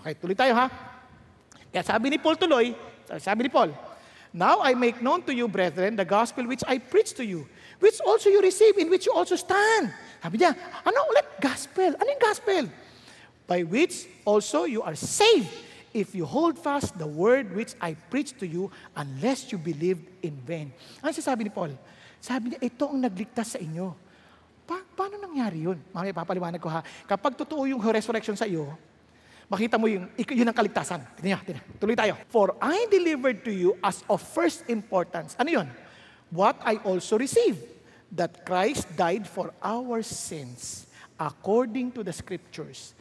Okay, 0.00 0.12
tuloy 0.16 0.36
tayo 0.36 0.52
ha. 0.56 0.66
Kaya 1.72 1.84
sabi 1.84 2.12
ni 2.12 2.18
Paul 2.20 2.36
tuloy, 2.36 2.76
sabi 3.20 3.48
ni 3.48 3.50
Paul, 3.52 3.72
Now 4.32 4.64
I 4.64 4.72
make 4.72 5.04
known 5.04 5.20
to 5.28 5.32
you, 5.36 5.44
brethren, 5.44 5.96
the 5.96 6.08
gospel 6.08 6.48
which 6.48 6.64
I 6.64 6.80
preach 6.80 7.12
to 7.20 7.24
you, 7.24 7.44
which 7.84 8.00
also 8.00 8.32
you 8.32 8.40
receive, 8.40 8.80
in 8.80 8.88
which 8.88 9.04
you 9.04 9.12
also 9.12 9.36
stand. 9.36 9.92
Sabi 10.24 10.40
niya, 10.40 10.56
ano 10.88 10.98
ulit? 11.12 11.36
Gospel. 11.36 11.92
Ano 12.00 12.08
yung 12.08 12.24
gospel? 12.24 12.64
By 13.44 13.60
which 13.68 14.08
also 14.24 14.64
you 14.64 14.80
are 14.80 14.96
saved, 14.96 15.52
if 15.92 16.16
you 16.16 16.24
hold 16.24 16.56
fast 16.56 16.96
the 16.96 17.04
word 17.04 17.52
which 17.52 17.76
I 17.76 17.92
preach 18.08 18.32
to 18.40 18.48
you, 18.48 18.72
unless 18.96 19.52
you 19.52 19.60
believed 19.60 20.08
in 20.24 20.40
vain. 20.48 20.72
Ano 21.04 21.12
sabi 21.12 21.44
ni 21.44 21.52
Paul? 21.52 21.76
Sabi 22.22 22.54
niya, 22.54 22.62
ito 22.62 22.86
ang 22.86 23.02
nagligtas 23.02 23.54
sa 23.54 23.58
inyo. 23.58 23.98
Pa- 24.62 24.86
paano 24.94 25.18
nangyari 25.18 25.66
yun? 25.66 25.82
Mamaya 25.90 26.14
papaliwanag 26.14 26.62
ko 26.62 26.70
ha. 26.70 26.86
Kapag 27.10 27.34
totoo 27.34 27.66
yung 27.66 27.82
resurrection 27.82 28.38
sa 28.38 28.46
iyo, 28.46 28.78
makita 29.50 29.74
mo 29.74 29.90
yung, 29.90 30.06
yun 30.14 30.46
ang 30.46 30.54
kaligtasan. 30.54 31.02
Tignan 31.18 31.34
niyo, 31.34 31.38
tignan. 31.42 31.66
Tuloy 31.82 31.98
tayo. 31.98 32.14
For 32.30 32.54
I 32.62 32.86
delivered 32.86 33.42
to 33.42 33.50
you 33.50 33.74
as 33.82 34.06
of 34.06 34.22
first 34.22 34.62
importance. 34.70 35.34
Ano 35.34 35.50
yun? 35.50 35.66
What 36.30 36.62
I 36.62 36.78
also 36.86 37.18
received, 37.18 37.58
that 38.14 38.46
Christ 38.46 38.86
died 38.94 39.26
for 39.26 39.50
our 39.58 40.04
sins, 40.06 40.86
according 41.18 41.90
to 41.98 42.06
the 42.06 42.12
scriptures. 42.14 42.94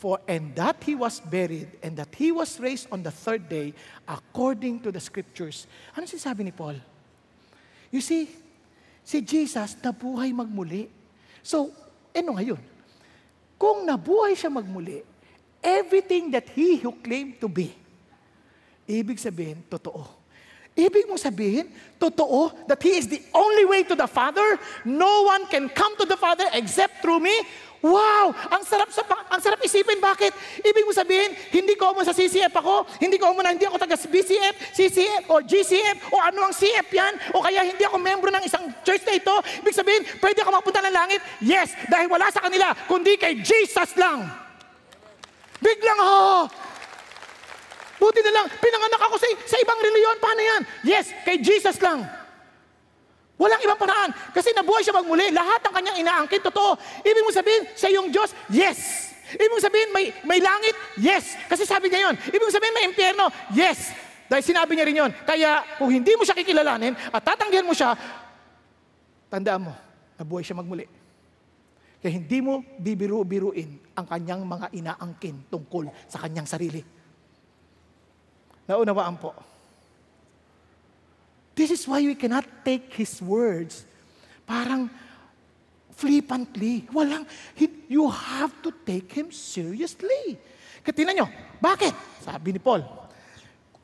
For 0.00 0.18
and 0.26 0.50
that 0.58 0.82
he 0.82 0.98
was 0.98 1.20
buried, 1.22 1.78
and 1.78 1.94
that 2.00 2.10
he 2.16 2.34
was 2.34 2.58
raised 2.58 2.90
on 2.90 3.06
the 3.06 3.14
third 3.14 3.46
day, 3.46 3.70
according 4.08 4.82
to 4.82 4.90
the 4.90 4.98
scriptures. 4.98 5.68
Ano 5.94 6.10
sinasabi 6.10 6.42
ni 6.42 6.50
Paul? 6.50 6.80
You 7.92 8.02
see, 8.02 8.26
si 9.02 9.20
Jesus 9.20 9.76
nabuhay 9.82 10.30
magmuli. 10.30 10.88
So, 11.42 11.70
ano 12.14 12.38
ngayon? 12.38 12.62
Kung 13.58 13.86
nabuhay 13.86 14.34
siya 14.34 14.50
magmuli, 14.50 15.02
everything 15.62 16.30
that 16.34 16.50
he 16.54 16.78
who 16.82 16.94
claimed 16.98 17.38
to 17.38 17.46
be, 17.46 17.70
ibig 18.86 19.18
sabihin, 19.18 19.62
totoo. 19.70 20.22
Ibig 20.72 21.04
mong 21.04 21.20
sabihin, 21.20 21.68
totoo, 22.00 22.48
that 22.64 22.80
He 22.80 22.96
is 22.96 23.04
the 23.04 23.20
only 23.36 23.68
way 23.68 23.84
to 23.84 23.92
the 23.92 24.08
Father. 24.08 24.56
No 24.88 25.28
one 25.28 25.44
can 25.52 25.68
come 25.68 25.92
to 26.00 26.08
the 26.08 26.16
Father 26.16 26.48
except 26.56 27.04
through 27.04 27.20
me. 27.20 27.44
Wow! 27.82 28.30
Ang 28.54 28.62
sarap 28.62 28.94
sa 28.94 29.02
ang 29.26 29.42
sarap 29.42 29.58
isipin 29.66 29.98
bakit? 29.98 30.30
Ibig 30.62 30.86
mong 30.86 31.02
sabihin, 31.02 31.34
hindi 31.50 31.74
ko 31.74 31.90
mo 31.90 32.06
sa 32.06 32.14
CCF 32.14 32.54
ako, 32.54 32.86
hindi 33.02 33.18
ko 33.18 33.34
mo 33.34 33.42
na 33.42 33.50
hindi 33.50 33.66
ako 33.66 33.74
taga 33.74 33.98
BCF, 33.98 34.54
CCF 34.70 35.26
o 35.26 35.42
GCF 35.42 36.14
o 36.14 36.16
ano 36.22 36.46
ang 36.46 36.54
CF 36.54 36.86
yan 36.94 37.14
o 37.34 37.42
kaya 37.42 37.66
hindi 37.66 37.82
ako 37.82 37.98
membro 37.98 38.30
ng 38.30 38.46
isang 38.46 38.70
church 38.86 39.02
na 39.02 39.18
ito. 39.18 39.34
Ibig 39.66 39.74
sabihin, 39.74 40.02
pwede 40.22 40.46
ako 40.46 40.50
mapunta 40.54 40.78
ng 40.78 40.94
langit? 40.94 41.20
Yes, 41.42 41.74
dahil 41.90 42.06
wala 42.06 42.30
sa 42.30 42.46
kanila 42.46 42.70
kundi 42.86 43.18
kay 43.18 43.42
Jesus 43.42 43.98
lang. 43.98 44.30
Biglang 45.58 45.98
oh, 45.98 46.46
Buti 48.02 48.18
na 48.18 48.34
lang, 48.34 48.46
pinanganak 48.58 48.98
ako 48.98 49.14
sa, 49.14 49.26
sa 49.46 49.56
ibang 49.62 49.78
reliyon. 49.78 50.18
Paano 50.18 50.42
yan? 50.42 50.62
Yes, 50.82 51.14
kay 51.22 51.38
Jesus 51.38 51.78
lang. 51.78 52.21
Walang 53.40 53.60
ibang 53.64 53.80
paraan. 53.80 54.10
Kasi 54.30 54.52
nabuhay 54.52 54.84
siya 54.84 54.96
magmuli. 54.96 55.32
Lahat 55.32 55.60
ng 55.64 55.74
kanyang 55.74 55.98
inaangkin, 56.04 56.40
totoo. 56.44 56.76
Ibig 57.02 57.24
mo 57.24 57.32
sabihin, 57.32 57.62
siya 57.74 57.90
yung 57.96 58.12
Diyos? 58.12 58.30
Yes. 58.52 59.10
Ibig 59.32 59.50
mo 59.50 59.58
sabihin, 59.58 59.88
may, 59.90 60.12
may 60.28 60.38
langit? 60.38 60.76
Yes. 61.00 61.34
Kasi 61.48 61.64
sabi 61.64 61.88
niya 61.88 62.10
yun. 62.10 62.14
Ibig 62.28 62.42
mo 62.44 62.52
sabihin, 62.52 62.74
may 62.76 62.84
impyerno? 62.86 63.32
Yes. 63.56 63.90
Dahil 64.28 64.44
sinabi 64.44 64.76
niya 64.76 64.86
rin 64.88 64.96
yun. 64.96 65.10
Kaya, 65.24 65.64
kung 65.76 65.92
hindi 65.92 66.12
mo 66.16 66.24
siya 66.24 66.36
kikilalanin 66.36 66.96
at 67.12 67.20
tatanggihan 67.20 67.66
mo 67.66 67.76
siya, 67.76 67.96
tandaan 69.28 69.68
mo, 69.68 69.72
nabuhay 70.20 70.44
siya 70.44 70.56
magmuli. 70.56 70.88
Kaya 72.02 72.18
hindi 72.18 72.38
mo 72.42 72.66
bibiru-biruin 72.82 73.94
ang 73.94 74.06
kanyang 74.10 74.42
mga 74.42 74.66
inaangkin 74.74 75.46
tungkol 75.46 75.86
sa 76.10 76.18
kanyang 76.18 76.50
sarili. 76.50 76.82
Naunawaan 78.66 79.16
po. 79.22 79.30
This 81.52 81.70
is 81.70 81.84
why 81.84 82.00
we 82.00 82.16
cannot 82.16 82.44
take 82.64 82.92
His 82.96 83.20
words 83.20 83.84
parang 84.48 84.90
flippantly. 85.94 86.88
Walang, 86.90 87.28
you 87.88 88.08
have 88.08 88.52
to 88.64 88.72
take 88.84 89.12
Him 89.12 89.30
seriously. 89.30 90.36
Katinan 90.82 91.14
nyo, 91.14 91.26
bakit? 91.62 91.94
Sabi 92.18 92.56
ni 92.56 92.60
Paul. 92.60 92.82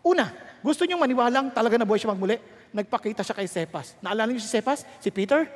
Una, 0.03 0.33
gusto 0.59 0.83
nyo 0.83 0.99
maniwalang 0.99 1.55
talaga 1.55 1.79
na 1.79 1.87
buhay 1.87 2.03
siya 2.03 2.11
magmuli? 2.11 2.37
Nagpakita 2.75 3.23
siya 3.23 3.37
kay 3.39 3.49
Cephas. 3.49 3.95
Naalala 4.03 4.35
niyo 4.35 4.43
si 4.43 4.51
Cephas? 4.51 4.83
Si 4.99 5.09
Peter? 5.15 5.47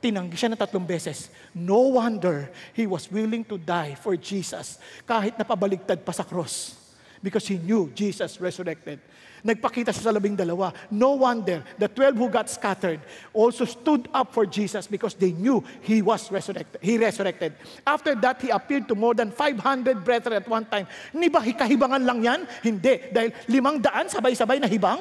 Tinanggi 0.00 0.36
siya 0.36 0.52
ng 0.52 0.60
tatlong 0.60 0.84
beses. 0.84 1.28
No 1.52 1.96
wonder 2.00 2.48
he 2.72 2.88
was 2.88 3.08
willing 3.08 3.44
to 3.44 3.60
die 3.60 3.96
for 3.96 4.16
Jesus 4.16 4.80
kahit 5.04 5.36
napabaligtad 5.36 6.00
pa 6.04 6.12
sa 6.12 6.24
cross. 6.24 6.76
Because 7.20 7.44
he 7.44 7.60
knew 7.60 7.92
Jesus 7.92 8.40
resurrected. 8.40 8.96
Nagpakita 9.40 9.90
siya 9.94 10.10
sa 10.10 10.12
labing 10.12 10.36
dalawa. 10.36 10.72
No 10.92 11.16
wonder 11.16 11.64
the 11.80 11.88
12 11.88 12.16
who 12.16 12.28
got 12.28 12.52
scattered 12.52 13.00
also 13.32 13.64
stood 13.64 14.08
up 14.12 14.36
for 14.36 14.44
Jesus 14.44 14.84
because 14.86 15.16
they 15.16 15.32
knew 15.32 15.64
he 15.80 16.04
was 16.04 16.28
resurrected. 16.28 16.80
He 16.84 17.00
resurrected. 17.00 17.56
After 17.88 18.12
that, 18.20 18.40
he 18.44 18.52
appeared 18.52 18.88
to 18.88 18.94
more 18.94 19.16
than 19.16 19.32
500 19.32 20.04
brethren 20.04 20.40
at 20.40 20.46
one 20.48 20.68
time. 20.68 20.84
Hindi 21.12 21.28
ba 21.32 21.40
kahibangan 21.40 22.04
lang 22.04 22.18
yan? 22.20 22.40
Hindi. 22.60 23.12
Dahil 23.12 23.32
limang 23.48 23.80
daan 23.80 24.12
sabay-sabay 24.12 24.60
na 24.60 24.68
hibang? 24.68 25.00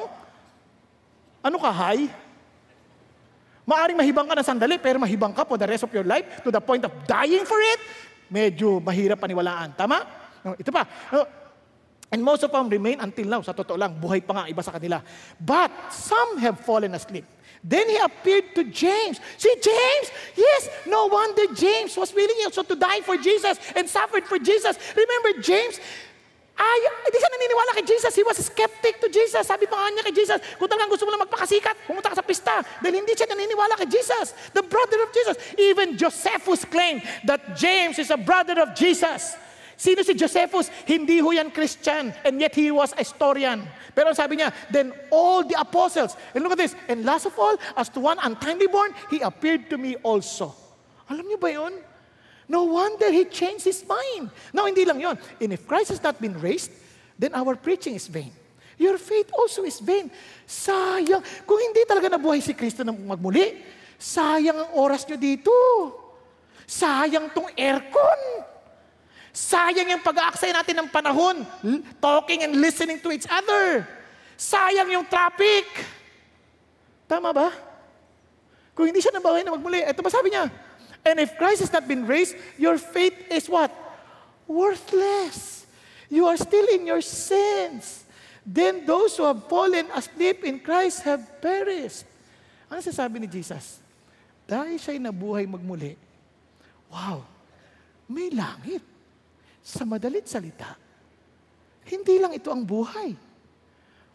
Ano 1.43 1.57
ka, 1.59 1.71
high? 1.71 2.07
Maaring 3.69 4.01
mahibang 4.01 4.25
ka 4.25 4.33
ng 4.33 4.47
sandali, 4.47 4.81
pero 4.81 4.97
mahibang 4.97 5.29
ka 5.29 5.45
for 5.45 5.53
the 5.61 5.69
rest 5.69 5.85
of 5.85 5.93
your 5.93 6.03
life 6.03 6.41
to 6.41 6.49
the 6.49 6.57
point 6.57 6.81
of 6.81 6.91
dying 7.05 7.45
for 7.45 7.61
it. 7.61 7.79
Medyo 8.25 8.81
mahirap 8.81 9.21
paniwalaan. 9.21 9.77
Tama? 9.77 10.01
Ito 10.57 10.73
pa. 10.73 10.89
And 12.09 12.25
most 12.25 12.41
of 12.41 12.51
them 12.51 12.69
remain 12.69 12.97
until 12.99 13.25
now. 13.29 13.41
Sa 13.45 13.53
totoo 13.53 13.77
lang, 13.77 13.93
buhay 13.93 14.25
pa 14.25 14.33
nga 14.33 14.43
iba 14.49 14.65
sa 14.65 14.73
kanila. 14.73 15.01
But 15.37 15.69
some 15.93 16.41
have 16.41 16.57
fallen 16.65 16.97
asleep. 16.97 17.25
Then 17.61 17.89
he 17.91 17.97
appeared 17.99 18.55
to 18.55 18.63
James. 18.65 19.19
See, 19.37 19.53
James, 19.61 20.07
yes, 20.33 20.69
no 20.87 21.05
wonder 21.05 21.53
James 21.53 21.93
was 21.93 22.15
willing 22.15 22.39
also 22.47 22.63
to 22.63 22.75
die 22.75 23.01
for 23.03 23.19
Jesus 23.19 23.59
and 23.75 23.85
suffered 23.85 24.25
for 24.25 24.39
Jesus. 24.39 24.79
Remember, 24.95 25.43
James, 25.43 25.77
ay, 26.59 26.79
hindi 27.07 27.17
siya 27.19 27.31
naniniwala 27.31 27.71
kay 27.79 27.85
Jesus. 27.87 28.11
He 28.15 28.23
was 28.23 28.35
a 28.35 28.43
skeptic 28.43 28.99
to 28.99 29.07
Jesus. 29.07 29.47
Sabi 29.47 29.63
pa 29.63 29.79
niya 29.91 30.03
kay 30.03 30.15
Jesus, 30.15 30.43
kung 30.59 30.67
talagang 30.67 30.91
gusto 30.91 31.07
mo 31.07 31.15
lang 31.15 31.23
magpakasikat, 31.23 31.87
pumunta 31.87 32.11
ka 32.11 32.19
sa 32.19 32.25
pista. 32.25 32.59
Dahil 32.83 32.99
hindi 32.99 33.15
siya 33.15 33.31
naniniwala 33.31 33.79
kay 33.79 33.87
Jesus. 33.87 34.35
The 34.51 34.63
brother 34.63 34.99
of 35.03 35.09
Jesus. 35.15 35.35
Even 35.55 35.95
Josephus 35.95 36.67
claimed 36.67 37.03
that 37.23 37.55
James 37.55 37.95
is 37.95 38.11
a 38.11 38.19
brother 38.19 38.59
of 38.59 38.75
Jesus. 38.75 39.39
Sino 39.79 40.03
si 40.03 40.11
Josephus? 40.11 40.67
Hindi 40.83 41.23
ho 41.23 41.31
yan 41.31 41.55
Christian, 41.55 42.11
and 42.27 42.35
yet 42.35 42.51
he 42.51 42.67
was 42.67 42.91
a 42.91 42.99
historian. 42.99 43.63
Pero 43.95 44.11
sabi 44.11 44.35
niya, 44.35 44.51
then 44.67 44.91
all 45.07 45.39
the 45.39 45.55
apostles, 45.55 46.19
and 46.35 46.43
look 46.43 46.51
at 46.51 46.59
this, 46.59 46.75
and 46.91 47.07
last 47.07 47.23
of 47.23 47.39
all, 47.39 47.55
as 47.79 47.87
to 47.87 48.03
one 48.03 48.19
untimely 48.19 48.67
born, 48.67 48.91
he 49.07 49.23
appeared 49.23 49.71
to 49.71 49.79
me 49.79 49.95
also. 50.03 50.51
Alam 51.07 51.31
niyo 51.31 51.39
ba 51.39 51.47
yun? 51.55 51.79
No 52.51 52.67
wonder 52.67 53.07
he 53.07 53.23
changed 53.23 53.63
his 53.63 53.79
mind. 53.87 54.27
No, 54.51 54.67
hindi 54.67 54.83
lang 54.83 54.99
yon. 54.99 55.15
And 55.39 55.55
if 55.55 55.63
Christ 55.63 55.95
has 55.95 56.03
not 56.03 56.19
been 56.19 56.35
raised, 56.35 56.75
then 57.15 57.31
our 57.31 57.55
preaching 57.55 57.95
is 57.95 58.11
vain. 58.11 58.35
Your 58.75 58.99
faith 58.99 59.31
also 59.31 59.63
is 59.63 59.79
vain. 59.79 60.11
Sayang. 60.43 61.23
Kung 61.47 61.59
hindi 61.61 61.87
talaga 61.87 62.19
nabuhay 62.19 62.43
si 62.43 62.51
Kristo 62.51 62.83
na 62.83 62.91
magmuli, 62.91 63.63
sayang 63.95 64.59
ang 64.59 64.71
oras 64.75 65.07
nyo 65.07 65.15
dito. 65.15 65.51
Sayang 66.67 67.31
tong 67.31 67.47
aircon. 67.55 68.48
Sayang 69.29 69.87
yung 69.93 70.03
pag-aaksay 70.03 70.49
natin 70.49 70.83
ng 70.83 70.89
panahon, 70.89 71.45
talking 72.01 72.41
and 72.43 72.57
listening 72.57 72.97
to 72.97 73.13
each 73.13 73.29
other. 73.29 73.85
Sayang 74.33 74.89
yung 74.89 75.05
traffic. 75.05 75.65
Tama 77.05 77.29
ba? 77.33 77.49
Kung 78.73 78.89
hindi 78.89 79.03
siya 79.03 79.13
nabahay 79.13 79.43
na 79.43 79.53
magmuli, 79.53 79.83
ito 79.83 80.01
ba 80.01 80.09
sabi 80.09 80.31
niya? 80.33 80.49
And 81.03 81.19
if 81.19 81.35
Christ 81.35 81.67
has 81.67 81.71
not 81.71 81.87
been 81.87 82.07
raised, 82.07 82.35
your 82.55 82.79
faith 82.79 83.15
is 83.31 83.47
what? 83.47 83.71
Worthless. 84.47 85.67
You 86.09 86.25
are 86.25 86.39
still 86.39 86.65
in 86.73 86.89
your 86.89 87.05
sins. 87.05 88.03
Then 88.41 88.81
those 88.87 89.13
who 89.13 89.29
have 89.29 89.45
fallen 89.45 89.93
asleep 89.93 90.41
in 90.41 90.57
Christ 90.57 91.05
have 91.05 91.21
perished. 91.37 92.07
Ano 92.65 92.81
sasabi 92.81 93.21
ni 93.21 93.29
Jesus? 93.29 93.77
Dahil 94.49 94.81
siya'y 94.81 94.97
nabuhay 94.97 95.45
magmuli, 95.45 95.93
wow, 96.89 97.21
may 98.09 98.33
langit. 98.33 98.81
Sa 99.63 99.83
madalit 99.83 100.25
salita, 100.25 100.75
Hindi 101.89 102.21
lang 102.21 102.37
ito 102.37 102.53
ang 102.53 102.61
buhay. 102.61 103.17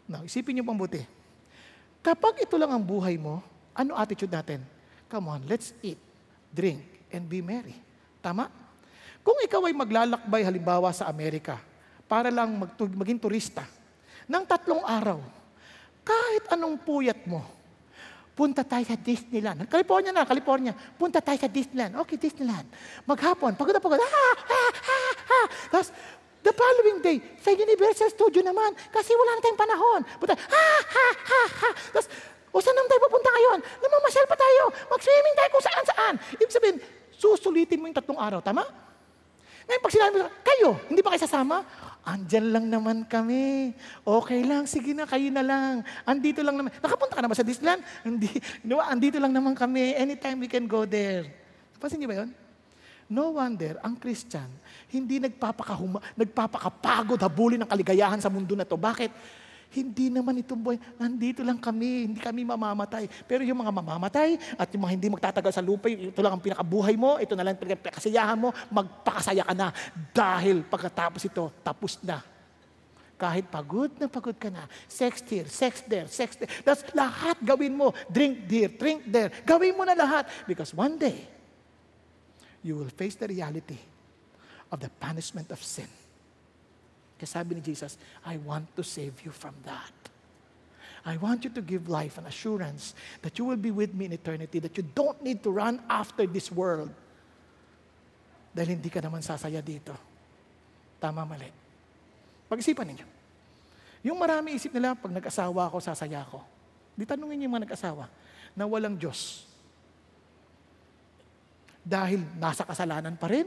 Now, 0.07 0.23
isipin 0.23 0.55
niyo 0.55 0.63
mabuti. 0.63 1.03
Kapag 1.99 2.39
ito 2.39 2.55
lang 2.55 2.71
ang 2.71 2.79
buhay 2.79 3.19
mo, 3.19 3.43
ano 3.75 3.99
attitude 3.99 4.31
natin? 4.31 4.63
Come 5.11 5.27
on, 5.27 5.41
let's 5.43 5.75
eat, 5.83 5.99
drink, 6.55 6.79
and 7.11 7.27
be 7.27 7.43
merry. 7.43 7.75
Tama? 8.23 8.47
Kung 9.25 9.35
ikaw 9.43 9.67
ay 9.67 9.75
maglalakbay 9.75 10.45
halimbawa 10.45 10.93
sa 10.95 11.09
Amerika 11.11 11.59
para 12.05 12.31
lang 12.31 12.63
mag- 12.63 12.77
maging 12.77 13.19
turista 13.19 13.67
ng 14.29 14.43
tatlong 14.47 14.85
araw, 14.85 15.19
kahit 16.05 16.45
anong 16.53 16.77
puyat 16.79 17.25
mo, 17.25 17.41
punta 18.37 18.61
tayo 18.61 18.85
sa 18.85 18.93
Disneyland. 18.93 19.65
California 19.65 20.13
na, 20.13 20.29
California. 20.29 20.77
Punta 20.95 21.17
tayo 21.19 21.41
sa 21.41 21.49
Disneyland. 21.49 21.97
Okay, 22.05 22.21
Disneyland. 22.21 22.69
Maghapon, 23.09 23.57
pagod 23.57 23.73
na 23.73 23.81
pagod. 23.81 23.97
Ha, 23.97 24.07
ha, 24.07 24.63
ha, 24.69 24.99
ha. 25.25 25.41
Tapos, 25.73 25.89
the 26.45 26.53
following 26.53 27.01
day, 27.01 27.17
sa 27.41 27.49
Universal 27.49 28.09
Studio 28.13 28.45
naman, 28.45 28.73
kasi 28.93 29.11
wala 29.17 29.37
na 29.37 29.41
tayong 29.41 29.61
panahon. 29.61 30.01
Punta, 30.21 30.37
ha, 30.37 30.67
ha, 30.85 31.07
ha, 31.13 31.41
ha. 31.49 31.69
Tapos, 31.93 32.07
o 32.55 32.63
saan 32.63 32.71
naman 32.77 32.87
tayo 32.87 33.01
pupunta 33.03 33.29
ngayon? 33.35 33.59
Namamasyal 33.83 34.25
pa 34.31 34.37
tayo. 34.39 34.63
Mag-swimming 34.87 35.35
tayo 35.35 35.49
kung 35.51 35.65
saan-saan. 35.65 36.13
Ibig 36.39 36.55
sabihin, 36.55 36.77
susulitin 37.11 37.83
mo 37.83 37.91
yung 37.91 37.97
tatlong 37.99 38.15
araw. 38.15 38.39
Tama? 38.39 38.63
Ngayon, 39.65 39.81
pag 39.81 39.93
sinabi 39.97 40.15
mo, 40.21 40.27
kayo, 40.45 40.69
hindi 40.87 41.01
ba 41.01 41.09
kayo 41.11 41.25
sasama? 41.25 41.65
Andyan 42.05 42.53
lang 42.53 42.65
naman 42.69 42.97
kami. 43.09 43.73
Okay 44.05 44.45
lang, 44.45 44.69
sige 44.69 44.93
na, 44.93 45.09
kayo 45.09 45.33
na 45.33 45.41
lang. 45.41 45.81
Andito 46.05 46.45
lang 46.45 46.55
naman. 46.55 46.69
Nakapunta 46.77 47.17
ka 47.17 47.21
na 47.25 47.29
ba 47.33 47.35
sa 47.35 47.41
Disneyland? 47.41 47.81
Hindi. 48.05 48.29
No, 48.69 48.77
andito 48.77 49.17
lang 49.17 49.33
naman 49.33 49.57
kami. 49.57 49.97
Anytime 49.97 50.37
we 50.37 50.45
can 50.45 50.69
go 50.69 50.85
there. 50.85 51.25
Napansin 51.75 51.97
niyo 51.97 52.13
ba 52.13 52.17
yun? 52.21 52.29
No 53.05 53.37
wonder, 53.37 53.77
ang 53.85 53.93
Christian, 54.01 54.49
hindi 54.89 55.21
nagpapakahuma, 55.21 56.01
nagpapakapagod 56.17 57.21
habulin 57.21 57.61
ng 57.61 57.69
kaligayahan 57.69 58.17
sa 58.17 58.33
mundo 58.33 58.57
na 58.57 58.65
to. 58.65 58.73
Bakit? 58.73 59.13
Hindi 59.75 60.07
naman 60.07 60.39
itong 60.39 60.61
buhay. 60.61 60.79
Nandito 60.95 61.43
lang 61.43 61.59
kami. 61.59 62.07
Hindi 62.07 62.19
kami 62.23 62.47
mamamatay. 62.47 63.11
Pero 63.27 63.43
yung 63.43 63.59
mga 63.59 63.75
mamamatay 63.75 64.55
at 64.55 64.71
yung 64.71 64.87
mga 64.87 64.93
hindi 64.95 65.07
magtatagal 65.11 65.51
sa 65.51 65.59
lupa, 65.59 65.91
ito 65.91 66.15
lang 66.23 66.39
ang 66.39 66.43
pinakabuhay 66.43 66.95
mo, 66.95 67.19
ito 67.19 67.35
na 67.35 67.43
lang 67.43 67.59
ang 67.59 67.61
pinakasiyahan 67.61 68.39
mo, 68.39 68.55
magpakasaya 68.71 69.43
ka 69.43 69.51
na. 69.51 69.75
Dahil 70.15 70.63
pagkatapos 70.63 71.27
ito, 71.27 71.51
tapos 71.59 71.99
na. 71.99 72.23
Kahit 73.19 73.51
pagod 73.51 73.91
na 73.99 74.07
pagod 74.07 74.35
ka 74.35 74.47
na, 74.47 74.63
sex 74.87 75.23
here, 75.27 75.47
sex 75.47 75.83
there, 75.87 76.07
sex 76.07 76.39
there. 76.39 76.51
That's 76.63 76.83
lahat 76.95 77.39
gawin 77.43 77.75
mo. 77.75 77.91
Drink 78.07 78.47
there, 78.47 78.71
drink 78.71 79.07
there. 79.07 79.31
Gawin 79.43 79.75
mo 79.75 79.83
na 79.83 79.95
lahat. 79.95 80.27
Because 80.47 80.71
one 80.71 80.95
day, 80.95 81.34
you 82.65 82.73
will 82.73 82.89
face 82.89 83.13
the 83.13 83.29
reality 83.29 83.77
of 84.73 84.81
the 84.81 84.89
punishment 84.97 85.53
of 85.53 85.61
sin. 85.61 85.85
Kasi 87.21 87.29
sabi 87.29 87.53
ni 87.53 87.61
Jesus, 87.61 88.01
I 88.25 88.41
want 88.41 88.73
to 88.73 88.81
save 88.81 89.21
you 89.21 89.29
from 89.29 89.53
that. 89.69 89.93
I 91.05 91.21
want 91.21 91.45
you 91.45 91.53
to 91.53 91.61
give 91.61 91.85
life 91.85 92.17
an 92.17 92.25
assurance 92.25 92.97
that 93.21 93.37
you 93.37 93.45
will 93.45 93.61
be 93.61 93.69
with 93.69 93.93
me 93.93 94.09
in 94.09 94.17
eternity, 94.17 94.57
that 94.57 94.73
you 94.73 94.81
don't 94.81 95.21
need 95.21 95.45
to 95.45 95.53
run 95.53 95.77
after 95.85 96.25
this 96.25 96.49
world. 96.49 96.89
Dahil 98.57 98.81
hindi 98.81 98.89
ka 98.89 99.05
naman 99.05 99.21
sasaya 99.21 99.61
dito. 99.61 99.93
Tama, 100.97 101.21
mali. 101.21 101.53
Pag-isipan 102.49 102.89
ninyo. 102.89 103.07
Yung 104.09 104.17
marami 104.17 104.57
isip 104.57 104.73
nila, 104.73 104.97
pag 104.97 105.13
nag-asawa 105.13 105.69
ako, 105.69 105.77
sasaya 105.77 106.25
ako. 106.25 106.41
Di 106.97 107.05
tanungin 107.05 107.37
niyo 107.37 107.45
yung 107.45 107.55
mga 107.61 107.69
nag-asawa 107.69 108.09
na 108.57 108.65
walang 108.65 108.97
Diyos. 108.97 109.45
Dahil 111.85 112.25
nasa 112.41 112.65
kasalanan 112.65 113.13
pa 113.13 113.29
rin, 113.29 113.45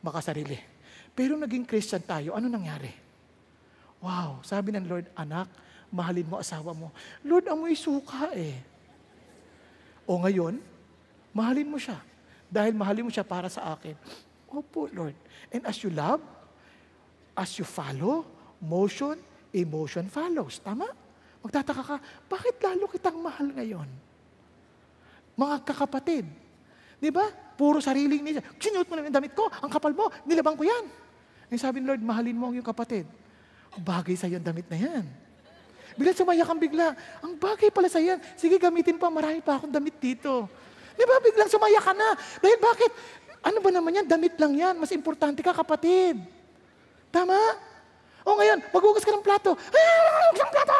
makasarili. 0.00 0.56
Pero 1.12 1.36
naging 1.36 1.68
Christian 1.68 2.00
tayo, 2.00 2.32
ano 2.32 2.48
nangyari? 2.48 2.88
Wow, 4.00 4.40
sabi 4.40 4.72
ng 4.72 4.88
Lord, 4.88 5.06
anak, 5.12 5.52
mahalin 5.92 6.24
mo 6.24 6.40
asawa 6.40 6.72
mo. 6.72 6.88
Lord, 7.20 7.44
amoy 7.52 7.76
suka 7.76 8.32
eh. 8.32 8.56
O 10.08 10.16
ngayon, 10.16 10.56
mahalin 11.36 11.68
mo 11.68 11.76
siya. 11.76 12.00
Dahil 12.48 12.72
mahalin 12.72 13.04
mo 13.04 13.12
siya 13.12 13.26
para 13.26 13.52
sa 13.52 13.76
akin. 13.76 13.92
Opo, 14.48 14.88
Lord. 14.88 15.12
And 15.52 15.68
as 15.68 15.84
you 15.84 15.92
love, 15.92 16.24
as 17.36 17.52
you 17.60 17.68
follow, 17.68 18.24
motion, 18.64 19.20
emotion 19.52 20.08
follows. 20.08 20.56
Tama? 20.64 20.88
Magtataka 21.44 21.82
ka, 21.84 21.96
bakit 22.26 22.56
lalo 22.64 22.88
kitang 22.88 23.20
mahal 23.20 23.52
ngayon? 23.52 23.88
Mga 25.38 25.56
kakapatid, 25.62 26.26
di 26.98 27.10
ba? 27.14 27.47
Puro 27.58 27.82
sariling 27.82 28.22
niya. 28.22 28.42
Sinuot 28.62 28.86
mo 28.86 28.94
na 28.94 29.10
yung 29.10 29.18
damit 29.18 29.34
ko, 29.34 29.50
ang 29.50 29.66
kapal 29.66 29.90
mo, 29.90 30.06
nilabang 30.22 30.54
ko 30.54 30.62
yan. 30.62 30.86
Ngayon 31.50 31.58
sabi 31.58 31.82
ni 31.82 31.90
Lord, 31.90 31.98
mahalin 32.06 32.38
mo 32.38 32.46
ang 32.46 32.54
iyong 32.54 32.70
kapatid. 32.70 33.02
Bagay 33.82 34.14
sa 34.14 34.30
iyo 34.30 34.38
ang 34.38 34.46
damit 34.46 34.70
na 34.70 34.78
yan. 34.78 35.04
Bigla 35.98 36.14
sumaya 36.14 36.46
kang 36.46 36.62
bigla. 36.62 36.94
Ang 37.18 37.34
bagay 37.34 37.74
pala 37.74 37.90
sa 37.90 37.98
yan. 37.98 38.22
Sige, 38.38 38.54
gamitin 38.62 38.94
pa. 38.94 39.10
Marami 39.10 39.42
pa 39.42 39.58
akong 39.58 39.74
damit 39.74 39.98
dito. 39.98 40.46
Di 40.94 41.02
ba? 41.02 41.18
Biglang 41.18 41.50
sumaya 41.50 41.82
ka 41.82 41.90
na. 41.90 42.14
Dahil 42.38 42.58
bakit? 42.62 42.90
Ano 43.42 43.58
ba 43.58 43.70
naman 43.74 43.98
yan? 43.98 44.06
Damit 44.06 44.38
lang 44.38 44.54
yan. 44.54 44.74
Mas 44.78 44.94
importante 44.94 45.42
ka, 45.42 45.50
kapatid. 45.50 46.22
Tama? 47.10 47.34
O 48.22 48.38
ngayon, 48.38 48.62
maghugas 48.70 49.02
ka 49.02 49.10
ng 49.10 49.24
plato. 49.26 49.58
Ah, 49.58 50.30
ng 50.30 50.50
plato! 50.54 50.78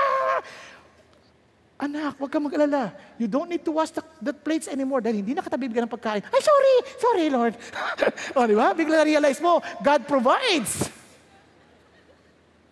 Anak, 1.78 2.18
huwag 2.18 2.26
kang 2.26 2.42
mag-alala. 2.42 2.90
You 3.14 3.30
don't 3.30 3.46
need 3.46 3.62
to 3.62 3.70
wash 3.70 3.94
the, 3.94 4.02
the 4.18 4.34
plates 4.34 4.66
anymore 4.66 4.98
dahil 4.98 5.22
hindi 5.22 5.30
nakatabi 5.30 5.70
ka 5.70 5.86
ng 5.86 5.94
pagkain. 5.94 6.26
Ay, 6.26 6.42
sorry! 6.42 6.74
Sorry, 6.98 7.26
Lord. 7.30 7.54
o, 8.34 8.42
di 8.50 8.58
ba? 8.58 8.74
Bigla 8.74 9.06
na-realize 9.06 9.38
mo, 9.38 9.62
God 9.78 10.02
provides. 10.10 10.90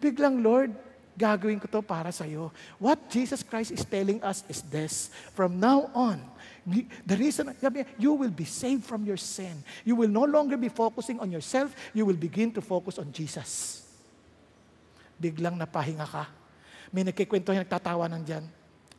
Biglang, 0.03 0.43
Lord, 0.43 0.75
gagawin 1.15 1.63
ko 1.63 1.71
to 1.71 1.87
para 1.87 2.11
sa 2.11 2.27
iyo. 2.27 2.51
What 2.83 2.99
Jesus 3.07 3.47
Christ 3.47 3.71
is 3.71 3.87
telling 3.87 4.19
us 4.27 4.43
is 4.51 4.67
this. 4.67 5.15
From 5.39 5.63
now 5.63 5.87
on, 5.95 6.19
the 7.07 7.15
reason, 7.15 7.55
you 7.95 8.11
will 8.11 8.35
be 8.35 8.43
saved 8.43 8.83
from 8.83 9.07
your 9.07 9.17
sin. 9.17 9.55
You 9.87 9.95
will 9.95 10.11
no 10.11 10.27
longer 10.27 10.59
be 10.59 10.67
focusing 10.67 11.23
on 11.23 11.31
yourself. 11.31 11.71
You 11.95 12.11
will 12.11 12.19
begin 12.19 12.51
to 12.59 12.61
focus 12.61 12.99
on 12.99 13.15
Jesus. 13.15 13.87
Biglang 15.15 15.63
napahinga 15.63 16.11
ka. 16.11 16.27
May 16.91 17.07
nagkikwento 17.07 17.55
yung 17.55 17.63
nagtatawa 17.63 18.11
ng 18.11 18.23
dyan. 18.27 18.56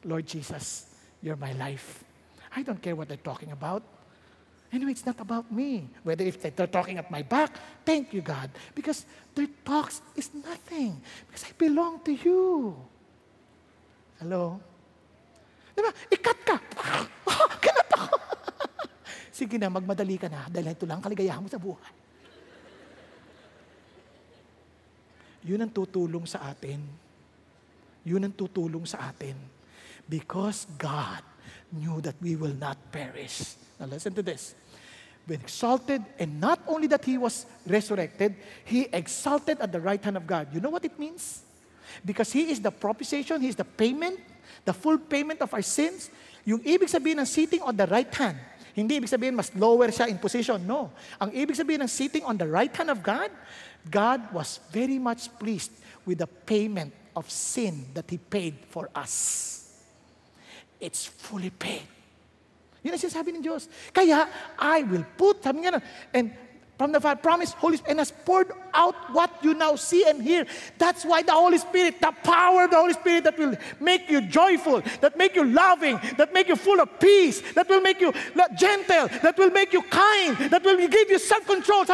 Lord 0.08 0.24
Jesus, 0.24 0.88
you're 1.20 1.36
my 1.36 1.51
life. 1.51 2.08
I 2.55 2.64
don't 2.64 2.80
care 2.80 2.95
what 2.95 3.12
they're 3.12 3.20
talking 3.20 3.51
about. 3.51 3.84
Anyway, 4.72 4.95
it's 4.95 5.05
not 5.05 5.20
about 5.20 5.51
me. 5.51 5.88
Whether 6.03 6.24
if 6.24 6.39
they're 6.39 6.72
talking 6.72 6.97
at 6.97 7.12
my 7.12 7.22
back, 7.22 7.55
thank 7.84 8.16
you, 8.16 8.24
God. 8.24 8.47
Because 8.72 9.03
their 9.36 9.51
talks 9.68 9.99
is 10.16 10.32
nothing. 10.32 10.95
Because 11.28 11.43
I 11.43 11.51
belong 11.60 11.99
to 12.08 12.16
you. 12.16 12.76
Hello? 14.20 14.60
Diba? 15.76 15.91
Ikat 16.08 16.39
ka. 16.47 16.55
Oh, 17.28 17.43
ako. 17.43 17.70
Sige 19.38 19.60
na, 19.60 19.68
magmadali 19.68 20.16
ka 20.16 20.32
na 20.32 20.47
dahil 20.47 20.72
ito 20.72 20.88
lang 20.88 21.03
kaligayahan 21.03 21.43
mo 21.43 21.51
sa 21.51 21.60
buhay. 21.60 21.93
Yun 25.43 25.68
ang 25.68 25.72
tutulong 25.76 26.24
sa 26.24 26.47
atin. 26.47 26.80
Yun 28.08 28.24
ang 28.24 28.34
tutulong 28.34 28.88
sa 28.88 29.12
atin 29.12 29.57
because 30.10 30.68
God 30.78 31.22
knew 31.72 32.01
that 32.01 32.16
we 32.22 32.36
will 32.36 32.55
not 32.55 32.78
perish. 32.91 33.55
Now 33.80 33.88
listen 33.88 34.14
to 34.16 34.24
this. 34.24 34.55
When 35.28 35.41
exalted, 35.41 36.03
and 36.18 36.39
not 36.39 36.64
only 36.68 36.88
that 36.88 37.03
he 37.03 37.18
was 37.18 37.45
resurrected, 37.68 38.36
he 38.64 38.88
exalted 38.93 39.60
at 39.60 39.72
the 39.72 39.82
right 39.82 40.01
hand 40.01 40.16
of 40.16 40.26
God. 40.26 40.47
You 40.53 40.62
know 40.62 40.70
what 40.70 40.86
it 40.86 40.97
means? 40.97 41.43
Because 42.05 42.32
he 42.32 42.49
is 42.49 42.62
the 42.62 42.72
propitiation, 42.72 43.41
he 43.41 43.49
is 43.49 43.55
the 43.55 43.68
payment, 43.68 44.20
the 44.64 44.72
full 44.72 44.97
payment 44.97 45.41
of 45.41 45.53
our 45.53 45.62
sins. 45.62 46.10
Yung 46.45 46.64
ibig 46.64 46.88
sabihin 46.88 47.20
ng 47.20 47.28
sitting 47.28 47.60
on 47.60 47.76
the 47.76 47.88
right 47.88 48.08
hand, 48.16 48.39
hindi 48.72 49.03
ibig 49.03 49.12
sabihin 49.12 49.36
mas 49.36 49.51
lower 49.51 49.91
siya 49.91 50.08
in 50.08 50.16
position. 50.16 50.64
No. 50.64 50.95
Ang 51.20 51.36
ibig 51.36 51.60
sabihin 51.60 51.84
ng 51.84 51.91
sitting 51.91 52.24
on 52.24 52.39
the 52.39 52.47
right 52.47 52.72
hand 52.72 52.88
of 52.88 53.03
God, 53.03 53.28
God 53.91 54.24
was 54.32 54.64
very 54.72 54.95
much 54.95 55.28
pleased 55.36 55.76
with 56.08 56.24
the 56.24 56.28
payment 56.28 56.95
of 57.20 57.28
sin 57.28 57.91
that 57.91 58.08
He 58.08 58.16
paid 58.16 58.55
for 58.72 58.88
us 58.95 59.57
it's 60.80 61.05
fully 61.05 61.49
paid. 61.49 61.86
Yun 62.86 62.95
ang 62.95 63.01
sinasabi 63.01 63.36
ng 63.36 63.43
Diyos. 63.43 63.67
Kaya, 63.91 64.30
I 64.55 64.86
will 64.86 65.03
put, 65.17 65.43
sabi 65.43 65.65
nga 65.65 65.75
na, 65.75 65.82
and 66.13 66.32
from 66.78 66.91
the 66.91 67.01
Father, 67.01 67.19
promise, 67.19 67.53
Holy 67.53 67.78
Spirit, 67.78 67.91
and 67.91 67.99
has 67.99 68.11
poured 68.11 68.51
out 68.73 68.95
what 69.11 69.32
you 69.41 69.55
now 69.55 69.75
see 69.75 70.07
and 70.07 70.21
hear. 70.21 70.45
That's 70.78 71.03
why 71.03 71.23
the 71.23 71.32
Holy 71.32 71.57
Spirit, 71.57 71.99
the 71.99 72.13
power 72.23 72.65
of 72.65 72.69
the 72.69 72.78
Holy 72.78 72.93
Spirit 72.93 73.23
that 73.23 73.38
will 73.38 73.55
make 73.80 74.09
you 74.09 74.21
joyful, 74.21 74.84
that 75.01 75.17
make 75.17 75.36
you 75.36 75.43
loving, 75.43 75.99
that 76.17 76.34
make 76.34 76.47
you 76.47 76.55
full 76.55 76.80
of 76.80 76.99
peace, 76.99 77.41
that 77.53 77.67
will 77.67 77.82
make 77.82 77.99
you 77.99 78.13
gentle, 78.55 79.07
that 79.23 79.36
will 79.38 79.49
make 79.49 79.73
you 79.73 79.82
kind, 79.84 80.38
that 80.51 80.63
will 80.63 80.78
give 80.88 81.09
you 81.09 81.17
self-control. 81.17 81.86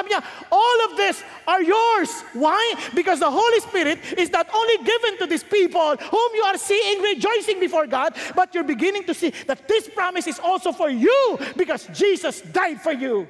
All 0.51 0.91
of 0.91 0.97
this 0.97 1.23
are 1.47 1.63
yours. 1.63 2.21
Why? 2.33 2.75
Because 2.93 3.19
the 3.19 3.31
Holy 3.31 3.59
Spirit 3.61 3.99
is 4.17 4.31
not 4.31 4.49
only 4.53 4.83
given 4.83 5.17
to 5.19 5.27
these 5.27 5.43
people 5.43 5.95
whom 5.95 6.35
you 6.35 6.43
are 6.43 6.57
seeing 6.57 7.01
rejoicing 7.01 7.59
before 7.61 7.87
God, 7.87 8.15
but 8.35 8.53
you're 8.53 8.65
beginning 8.65 9.05
to 9.05 9.13
see 9.13 9.29
that 9.47 9.65
this 9.67 9.87
promise 9.89 10.27
is 10.27 10.39
also 10.39 10.73
for 10.73 10.89
you 10.89 11.39
because 11.55 11.87
Jesus 11.93 12.41
died 12.41 12.81
for 12.81 12.91
you. 12.91 13.27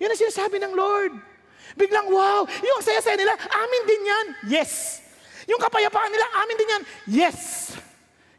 Yan 0.00 0.12
ang 0.12 0.20
sinasabi 0.20 0.60
ng 0.60 0.72
Lord. 0.76 1.12
Biglang, 1.76 2.08
wow, 2.08 2.48
yung 2.48 2.80
saya-saya 2.80 3.20
nila, 3.20 3.36
amin 3.36 3.82
din 3.84 4.02
yan. 4.06 4.26
Yes, 4.48 5.02
Yung 5.46 5.62
kapayapaan 5.62 6.10
nila, 6.10 6.26
amin 6.42 6.56
din 6.58 6.68
yan. 6.74 6.82
Yes! 7.06 7.38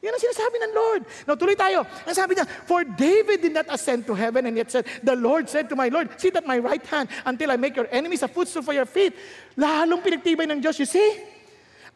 Yan 0.04 0.14
ang 0.14 0.22
sinasabi 0.22 0.60
ng 0.62 0.72
Lord. 0.76 1.02
Now, 1.26 1.40
tuloy 1.40 1.58
tayo. 1.58 1.88
Ang 2.06 2.14
sabi 2.14 2.38
niya, 2.38 2.46
For 2.46 2.86
David 2.86 3.42
did 3.42 3.56
not 3.56 3.66
ascend 3.72 4.06
to 4.06 4.14
heaven 4.14 4.46
and 4.46 4.54
yet 4.60 4.70
said, 4.70 4.86
The 5.02 5.16
Lord 5.18 5.50
said 5.50 5.72
to 5.72 5.76
my 5.76 5.90
Lord, 5.90 6.14
Sit 6.22 6.38
at 6.38 6.46
my 6.46 6.60
right 6.62 6.84
hand 6.86 7.10
until 7.26 7.50
I 7.50 7.58
make 7.58 7.74
your 7.74 7.90
enemies 7.90 8.22
a 8.22 8.30
footstool 8.30 8.62
for 8.62 8.76
your 8.78 8.86
feet. 8.86 9.18
Lalong 9.58 10.04
pinagtibay 10.06 10.46
ng 10.52 10.62
Diyos. 10.62 10.78
You 10.78 10.86
see? 10.86 11.37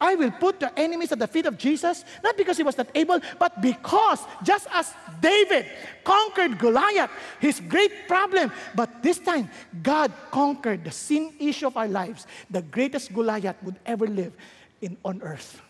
I 0.01 0.15
will 0.15 0.31
put 0.31 0.59
the 0.59 0.73
enemies 0.77 1.11
at 1.11 1.19
the 1.19 1.27
feet 1.29 1.45
of 1.45 1.57
Jesus, 1.61 2.03
not 2.23 2.35
because 2.35 2.57
he 2.57 2.63
was 2.63 2.75
not 2.75 2.89
able, 2.95 3.21
but 3.37 3.61
because 3.61 4.25
just 4.41 4.65
as 4.73 4.91
David 5.21 5.67
conquered 6.03 6.57
Goliath, 6.57 7.11
his 7.39 7.61
great 7.61 8.07
problem, 8.07 8.51
but 8.73 9.03
this 9.03 9.19
time, 9.19 9.47
God 9.83 10.11
conquered 10.31 10.83
the 10.83 10.91
sin 10.91 11.31
issue 11.37 11.67
of 11.67 11.77
our 11.77 11.87
lives, 11.87 12.25
the 12.49 12.63
greatest 12.63 13.13
Goliath 13.13 13.61
would 13.61 13.77
ever 13.85 14.07
live 14.07 14.33
in 14.81 14.97
on 15.05 15.21
earth. 15.21 15.61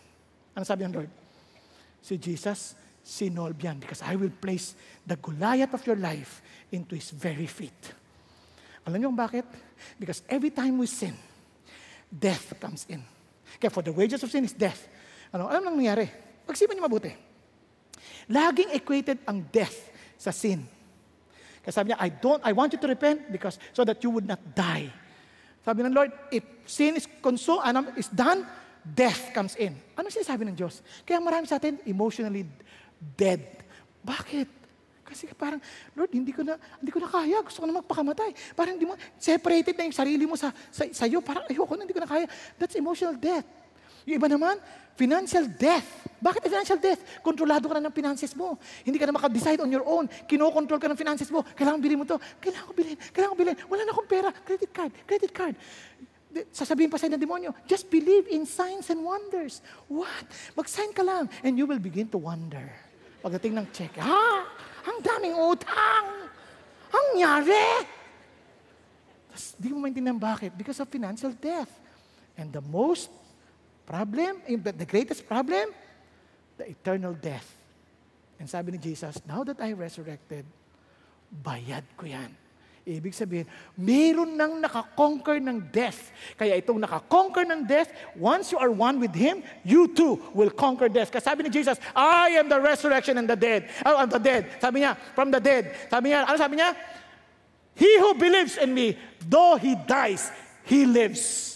Ano 0.56 0.64
sabi 0.64 0.88
ng 0.88 0.96
Lord? 0.96 1.10
Si 2.00 2.16
Jesus, 2.16 2.74
sinolve 3.04 3.80
because 3.80 4.00
I 4.00 4.16
will 4.16 4.32
place 4.32 4.74
the 5.04 5.16
Goliath 5.16 5.74
of 5.74 5.84
your 5.86 5.96
life 5.96 6.40
into 6.72 6.96
his 6.96 7.12
very 7.12 7.46
feet. 7.46 7.92
Alam 8.88 8.98
niyo 8.98 9.08
kung 9.12 9.20
bakit? 9.20 9.46
Because 10.00 10.24
every 10.24 10.50
time 10.50 10.80
we 10.80 10.88
sin, 10.88 11.14
death 12.08 12.56
comes 12.58 12.88
in. 12.88 13.04
Kaya 13.58 13.70
for 13.72 13.82
the 13.84 13.92
wages 13.92 14.22
of 14.22 14.30
sin 14.30 14.44
is 14.44 14.54
death. 14.54 14.88
Ano, 15.32 15.48
alam 15.48 15.64
nang 15.64 15.76
nangyari? 15.76 16.08
Pagsipan 16.44 16.76
niyo 16.76 16.84
mabuti. 16.84 17.12
Laging 18.28 18.70
equated 18.76 19.18
ang 19.26 19.44
death 19.48 19.90
sa 20.20 20.30
sin. 20.30 20.62
Kaya 21.62 21.72
sabi 21.72 21.94
niya, 21.94 21.98
I 22.02 22.10
don't, 22.10 22.42
I 22.42 22.52
want 22.52 22.74
you 22.74 22.80
to 22.82 22.88
repent 22.90 23.30
because 23.30 23.58
so 23.72 23.82
that 23.86 24.02
you 24.02 24.10
would 24.10 24.26
not 24.26 24.42
die. 24.54 24.90
Sabi 25.62 25.86
ng 25.86 25.94
Lord, 25.94 26.10
if 26.34 26.42
sin 26.66 26.98
is 26.98 27.06
consumed, 27.22 27.62
ano, 27.62 27.86
is 27.94 28.10
done, 28.10 28.42
death 28.82 29.30
comes 29.30 29.54
in. 29.54 29.78
Ano 29.94 30.10
sinasabi 30.10 30.42
ng 30.50 30.58
Diyos? 30.58 30.82
Kaya 31.06 31.22
marami 31.22 31.46
sa 31.46 31.62
atin 31.62 31.78
emotionally 31.86 32.42
dead. 32.98 33.62
Bakit? 34.02 34.61
Kasi 35.12 35.28
parang, 35.36 35.60
Lord, 35.92 36.10
hindi 36.16 36.32
ko 36.32 36.40
na, 36.40 36.56
hindi 36.80 36.88
ko 36.88 36.98
na 37.04 37.08
kaya. 37.12 37.38
Gusto 37.44 37.60
ko 37.60 37.66
na 37.68 37.84
magpakamatay. 37.84 38.56
Parang 38.56 38.74
hindi 38.80 38.88
mo, 38.88 38.96
separated 39.20 39.76
na 39.76 39.84
yung 39.84 39.96
sarili 39.96 40.24
mo 40.24 40.34
sa, 40.40 40.48
sa, 40.72 40.88
sa 40.88 41.04
iyo. 41.04 41.20
Parang 41.20 41.44
ayoko 41.44 41.76
na, 41.76 41.84
hindi 41.84 41.92
ko 41.92 42.00
na 42.00 42.08
kaya. 42.08 42.24
That's 42.56 42.74
emotional 42.80 43.14
death. 43.20 43.44
Yung 44.08 44.18
iba 44.18 44.26
naman, 44.26 44.58
financial 44.98 45.46
death. 45.46 45.86
Bakit 46.18 46.42
financial 46.46 46.78
death? 46.78 47.00
Kontrolado 47.22 47.70
ka 47.70 47.78
na 47.78 47.90
ng 47.90 47.94
finances 47.94 48.32
mo. 48.34 48.58
Hindi 48.82 48.98
ka 48.98 49.06
na 49.06 49.14
makadecide 49.14 49.60
on 49.62 49.70
your 49.70 49.86
own. 49.86 50.10
Kinokontrol 50.26 50.80
ka 50.80 50.88
ng 50.90 50.98
finances 50.98 51.30
mo. 51.30 51.42
Kailangan 51.42 51.78
bilhin 51.78 51.98
mo 52.00 52.06
to. 52.06 52.18
Kailangan 52.40 52.66
ko 52.66 52.72
bilhin. 52.74 52.98
Kailangan 53.10 53.32
ko 53.34 53.38
bilhin. 53.38 53.56
Wala 53.70 53.82
na 53.86 53.90
akong 53.94 54.08
pera. 54.10 54.28
Credit 54.32 54.70
card. 54.70 54.92
Credit 55.06 55.32
card. 55.32 55.54
Sasabihin 56.48 56.88
pa 56.88 56.96
sa'yo 56.96 57.12
ng 57.12 57.20
demonyo, 57.20 57.52
just 57.68 57.92
believe 57.92 58.24
in 58.32 58.48
signs 58.48 58.88
and 58.88 59.04
wonders. 59.04 59.60
What? 59.84 60.24
Mag-sign 60.56 60.96
ka 60.96 61.04
lang 61.04 61.28
and 61.44 61.60
you 61.60 61.68
will 61.68 61.82
begin 61.82 62.08
to 62.08 62.16
wonder. 62.16 62.72
Pagdating 63.20 63.52
ng 63.52 63.66
check, 63.68 64.00
ha? 64.00 64.48
Ang 64.82 64.98
daming 65.00 65.36
utang! 65.38 66.06
Ang 66.92 67.06
nyari! 67.16 67.86
Tapos 69.32 69.56
di 69.56 69.72
mo 69.72 69.80
maintindihan 69.80 70.18
bakit. 70.18 70.52
Because 70.52 70.82
of 70.82 70.90
financial 70.92 71.32
death. 71.32 71.70
And 72.36 72.52
the 72.52 72.64
most 72.64 73.08
problem, 73.88 74.40
the 74.48 74.88
greatest 74.88 75.24
problem, 75.28 75.72
the 76.58 76.68
eternal 76.68 77.16
death. 77.16 77.46
And 78.40 78.50
sabi 78.50 78.74
ni 78.74 78.78
Jesus, 78.82 79.22
now 79.24 79.46
that 79.46 79.62
I 79.62 79.72
resurrected, 79.72 80.44
bayad 81.30 81.86
ko 81.94 82.10
yan. 82.10 82.41
Ibig 82.82 83.14
sabihin, 83.14 83.46
meron 83.78 84.34
nang 84.34 84.58
nakakonquer 84.58 85.38
ng 85.38 85.70
death. 85.70 86.10
Kaya 86.34 86.58
itong 86.58 86.82
nakakonquer 86.82 87.46
ng 87.46 87.62
death, 87.62 87.94
once 88.18 88.50
you 88.50 88.58
are 88.58 88.74
one 88.74 88.98
with 88.98 89.14
Him, 89.14 89.38
you 89.62 89.86
too 89.86 90.18
will 90.34 90.50
conquer 90.50 90.90
death. 90.90 91.14
Kasi 91.14 91.22
sabi 91.22 91.46
ni 91.46 91.50
Jesus, 91.54 91.78
I 91.94 92.42
am 92.42 92.50
the 92.50 92.58
resurrection 92.58 93.22
and 93.22 93.30
the 93.30 93.38
dead. 93.38 93.70
Oh, 93.86 94.02
I'm 94.02 94.10
the 94.10 94.18
dead. 94.18 94.58
Sabi 94.58 94.82
niya, 94.82 94.98
from 95.14 95.30
the 95.30 95.38
dead. 95.38 95.70
Sabi 95.86 96.10
niya, 96.10 96.26
ano 96.26 96.34
sabi 96.34 96.58
niya? 96.58 96.74
He 97.78 97.90
who 98.02 98.18
believes 98.18 98.58
in 98.58 98.74
me, 98.74 98.98
though 99.30 99.54
he 99.54 99.78
dies, 99.78 100.34
he 100.66 100.82
lives. 100.82 101.54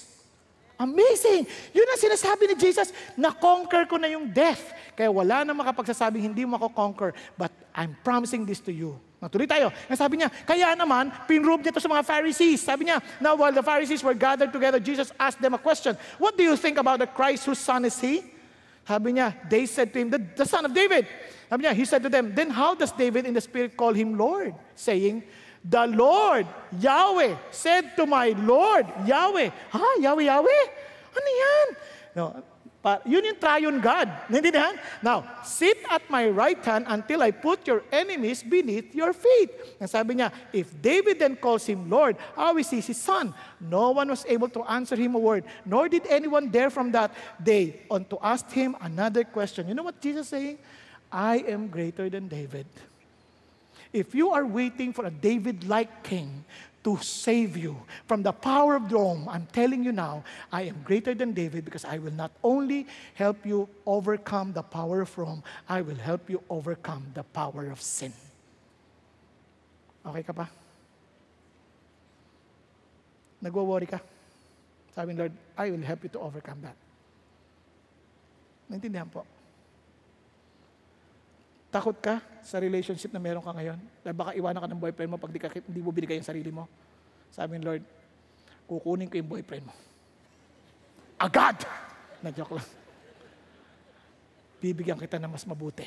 Amazing! 0.79 1.49
Yun 1.75 1.89
ang 1.91 2.01
sinasabi 2.01 2.53
ni 2.53 2.55
Jesus, 2.55 2.95
na-conquer 3.19 3.89
ko 3.91 3.99
na 3.99 4.07
yung 4.07 4.31
death. 4.31 4.63
Kaya 4.95 5.11
wala 5.11 5.43
na 5.43 5.59
makapagsasabing 5.59 6.23
hindi 6.23 6.47
mo 6.47 6.55
ako 6.55 6.71
conquer, 6.71 7.11
but 7.35 7.51
I'm 7.75 7.99
promising 8.07 8.47
this 8.47 8.63
to 8.63 8.71
you 8.71 8.95
Natuloy 9.27 9.51
tayo. 9.51 9.75
Ang 9.91 9.99
sabi 9.99 10.23
niya, 10.23 10.31
kaya 10.47 10.79
naman, 10.79 11.11
pinrove 11.27 11.59
niya 11.59 11.75
to 11.75 11.83
sa 11.83 11.91
mga 11.91 12.07
Pharisees. 12.07 12.63
Sabi 12.63 12.87
niya, 12.87 13.03
now 13.19 13.35
while 13.35 13.51
the 13.51 13.63
Pharisees 13.63 14.07
were 14.07 14.15
gathered 14.15 14.55
together, 14.55 14.79
Jesus 14.79 15.11
asked 15.19 15.43
them 15.43 15.59
a 15.59 15.59
question. 15.59 15.99
What 16.23 16.39
do 16.39 16.47
you 16.47 16.55
think 16.55 16.79
about 16.79 17.03
the 17.03 17.11
Christ 17.11 17.43
whose 17.43 17.59
son 17.59 17.83
is 17.83 17.99
he? 17.99 18.23
Sabi 18.87 19.19
niya, 19.19 19.35
they 19.51 19.67
said 19.67 19.91
to 19.91 19.99
him, 19.99 20.15
the, 20.15 20.23
the 20.23 20.47
son 20.47 20.63
of 20.63 20.71
David. 20.71 21.11
Sabi 21.51 21.67
niya, 21.67 21.75
he 21.75 21.83
said 21.83 22.07
to 22.07 22.09
them, 22.09 22.39
then 22.39 22.55
how 22.55 22.79
does 22.79 22.95
David 22.95 23.27
in 23.27 23.35
the 23.35 23.43
spirit 23.43 23.75
call 23.75 23.91
him 23.91 24.15
Lord? 24.15 24.55
Saying, 24.79 25.27
the 25.67 25.91
Lord, 25.91 26.47
Yahweh, 26.79 27.35
said 27.51 27.99
to 27.99 28.07
my 28.07 28.31
Lord, 28.39 28.87
Yahweh. 29.11 29.51
Ha? 29.75 29.87
Yahweh, 29.99 30.23
Yahweh? 30.23 30.65
Ano 31.19 31.31
yan? 31.35 31.67
No, 32.15 32.25
Pa, 32.87 33.03
yun 33.03 33.19
yung 33.27 33.35
triune 33.43 33.83
God. 33.83 34.07
Now, 35.03 35.27
sit 35.43 35.75
at 35.91 36.07
my 36.07 36.31
right 36.31 36.63
hand 36.63 36.87
until 36.87 37.19
I 37.19 37.35
put 37.35 37.67
your 37.67 37.83
enemies 37.91 38.47
beneath 38.47 38.95
your 38.95 39.11
feet. 39.11 39.51
And 39.83 39.91
sabi 39.91 40.15
niya, 40.15 40.31
if 40.55 40.71
David 40.71 41.19
then 41.19 41.35
calls 41.35 41.67
him 41.67 41.91
Lord, 41.91 42.15
how 42.39 42.55
is 42.55 42.71
he 42.71 42.79
his 42.79 43.03
son? 43.03 43.35
No 43.59 43.91
one 43.91 44.07
was 44.07 44.23
able 44.31 44.47
to 44.55 44.63
answer 44.71 44.95
him 44.95 45.17
a 45.17 45.19
word, 45.19 45.43
nor 45.67 45.91
did 45.91 46.07
anyone 46.07 46.47
dare 46.47 46.71
from 46.71 46.95
that 46.95 47.11
day 47.43 47.83
on 47.91 48.07
to 48.07 48.23
ask 48.23 48.47
him 48.55 48.79
another 48.79 49.27
question. 49.27 49.67
You 49.67 49.75
know 49.75 49.83
what 49.83 49.99
Jesus 49.99 50.31
is 50.31 50.31
saying? 50.31 50.59
I 51.11 51.43
am 51.43 51.67
greater 51.67 52.07
than 52.07 52.31
David. 52.31 52.71
If 53.93 54.15
you 54.15 54.31
are 54.31 54.47
waiting 54.47 54.93
for 54.93 55.07
a 55.07 55.11
David-like 55.11 56.07
king 56.07 56.45
to 56.87 56.97
save 57.03 57.59
you 57.59 57.75
from 58.07 58.23
the 58.23 58.31
power 58.31 58.79
of 58.79 58.87
Rome. 58.95 59.27
I'm 59.27 59.51
telling 59.51 59.83
you 59.83 59.91
now, 59.91 60.23
I 60.55 60.71
am 60.71 60.87
greater 60.87 61.19
than 61.19 61.35
David 61.35 61.65
because 61.67 61.85
I 61.85 61.99
will 61.99 62.15
not 62.15 62.31
only 62.47 62.87
help 63.19 63.43
you 63.43 63.69
overcome 63.85 64.55
the 64.55 64.63
power 64.63 65.03
of 65.03 65.11
Rome, 65.19 65.43
I 65.69 65.83
will 65.83 65.99
help 65.99 66.31
you 66.31 66.39
overcome 66.49 67.11
the 67.13 67.27
power 67.35 67.67
of 67.75 67.83
sin. 67.83 68.15
Okay 70.07 70.23
ka 70.23 70.31
pa? 70.31 70.47
Nagwo-worry 73.43 73.91
ka? 73.91 73.99
Sabi 74.95 75.11
Lord, 75.19 75.35
I 75.59 75.75
will 75.75 75.83
help 75.83 76.07
you 76.07 76.11
to 76.15 76.23
overcome 76.23 76.63
that. 76.63 76.79
Naintindihan 78.71 79.11
po? 79.11 79.27
Takot 81.77 81.93
ka 82.01 82.25
sa 82.41 82.57
relationship 82.57 83.13
na 83.13 83.21
meron 83.21 83.45
ka 83.45 83.53
ngayon? 83.53 83.77
Dahil 84.01 84.17
baka 84.17 84.33
iwanan 84.33 84.65
ka 84.65 84.69
ng 84.73 84.81
boyfriend 84.81 85.13
mo 85.13 85.21
pag 85.21 85.29
di, 85.29 85.37
ka, 85.37 85.53
di 85.53 85.85
mo 85.85 85.93
binigay 85.93 86.17
yung 86.17 86.25
sarili 86.25 86.49
mo. 86.49 86.65
Sabi 87.29 87.61
ng 87.61 87.69
Lord, 87.69 87.85
kukunin 88.65 89.13
ko 89.13 89.21
yung 89.21 89.29
boyfriend 89.29 89.69
mo. 89.69 89.77
Agad! 91.21 91.69
Na-joke 92.25 92.57
lang. 92.57 92.69
Bibigyan 94.57 94.97
kita 94.97 95.21
ng 95.21 95.29
mas 95.29 95.45
mabuti. 95.45 95.85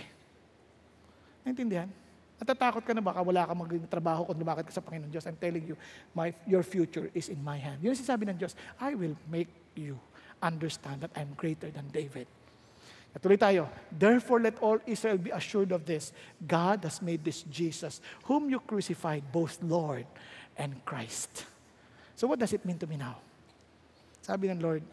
Naintindihan? 1.42 1.90
Natatakot 2.38 2.86
ka 2.86 2.94
na 2.94 3.02
baka 3.02 3.26
wala 3.26 3.50
ka 3.50 3.54
maging 3.58 3.90
trabaho 3.90 4.30
kung 4.30 4.38
lumakad 4.38 4.70
ka 4.70 4.74
sa 4.78 4.86
Panginoon 4.86 5.10
Diyos. 5.10 5.26
I'm 5.26 5.42
telling 5.42 5.74
you, 5.74 5.76
my, 6.14 6.30
your 6.46 6.62
future 6.62 7.10
is 7.18 7.34
in 7.34 7.42
my 7.42 7.58
hand. 7.58 7.82
Yun 7.82 7.98
ang 7.98 8.00
sinasabi 8.06 8.30
ng 8.30 8.38
Diyos, 8.38 8.54
I 8.78 8.94
will 8.94 9.18
make 9.26 9.50
you 9.74 9.98
understand 10.38 11.02
that 11.02 11.10
I'm 11.18 11.34
greater 11.34 11.74
than 11.74 11.90
David. 11.90 12.30
Natuloy 13.10 13.38
tayo. 13.42 13.66
Therefore, 13.90 14.40
let 14.40 14.62
all 14.62 14.78
Israel 14.86 15.18
be 15.18 15.34
assured 15.34 15.72
of 15.74 15.86
this. 15.86 16.14
God 16.46 16.84
has 16.86 17.02
made 17.02 17.26
this 17.26 17.42
Jesus, 17.50 18.02
whom 18.26 18.50
you 18.50 18.60
crucified, 18.62 19.26
both 19.34 19.58
Lord 19.66 20.06
and 20.58 20.78
Christ. 20.86 21.46
So 22.16 22.28
what 22.28 22.38
does 22.38 22.54
it 22.54 22.64
mean 22.66 22.78
to 22.78 22.88
me 22.88 22.98
now? 22.98 23.18
Sabi 24.22 24.52
ng 24.54 24.62
Lord, 24.62 24.86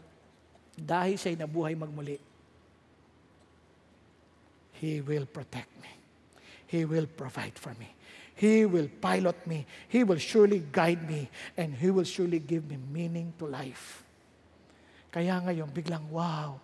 dahil 0.72 1.20
siya'y 1.20 1.36
nabuhay 1.36 1.76
magmuli, 1.76 2.16
He 4.76 5.00
will 5.00 5.24
protect 5.28 5.72
me. 5.80 5.92
He 6.68 6.84
will 6.84 7.08
provide 7.08 7.56
for 7.56 7.72
me. 7.80 7.96
He 8.36 8.68
will 8.68 8.88
pilot 9.00 9.40
me. 9.48 9.64
He 9.88 10.04
will 10.04 10.20
surely 10.20 10.60
guide 10.60 11.08
me. 11.08 11.32
And 11.56 11.72
He 11.72 11.88
will 11.88 12.04
surely 12.04 12.38
give 12.40 12.68
me 12.68 12.76
meaning 12.76 13.32
to 13.40 13.48
life. 13.48 14.04
Kaya 15.08 15.40
ngayon, 15.40 15.72
biglang, 15.72 16.12
wow, 16.12 16.60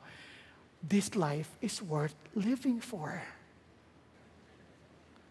this 0.83 1.15
life 1.15 1.49
is 1.63 1.81
worth 1.81 2.15
living 2.35 2.83
for. 2.83 3.23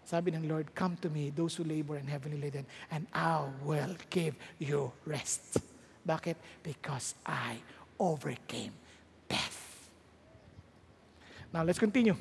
Sabi 0.08 0.36
ng 0.36 0.44
Lord, 0.48 0.76
come 0.76 1.00
to 1.00 1.08
me, 1.08 1.32
those 1.32 1.56
who 1.56 1.64
labor 1.64 1.96
and 1.96 2.08
heavily 2.08 2.36
laden, 2.36 2.68
and 2.92 3.08
I 3.16 3.48
will 3.64 3.96
give 4.12 4.36
you 4.60 4.92
rest. 5.08 5.60
Bakit? 6.04 6.36
Because 6.64 7.16
I 7.24 7.64
overcame 7.96 8.76
death. 9.32 9.60
Now, 11.52 11.64
let's 11.64 11.80
continue. 11.80 12.16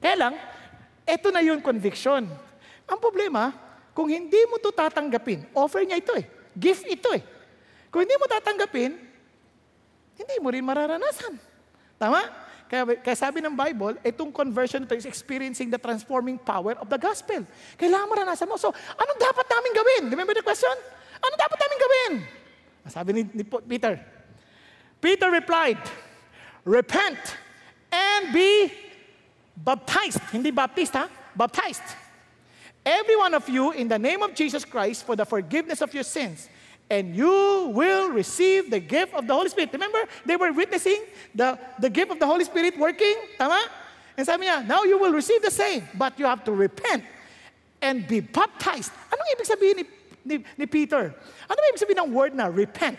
Kaya 0.00 0.16
lang, 0.16 0.34
ito 1.04 1.28
na 1.28 1.44
yung 1.44 1.60
conviction. 1.60 2.28
Ang 2.88 2.98
problema, 3.00 3.52
kung 3.92 4.08
hindi 4.08 4.40
mo 4.48 4.56
to 4.56 4.72
tatanggapin, 4.72 5.44
offer 5.52 5.84
niya 5.84 6.00
ito 6.00 6.16
eh. 6.16 6.24
Gift 6.56 6.88
ito 6.88 7.12
eh. 7.12 7.20
Kung 7.92 8.04
hindi 8.04 8.16
mo 8.16 8.24
tatanggapin, 8.28 8.96
hindi 10.16 10.36
mo 10.40 10.48
rin 10.52 10.64
mararanasan. 10.64 11.36
Tama? 11.98 12.22
Kaya, 12.68 12.84
kaya 13.00 13.16
sabi 13.16 13.40
ng 13.40 13.56
Bible, 13.56 13.96
itong 14.04 14.30
conversion 14.30 14.84
ito 14.84 14.92
is 14.92 15.08
experiencing 15.08 15.72
the 15.72 15.80
transforming 15.80 16.36
power 16.36 16.76
of 16.76 16.86
the 16.86 17.00
gospel. 17.00 17.42
Kailangan 17.80 18.06
maranasan 18.06 18.46
mo. 18.46 18.60
So, 18.60 18.70
anong 18.72 19.18
dapat 19.18 19.46
namin 19.48 19.70
gawin? 19.72 20.02
Remember 20.12 20.36
the 20.36 20.44
question? 20.44 20.76
Ano 21.18 21.34
dapat 21.34 21.58
namin 21.58 21.76
gawin? 21.80 22.12
Sabi 22.88 23.10
ni, 23.12 23.22
ni 23.32 23.44
Peter. 23.44 23.96
Peter 25.00 25.28
replied, 25.32 25.80
Repent 26.68 27.18
and 27.88 28.32
be 28.32 28.68
baptized. 29.56 30.20
Hindi 30.28 30.52
baptist, 30.52 30.92
ha? 30.92 31.08
Baptized. 31.32 31.84
Every 32.84 33.16
one 33.16 33.32
of 33.32 33.48
you 33.48 33.72
in 33.72 33.88
the 33.88 33.98
name 33.98 34.22
of 34.22 34.34
Jesus 34.34 34.64
Christ 34.64 35.04
for 35.04 35.16
the 35.16 35.24
forgiveness 35.24 35.80
of 35.80 35.92
your 35.92 36.04
sins. 36.04 36.48
And 36.90 37.14
you 37.14 37.70
will 37.74 38.10
receive 38.10 38.70
the 38.70 38.80
gift 38.80 39.14
of 39.14 39.26
the 39.26 39.34
Holy 39.34 39.48
Spirit. 39.48 39.72
Remember, 39.72 39.98
they 40.24 40.36
were 40.36 40.52
witnessing 40.52 41.04
the, 41.34 41.58
the 41.78 41.90
gift 41.90 42.10
of 42.10 42.18
the 42.18 42.26
Holy 42.26 42.44
Spirit 42.44 42.78
working. 42.78 43.14
Tama? 43.36 43.60
And 44.16 44.26
sabi 44.26 44.46
niya, 44.46 44.66
now 44.66 44.82
you 44.82 44.98
will 44.98 45.12
receive 45.12 45.42
the 45.42 45.50
same, 45.50 45.86
but 45.94 46.18
you 46.18 46.24
have 46.24 46.42
to 46.44 46.52
repent 46.52 47.04
and 47.80 48.08
be 48.08 48.20
baptized. 48.20 48.90
Anong 49.12 49.28
ibig 49.36 49.46
sabihin 49.46 49.76
ni, 49.76 49.84
ni, 50.24 50.44
ni 50.56 50.66
Peter? 50.66 51.14
Ano 51.46 51.58
ibig 51.70 51.78
sabihin 51.78 52.08
ng 52.08 52.10
word 52.12 52.34
na 52.34 52.50
repent? 52.50 52.98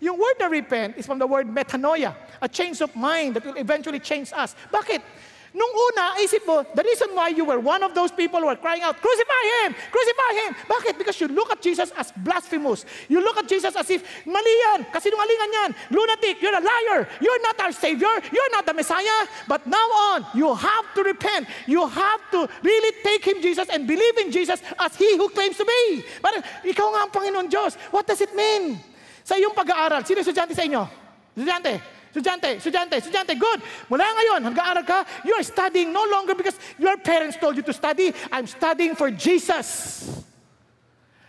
Yung 0.00 0.16
word 0.16 0.36
na 0.38 0.46
repent 0.46 0.96
is 0.96 1.04
from 1.04 1.18
the 1.18 1.26
word 1.26 1.48
metanoia, 1.48 2.14
a 2.40 2.48
change 2.48 2.80
of 2.80 2.94
mind 2.94 3.36
that 3.36 3.44
will 3.44 3.56
eventually 3.56 3.98
change 3.98 4.32
us. 4.32 4.54
Bakit? 4.72 5.02
Nung 5.50 5.72
una, 5.74 6.14
isip 6.22 6.46
mo, 6.46 6.62
the 6.62 6.82
reason 6.86 7.10
why 7.10 7.34
you 7.34 7.42
were 7.42 7.58
one 7.58 7.82
of 7.82 7.90
those 7.90 8.14
people 8.14 8.38
who 8.38 8.46
were 8.46 8.60
crying 8.60 8.82
out, 8.86 8.94
Crucify 9.02 9.42
Him! 9.58 9.74
Crucify 9.90 10.30
Him! 10.46 10.50
Bakit? 10.70 10.94
Because 10.94 11.18
you 11.18 11.26
look 11.26 11.50
at 11.50 11.58
Jesus 11.58 11.90
as 11.98 12.14
blasphemous. 12.14 12.86
You 13.10 13.18
look 13.18 13.36
at 13.36 13.50
Jesus 13.50 13.74
as 13.74 13.90
if, 13.90 14.06
mali 14.22 14.54
yan, 14.70 14.86
kasinungalingan 14.94 15.50
yan, 15.50 15.70
lunatic, 15.90 16.38
you're 16.38 16.54
a 16.54 16.62
liar, 16.62 17.08
you're 17.18 17.42
not 17.42 17.58
our 17.66 17.72
Savior, 17.74 18.14
you're 18.30 18.52
not 18.54 18.62
the 18.62 18.74
Messiah. 18.74 19.26
But 19.50 19.66
now 19.66 20.14
on, 20.14 20.26
you 20.38 20.54
have 20.54 20.86
to 20.94 21.02
repent. 21.02 21.48
You 21.66 21.82
have 21.82 22.22
to 22.30 22.46
really 22.62 22.92
take 23.02 23.26
Him, 23.26 23.42
Jesus, 23.42 23.66
and 23.74 23.90
believe 23.90 24.18
in 24.22 24.30
Jesus 24.30 24.62
as 24.78 24.94
He 24.94 25.18
who 25.18 25.28
claims 25.34 25.58
to 25.58 25.66
be. 25.66 26.06
Parang, 26.22 26.46
ikaw 26.62 26.94
nga 26.94 27.00
ang 27.06 27.10
Panginoon 27.10 27.50
Diyos. 27.50 27.74
What 27.90 28.06
does 28.06 28.22
it 28.22 28.30
mean? 28.38 28.78
Sa 29.26 29.34
iyong 29.34 29.54
pag-aaral, 29.54 30.06
sino 30.06 30.22
estudyante 30.22 30.54
sa 30.54 30.62
inyo? 30.62 30.86
Estudyante? 31.34 31.99
Estudyante, 32.10 32.58
estudyante, 32.58 32.98
estudyante, 32.98 33.38
good. 33.38 33.62
Mula 33.86 34.02
ngayon, 34.02 34.42
hanggang-aral 34.42 34.82
ka, 34.82 35.06
you 35.22 35.30
are 35.38 35.46
studying 35.46 35.94
no 35.94 36.02
longer 36.10 36.34
because 36.34 36.58
your 36.74 36.98
parents 36.98 37.38
told 37.38 37.54
you 37.54 37.62
to 37.62 37.70
study. 37.70 38.10
I'm 38.34 38.50
studying 38.50 38.98
for 38.98 39.14
Jesus. 39.14 40.02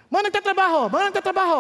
Mga 0.10 0.34
nagtatrabaho, 0.34 0.90
mga 0.90 1.14
nagtatrabaho. 1.14 1.60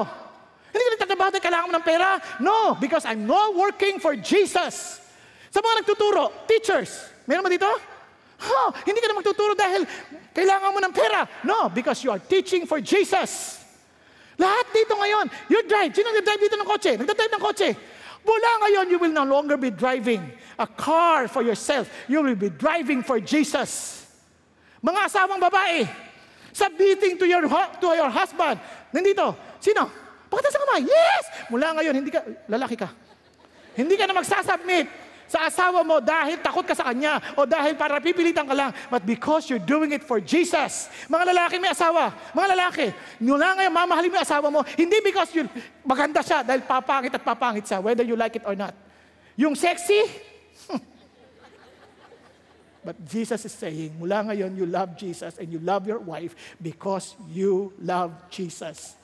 Hindi 0.74 0.82
ka 0.82 0.91
nagtatrabaho 0.97 1.30
dahil 1.38 1.45
kailangan 1.45 1.65
mo 1.69 1.74
ng 1.78 1.86
pera. 1.86 2.09
No, 2.41 2.74
because 2.82 3.05
I'm 3.05 3.30
not 3.30 3.53
working 3.53 4.01
for 4.01 4.17
Jesus. 4.17 4.97
Sa 5.53 5.61
mga 5.61 5.86
nagtuturo, 5.86 6.34
teachers, 6.49 7.05
meron 7.30 7.45
ba 7.45 7.53
dito? 7.53 7.69
Oh, 8.41 8.74
hindi 8.89 8.97
ka 8.97 9.07
na 9.11 9.22
magtuturo 9.22 9.53
dahil 9.53 9.86
kailangan 10.34 10.74
mo 10.74 10.82
ng 10.82 10.93
pera. 10.97 11.30
No, 11.45 11.69
because 11.69 12.01
you 12.01 12.09
are 12.09 12.17
teaching 12.17 12.65
for 12.65 12.82
Jesus. 12.82 13.61
Lahat 14.41 14.65
dito 14.74 14.97
ngayon, 14.97 15.30
you 15.45 15.61
drive. 15.69 15.93
Sino 15.93 16.09
nag-drive 16.09 16.41
dito 16.49 16.57
ng 16.57 16.65
kotse? 16.65 16.97
Nagdadrive 16.97 17.34
ng 17.38 17.43
kotse. 17.45 17.69
Mula 18.22 18.51
ngayon, 18.65 18.86
you 18.89 18.99
will 19.01 19.13
no 19.13 19.26
longer 19.26 19.57
be 19.57 19.74
driving 19.74 20.22
a 20.57 20.67
car 20.67 21.28
for 21.28 21.41
yourself. 21.41 21.89
You 22.05 22.22
will 22.22 22.38
be 22.38 22.53
driving 22.53 23.01
for 23.01 23.17
Jesus. 23.17 24.01
Mga 24.82 25.09
asawang 25.09 25.41
babae, 25.41 25.89
submitting 26.53 27.17
to 27.17 27.26
your, 27.26 27.45
to 27.49 27.88
your 27.97 28.09
husband. 28.09 28.61
Nandito, 28.93 29.34
sino? 29.57 29.89
Pakita 30.30 30.49
sa 30.53 30.59
kamay. 30.63 30.82
Yes! 30.88 31.24
Mula 31.49 31.76
ngayon, 31.76 31.93
hindi 31.97 32.11
ka, 32.13 32.22
lalaki 32.47 32.78
ka. 32.78 32.89
Hindi 33.76 33.95
ka 33.99 34.05
na 34.07 34.15
magsasubmit 34.15 35.11
sa 35.32 35.47
asawa 35.47 35.79
mo 35.88 36.03
dahil 36.03 36.43
takot 36.43 36.67
ka 36.67 36.75
sa 36.75 36.91
kanya 36.91 37.23
o 37.39 37.47
dahil 37.47 37.79
para 37.79 38.03
pipilitan 38.03 38.43
ka 38.43 38.51
lang, 38.51 38.75
but 38.91 39.07
because 39.07 39.47
you're 39.47 39.63
doing 39.63 39.95
it 39.95 40.03
for 40.03 40.19
Jesus. 40.19 40.91
Mga 41.07 41.32
lalaki 41.32 41.55
may 41.55 41.71
asawa, 41.71 42.11
mga 42.36 42.47
lalaki, 42.51 42.88
mula 43.23 43.55
ngayon 43.55 43.71
mamahalin 43.71 44.11
mo 44.11 44.15
yung 44.19 44.27
asawa 44.27 44.47
mo, 44.51 44.59
hindi 44.75 44.99
because 44.99 45.32
you, 45.32 45.47
maganda 45.88 46.19
siya 46.19 46.43
dahil 46.43 46.67
papangit 46.67 47.15
at 47.15 47.23
papangit 47.23 47.63
siya, 47.63 47.79
whether 47.79 48.03
you 48.03 48.19
like 48.19 48.36
it 48.36 48.43
or 48.43 48.59
not. 48.59 48.75
Yung 49.39 49.55
sexy, 49.55 50.03
But 52.82 52.97
Jesus 53.05 53.45
is 53.45 53.53
saying, 53.53 53.93
mula 54.01 54.25
ngayon, 54.25 54.57
you 54.57 54.65
love 54.65 54.97
Jesus 54.97 55.38
and 55.38 55.53
you 55.53 55.61
love 55.61 55.86
your 55.86 56.01
wife 56.01 56.34
because 56.57 57.13
you 57.29 57.77
love 57.77 58.09
Jesus. 58.34 58.97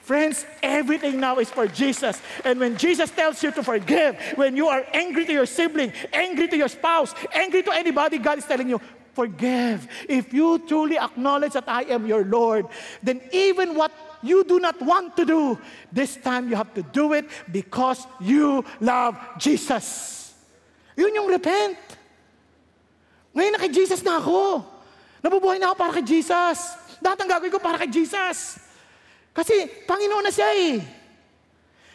Friends, 0.00 0.46
everything 0.62 1.20
now 1.20 1.38
is 1.38 1.50
for 1.50 1.68
Jesus. 1.68 2.20
And 2.44 2.58
when 2.58 2.76
Jesus 2.76 3.10
tells 3.10 3.42
you 3.42 3.52
to 3.52 3.62
forgive, 3.62 4.16
when 4.34 4.56
you 4.56 4.66
are 4.68 4.84
angry 4.92 5.24
to 5.26 5.32
your 5.32 5.46
sibling, 5.46 5.92
angry 6.12 6.48
to 6.48 6.56
your 6.56 6.68
spouse, 6.68 7.14
angry 7.32 7.62
to 7.62 7.70
anybody, 7.72 8.18
God 8.18 8.38
is 8.38 8.44
telling 8.44 8.68
you, 8.68 8.80
forgive. 9.12 9.86
If 10.08 10.32
you 10.32 10.58
truly 10.66 10.98
acknowledge 10.98 11.52
that 11.52 11.68
I 11.68 11.84
am 11.92 12.06
your 12.06 12.24
Lord, 12.24 12.66
then 13.02 13.20
even 13.30 13.74
what 13.74 13.92
you 14.22 14.44
do 14.44 14.58
not 14.58 14.80
want 14.80 15.16
to 15.16 15.24
do, 15.24 15.58
this 15.92 16.16
time 16.16 16.48
you 16.48 16.56
have 16.56 16.72
to 16.74 16.82
do 16.82 17.12
it 17.12 17.28
because 17.52 18.06
you 18.20 18.64
love 18.80 19.16
Jesus. 19.38 20.32
Yun 20.96 21.14
yung 21.14 21.28
repent. 21.28 21.76
Ngayon 23.36 23.52
na 23.52 23.60
kay 23.60 23.70
Jesus 23.70 24.02
na 24.02 24.18
ako. 24.18 24.64
Nabubuhay 25.20 25.60
na 25.60 25.70
ako 25.70 25.76
para 25.76 25.92
kay 26.00 26.06
Jesus. 26.18 26.58
Lahat 27.04 27.20
ang 27.20 27.28
gagawin 27.28 27.52
ko 27.52 27.60
para 27.60 27.78
kay 27.78 27.92
Jesus. 27.92 28.69
Kasi 29.40 29.64
Panginoon 29.88 30.28
na 30.28 30.28
siya 30.28 30.52
eh. 30.52 30.84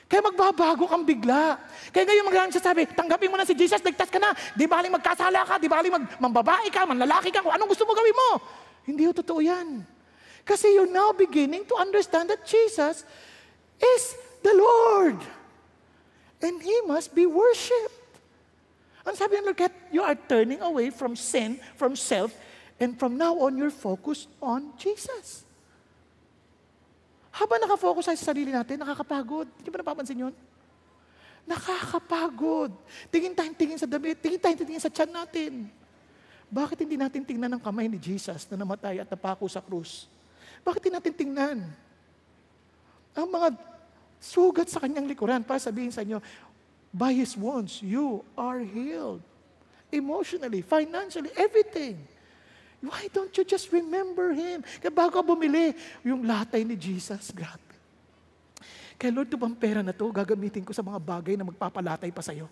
Kaya 0.10 0.22
magbabago 0.26 0.90
kang 0.90 1.06
bigla. 1.06 1.62
Kaya 1.94 2.10
ngayon 2.10 2.26
maraming 2.26 2.58
sasabi, 2.58 2.90
tanggapin 2.90 3.30
mo 3.30 3.38
na 3.38 3.46
si 3.46 3.54
Jesus, 3.54 3.86
ligtas 3.86 4.10
ka 4.10 4.18
na. 4.18 4.34
Di 4.58 4.66
baling 4.66 4.90
magkasala 4.90 5.46
ka, 5.46 5.62
di 5.62 5.70
baling 5.70 5.94
mag, 5.94 6.06
mambabae 6.18 6.74
ka, 6.74 6.90
manlalaki 6.90 7.30
ka, 7.30 7.46
kung 7.46 7.54
anong 7.54 7.70
gusto 7.70 7.86
mo 7.86 7.94
gawin 7.94 8.18
mo. 8.18 8.30
Hindi 8.82 9.06
yung 9.06 9.14
totoo 9.14 9.46
yan. 9.46 9.86
Kasi 10.42 10.74
you're 10.74 10.90
now 10.90 11.14
beginning 11.14 11.70
to 11.70 11.78
understand 11.78 12.34
that 12.34 12.42
Jesus 12.50 13.06
is 13.78 14.04
the 14.42 14.54
Lord. 14.58 15.22
And 16.42 16.58
He 16.66 16.82
must 16.90 17.14
be 17.14 17.30
worshipped. 17.30 17.94
Ang 19.06 19.14
sabi 19.14 19.38
ng 19.38 19.54
Lord, 19.54 19.62
you 19.94 20.02
are 20.02 20.18
turning 20.18 20.66
away 20.66 20.90
from 20.90 21.14
sin, 21.14 21.62
from 21.78 21.94
self, 21.94 22.34
and 22.82 22.98
from 22.98 23.22
now 23.22 23.38
on, 23.38 23.54
you're 23.54 23.74
focused 23.74 24.34
on 24.42 24.74
Jesus. 24.82 25.45
Habang 27.36 27.60
nakafocus 27.60 28.08
tayo 28.08 28.16
sa 28.16 28.32
sarili 28.32 28.56
natin, 28.56 28.80
nakakapagod. 28.80 29.48
Hindi 29.60 29.68
ba 29.68 29.84
napapansin 29.84 30.24
yun? 30.24 30.34
Nakakapagod. 31.44 32.72
Tingin 33.12 33.36
tayong 33.36 33.58
tingin 33.60 33.76
sa 33.76 33.84
damit, 33.84 34.24
tingin 34.24 34.40
tayong 34.40 34.60
tingin 34.64 34.80
sa 34.80 34.88
tiyan 34.88 35.12
natin. 35.12 35.68
Bakit 36.48 36.88
hindi 36.88 36.96
natin 36.96 37.28
tingnan 37.28 37.52
ang 37.52 37.62
kamay 37.62 37.92
ni 37.92 38.00
Jesus 38.00 38.48
na 38.48 38.56
namatay 38.56 39.04
at 39.04 39.10
napako 39.12 39.52
sa 39.52 39.60
krus? 39.60 40.08
Bakit 40.64 40.80
hindi 40.88 40.96
natin 40.96 41.14
tingnan? 41.14 41.58
Ang 43.12 43.28
mga 43.28 43.48
sugat 44.24 44.72
sa 44.72 44.80
kanyang 44.80 45.04
likuran 45.04 45.44
para 45.44 45.60
sabihin 45.60 45.92
sa 45.92 46.08
inyo, 46.08 46.24
by 46.96 47.12
His 47.12 47.36
wounds, 47.36 47.84
you 47.84 48.24
are 48.40 48.64
healed. 48.64 49.20
Emotionally, 49.92 50.64
financially, 50.64 51.36
everything. 51.36 52.00
Why 52.84 53.08
don't 53.12 53.32
you 53.36 53.44
just 53.44 53.72
remember 53.72 54.36
Him? 54.36 54.64
Kaya 54.82 54.92
bago 54.92 55.22
bumili, 55.24 55.76
yung 56.04 56.24
latay 56.24 56.64
ni 56.68 56.76
Jesus, 56.76 57.32
grabe. 57.32 57.64
Kaya 58.96 59.12
Lord, 59.12 59.28
ito 59.28 59.36
bang 59.36 59.56
pera 59.56 59.84
na 59.84 59.92
to, 59.92 60.08
gagamitin 60.12 60.64
ko 60.64 60.72
sa 60.72 60.80
mga 60.80 61.00
bagay 61.04 61.36
na 61.36 61.44
magpapalatay 61.44 62.12
pa 62.16 62.24
sa'yo. 62.24 62.48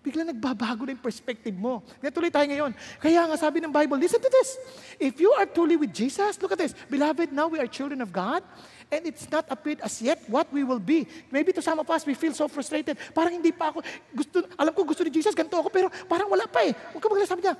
Bigla 0.00 0.24
nagbabago 0.24 0.88
na 0.88 0.96
yung 0.96 1.04
perspective 1.04 1.52
mo. 1.52 1.84
Kaya 2.00 2.08
tuloy 2.08 2.32
tayo 2.32 2.48
ngayon. 2.48 2.72
Kaya 2.96 3.20
nga 3.28 3.36
sabi 3.36 3.60
ng 3.60 3.68
Bible, 3.68 4.00
listen 4.00 4.16
to 4.16 4.32
this. 4.32 4.56
If 4.96 5.20
you 5.20 5.28
are 5.36 5.44
truly 5.44 5.76
with 5.76 5.92
Jesus, 5.92 6.40
look 6.40 6.56
at 6.56 6.60
this. 6.64 6.72
Beloved, 6.88 7.28
now 7.36 7.52
we 7.52 7.60
are 7.60 7.68
children 7.68 8.00
of 8.00 8.08
God, 8.08 8.40
and 8.88 9.04
it's 9.04 9.28
not 9.28 9.44
appeared 9.52 9.84
as 9.84 10.00
yet 10.00 10.24
what 10.24 10.48
we 10.48 10.64
will 10.64 10.80
be. 10.80 11.04
Maybe 11.28 11.52
to 11.52 11.60
some 11.60 11.76
of 11.76 11.84
us, 11.92 12.08
we 12.08 12.16
feel 12.16 12.32
so 12.32 12.48
frustrated. 12.48 12.96
Parang 13.12 13.36
hindi 13.36 13.52
pa 13.52 13.76
ako, 13.76 13.84
gusto, 14.16 14.40
alam 14.56 14.72
ko 14.72 14.88
gusto 14.88 15.04
ni 15.04 15.12
Jesus, 15.12 15.36
ganito 15.36 15.60
ako, 15.60 15.68
pero 15.68 15.92
parang 16.08 16.32
wala 16.32 16.48
pa 16.48 16.64
eh. 16.64 16.72
Huwag 16.96 17.04
ka 17.04 17.08
magsasabi 17.12 17.44
niya, 17.44 17.54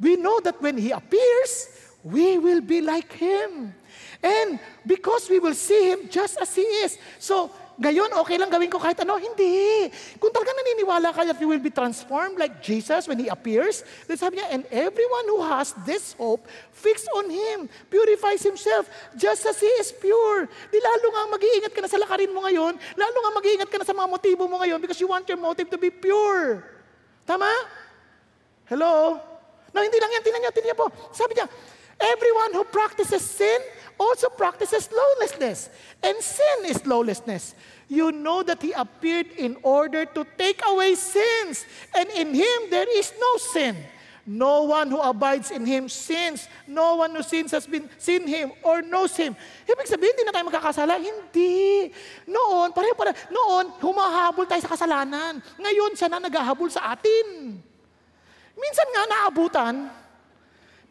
we 0.00 0.16
know 0.16 0.40
that 0.40 0.60
when 0.60 0.76
He 0.76 0.90
appears, 0.90 1.68
we 2.04 2.38
will 2.38 2.60
be 2.60 2.80
like 2.80 3.12
Him. 3.12 3.74
And 4.22 4.58
because 4.86 5.28
we 5.28 5.38
will 5.38 5.54
see 5.54 5.90
Him 5.90 6.08
just 6.08 6.38
as 6.40 6.54
He 6.54 6.62
is. 6.84 6.98
So, 7.18 7.50
ngayon, 7.74 8.14
okay 8.22 8.38
lang 8.38 8.54
gawin 8.54 8.70
ko 8.70 8.78
kahit 8.78 9.02
ano? 9.02 9.18
Hindi. 9.18 9.90
Kung 10.22 10.30
talaga 10.30 10.54
naniniwala 10.54 11.10
ka 11.10 11.26
that 11.26 11.40
you 11.42 11.50
will 11.50 11.58
be 11.58 11.74
transformed 11.74 12.38
like 12.38 12.62
Jesus 12.62 13.10
when 13.10 13.18
He 13.18 13.26
appears, 13.26 13.82
then 14.06 14.14
sabi 14.14 14.38
niya, 14.38 14.46
and 14.54 14.62
everyone 14.70 15.26
who 15.26 15.42
has 15.42 15.74
this 15.82 16.14
hope 16.14 16.46
fixed 16.70 17.10
on 17.18 17.26
Him, 17.26 17.66
purifies 17.90 18.46
himself 18.46 18.86
just 19.18 19.42
as 19.42 19.58
He 19.58 19.70
is 19.82 19.90
pure. 19.90 20.46
Di 20.70 20.78
lalo 20.78 21.06
nga 21.18 21.22
mag-iingat 21.34 21.72
ka 21.74 21.80
na 21.82 21.90
sa 21.90 21.98
lakarin 21.98 22.30
mo 22.30 22.46
ngayon, 22.46 22.78
lalo 22.94 23.16
nga 23.26 23.32
mag-iingat 23.42 23.70
ka 23.70 23.78
na 23.82 23.86
sa 23.86 23.96
mga 23.96 24.06
motibo 24.06 24.46
mo 24.46 24.62
ngayon 24.62 24.78
because 24.78 25.00
you 25.02 25.10
want 25.10 25.26
your 25.26 25.40
motive 25.40 25.66
to 25.66 25.78
be 25.80 25.90
pure. 25.90 26.62
Tama? 27.26 27.50
Hello? 28.70 29.18
No, 29.74 29.82
hindi 29.82 29.98
lang 29.98 30.14
yan. 30.14 30.22
Tingnan 30.22 30.40
niyo, 30.46 30.52
tingnan 30.54 30.70
niyo 30.72 30.78
po. 30.78 30.88
Sabi 31.10 31.34
niya, 31.34 31.50
everyone 31.98 32.54
who 32.54 32.62
practices 32.70 33.26
sin 33.26 33.58
also 33.98 34.30
practices 34.30 34.90
lawlessness, 34.90 35.70
and 36.02 36.18
sin 36.18 36.66
is 36.66 36.82
lawlessness. 36.86 37.54
You 37.86 38.10
know 38.10 38.42
that 38.42 38.62
he 38.62 38.72
appeared 38.72 39.30
in 39.38 39.54
order 39.62 40.06
to 40.06 40.26
take 40.38 40.62
away 40.66 40.94
sins, 40.94 41.66
and 41.94 42.10
in 42.10 42.34
him 42.34 42.58
there 42.70 42.88
is 42.90 43.12
no 43.18 43.32
sin. 43.54 43.76
No 44.24 44.64
one 44.64 44.88
who 44.88 45.04
abides 45.04 45.52
in 45.52 45.68
Him 45.68 45.84
sins. 45.84 46.48
No 46.64 46.96
one 46.96 47.12
who 47.12 47.20
sins 47.20 47.52
has 47.52 47.68
been 47.68 47.84
seen 48.00 48.24
Him 48.24 48.56
or 48.64 48.80
knows 48.80 49.12
Him. 49.20 49.36
Ibig 49.68 49.84
sabihin, 49.84 50.16
hindi 50.16 50.24
na 50.24 50.32
tayo 50.32 50.48
magkakasala? 50.48 50.96
Hindi. 50.96 51.92
Noon, 52.24 52.72
pareho 52.72 52.96
pala, 52.96 53.12
noon, 53.28 53.76
humahabol 53.84 54.48
tayo 54.48 54.64
sa 54.64 54.72
kasalanan. 54.72 55.44
Ngayon, 55.60 55.92
siya 55.92 56.08
na 56.08 56.24
naghahabol 56.24 56.72
sa 56.72 56.96
atin. 56.96 57.60
Minsan 58.54 58.88
nga 58.94 59.04
naabutan, 59.10 59.74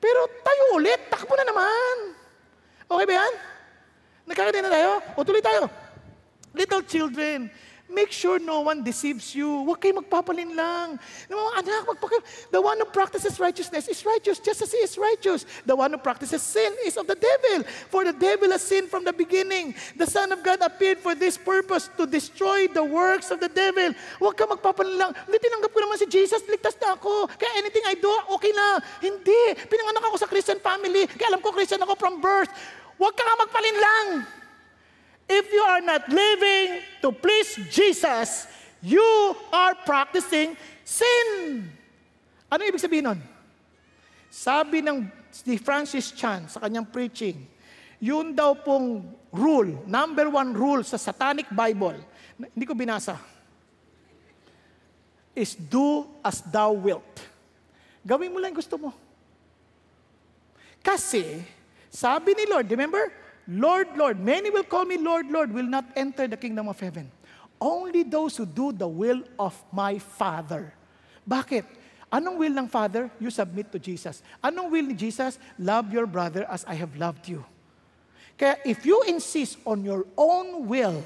pero 0.04 0.20
tayo 0.44 0.64
ulit, 0.76 1.00
takbo 1.08 1.32
na 1.40 1.48
naman. 1.48 1.96
Okay 2.92 3.06
ba 3.08 3.14
yan? 3.24 3.34
Nagkakaroon 4.28 4.64
na 4.68 4.72
tayo? 4.72 4.92
O 5.16 5.24
tuloy 5.24 5.44
tayo. 5.44 5.72
Little 6.54 6.84
children, 6.86 7.48
Make 7.94 8.10
sure 8.10 8.42
no 8.42 8.66
one 8.66 8.82
deceives 8.82 9.38
you. 9.38 9.46
Huwag 9.46 9.78
kayo 9.78 10.02
magpapalin 10.02 10.58
lang. 10.58 10.98
Mga 11.30 11.52
anak, 11.62 11.82
magpaka- 11.94 12.26
the 12.50 12.58
one 12.58 12.74
who 12.82 12.90
practices 12.90 13.38
righteousness 13.38 13.86
is 13.86 14.02
righteous 14.02 14.42
just 14.42 14.66
as 14.66 14.74
he 14.74 14.82
is 14.82 14.98
righteous. 14.98 15.46
The 15.70 15.78
one 15.78 15.94
who 15.94 16.02
practices 16.02 16.42
sin 16.42 16.74
is 16.90 16.98
of 16.98 17.06
the 17.06 17.14
devil. 17.14 17.62
For 17.94 18.02
the 18.02 18.18
devil 18.18 18.50
has 18.50 18.66
sinned 18.66 18.90
from 18.90 19.06
the 19.06 19.14
beginning. 19.14 19.78
The 19.94 20.10
Son 20.10 20.34
of 20.34 20.42
God 20.42 20.66
appeared 20.66 21.06
for 21.06 21.14
this 21.14 21.38
purpose, 21.38 21.86
to 22.02 22.10
destroy 22.10 22.66
the 22.66 22.82
works 22.82 23.30
of 23.30 23.38
the 23.38 23.54
devil. 23.54 23.94
Huwag 24.18 24.42
ka 24.42 24.50
magpapalin 24.50 24.98
lang. 24.98 25.14
Hindi, 25.30 25.38
tinanggap 25.38 25.70
ko 25.70 25.80
naman 25.86 26.02
si 26.02 26.10
Jesus, 26.10 26.42
ligtas 26.50 26.74
na 26.82 26.98
ako. 26.98 27.30
Kaya 27.38 27.62
anything 27.62 27.86
I 27.86 27.94
do, 27.94 28.10
okay 28.34 28.50
na. 28.58 28.82
Hindi. 29.06 29.54
Pinanganak 29.70 30.02
ako 30.10 30.18
sa 30.18 30.26
Christian 30.26 30.58
family. 30.58 31.06
Kaya 31.06 31.38
alam 31.38 31.46
ko 31.46 31.54
Christian 31.54 31.78
ako 31.86 31.94
from 31.94 32.18
birth. 32.18 32.50
Huwag 32.98 33.14
ka 33.14 33.22
nga 33.22 33.36
magpalin 33.38 33.78
lang. 33.78 34.08
If 35.28 35.46
you 35.52 35.64
are 35.64 35.82
not 35.82 36.08
living 36.10 36.84
to 37.02 37.12
please 37.16 37.56
Jesus, 37.72 38.48
you 38.84 39.36
are 39.52 39.74
practicing 39.88 40.60
sin. 40.84 41.64
Ano 42.52 42.62
ibig 42.68 42.84
sabihin 42.84 43.08
nun? 43.08 43.20
Sabi 44.28 44.84
ng 44.84 45.08
si 45.32 45.58
Francis 45.58 46.12
Chan 46.14 46.52
sa 46.52 46.60
kanyang 46.62 46.86
preaching, 46.86 47.48
yun 48.04 48.36
daw 48.36 48.54
pong 48.54 49.08
rule, 49.32 49.82
number 49.88 50.30
one 50.30 50.52
rule 50.52 50.84
sa 50.84 51.00
Satanic 51.00 51.48
Bible, 51.50 51.98
hindi 52.54 52.66
ko 52.68 52.76
binasa, 52.76 53.18
is 55.34 55.58
do 55.58 56.06
as 56.22 56.44
thou 56.46 56.76
wilt. 56.78 57.26
Gawin 58.06 58.30
mo 58.30 58.38
lang 58.38 58.54
gusto 58.54 58.78
mo. 58.78 58.92
Kasi, 60.84 61.42
sabi 61.88 62.36
ni 62.36 62.44
Lord, 62.46 62.68
remember, 62.68 63.08
Lord, 63.48 63.98
Lord, 63.98 64.20
many 64.20 64.50
will 64.50 64.64
call 64.64 64.86
me 64.86 64.98
Lord, 64.98 65.30
Lord, 65.30 65.52
will 65.52 65.68
not 65.68 65.86
enter 65.96 66.28
the 66.28 66.38
kingdom 66.38 66.68
of 66.70 66.80
heaven. 66.80 67.12
Only 67.60 68.04
those 68.04 68.38
who 68.38 68.46
do 68.46 68.72
the 68.72 68.88
will 68.88 69.24
of 69.40 69.56
my 69.72 70.00
Father. 70.00 70.74
Bakit? 71.28 71.64
Anong 72.12 72.38
will 72.38 72.54
ng 72.54 72.68
Father? 72.68 73.10
You 73.20 73.32
submit 73.32 73.72
to 73.72 73.80
Jesus. 73.80 74.22
Anong 74.44 74.70
will 74.70 74.86
ni 74.86 74.94
Jesus? 74.94 75.40
Love 75.58 75.92
your 75.92 76.06
brother 76.06 76.46
as 76.46 76.64
I 76.70 76.76
have 76.76 76.96
loved 76.96 77.28
you. 77.28 77.44
Kaya 78.38 78.58
if 78.66 78.86
you 78.86 79.02
insist 79.08 79.58
on 79.66 79.82
your 79.82 80.06
own 80.18 80.68
will, 80.70 81.02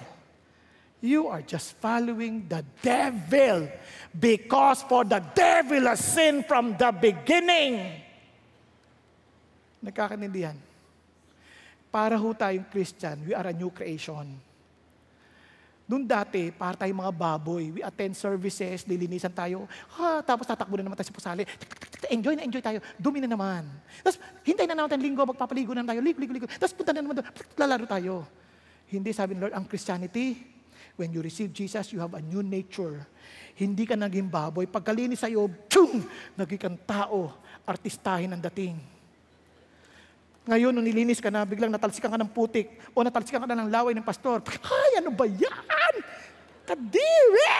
you 0.99 1.27
are 1.31 1.41
just 1.41 1.79
following 1.79 2.43
the 2.49 2.65
devil 2.81 3.69
because 4.11 4.83
for 4.83 5.05
the 5.05 5.23
devil 5.35 5.87
has 5.87 6.03
sinned 6.03 6.43
from 6.43 6.75
the 6.75 6.91
beginning. 6.91 8.03
Nagkakanindihan? 9.79 10.66
Para 11.97 12.13
ho 12.13 12.29
tayong 12.29 12.69
Christian, 12.69 13.17
we 13.25 13.33
are 13.33 13.49
a 13.49 13.55
new 13.57 13.73
creation. 13.73 14.37
Noon 15.89 16.05
dati, 16.05 16.53
para 16.53 16.77
tayong 16.77 17.01
mga 17.01 17.09
baboy, 17.09 17.73
we 17.73 17.81
attend 17.81 18.13
services, 18.13 18.85
lilinisan 18.85 19.33
tayo, 19.33 19.65
ha, 19.97 20.21
tapos 20.21 20.45
tatakbo 20.45 20.77
na 20.77 20.85
naman 20.85 20.93
tayo 20.93 21.09
sa 21.09 21.17
pusali. 21.17 21.41
Enjoy 22.13 22.37
na 22.37 22.45
enjoy 22.45 22.61
tayo. 22.61 22.85
Dumi 23.01 23.17
na 23.17 23.25
naman. 23.25 23.65
Tapos, 24.05 24.21
hintay 24.45 24.69
na 24.69 24.77
naman 24.77 24.93
linggo, 25.01 25.25
magpapaligo 25.25 25.73
na 25.73 25.81
tayo, 25.81 25.97
ligo, 26.05 26.21
ligo, 26.21 26.37
ligo. 26.37 26.45
Tapos 26.45 26.77
punta 26.77 26.93
na 26.93 27.01
naman 27.01 27.17
doon, 27.17 27.27
lalaro 27.57 27.89
tayo. 27.89 28.29
Hindi 28.93 29.09
sabi 29.09 29.33
ni 29.33 29.41
Lord, 29.41 29.57
ang 29.57 29.65
Christianity, 29.65 30.37
when 31.01 31.09
you 31.09 31.25
receive 31.25 31.49
Jesus, 31.49 31.89
you 31.89 31.97
have 31.97 32.13
a 32.13 32.21
new 32.21 32.45
nature. 32.45 33.09
Hindi 33.57 33.89
ka 33.89 33.97
naging 33.97 34.29
baboy. 34.29 34.69
Pagkalinis 34.69 35.25
sa'yo, 35.25 35.49
tsyung, 35.65 36.05
naging 36.37 36.61
kang 36.61 36.77
tao, 36.77 37.41
artistahin 37.65 38.37
ang 38.37 38.41
dating. 38.53 38.96
Ngayon, 40.47 40.71
nung 40.71 40.87
nilinis 40.87 41.19
ka 41.19 41.27
na, 41.27 41.43
biglang 41.43 41.67
natalsikan 41.67 42.07
ka 42.07 42.15
ng 42.15 42.31
putik 42.31 42.79
o 42.95 43.03
natalsikan 43.03 43.43
ka 43.43 43.47
na 43.51 43.67
ng 43.67 43.69
laway 43.69 43.91
ng 43.91 44.05
pastor. 44.07 44.39
Ay, 44.63 45.03
ano 45.03 45.11
ba 45.11 45.27
yan? 45.27 45.95
Kadiri! 46.63 47.51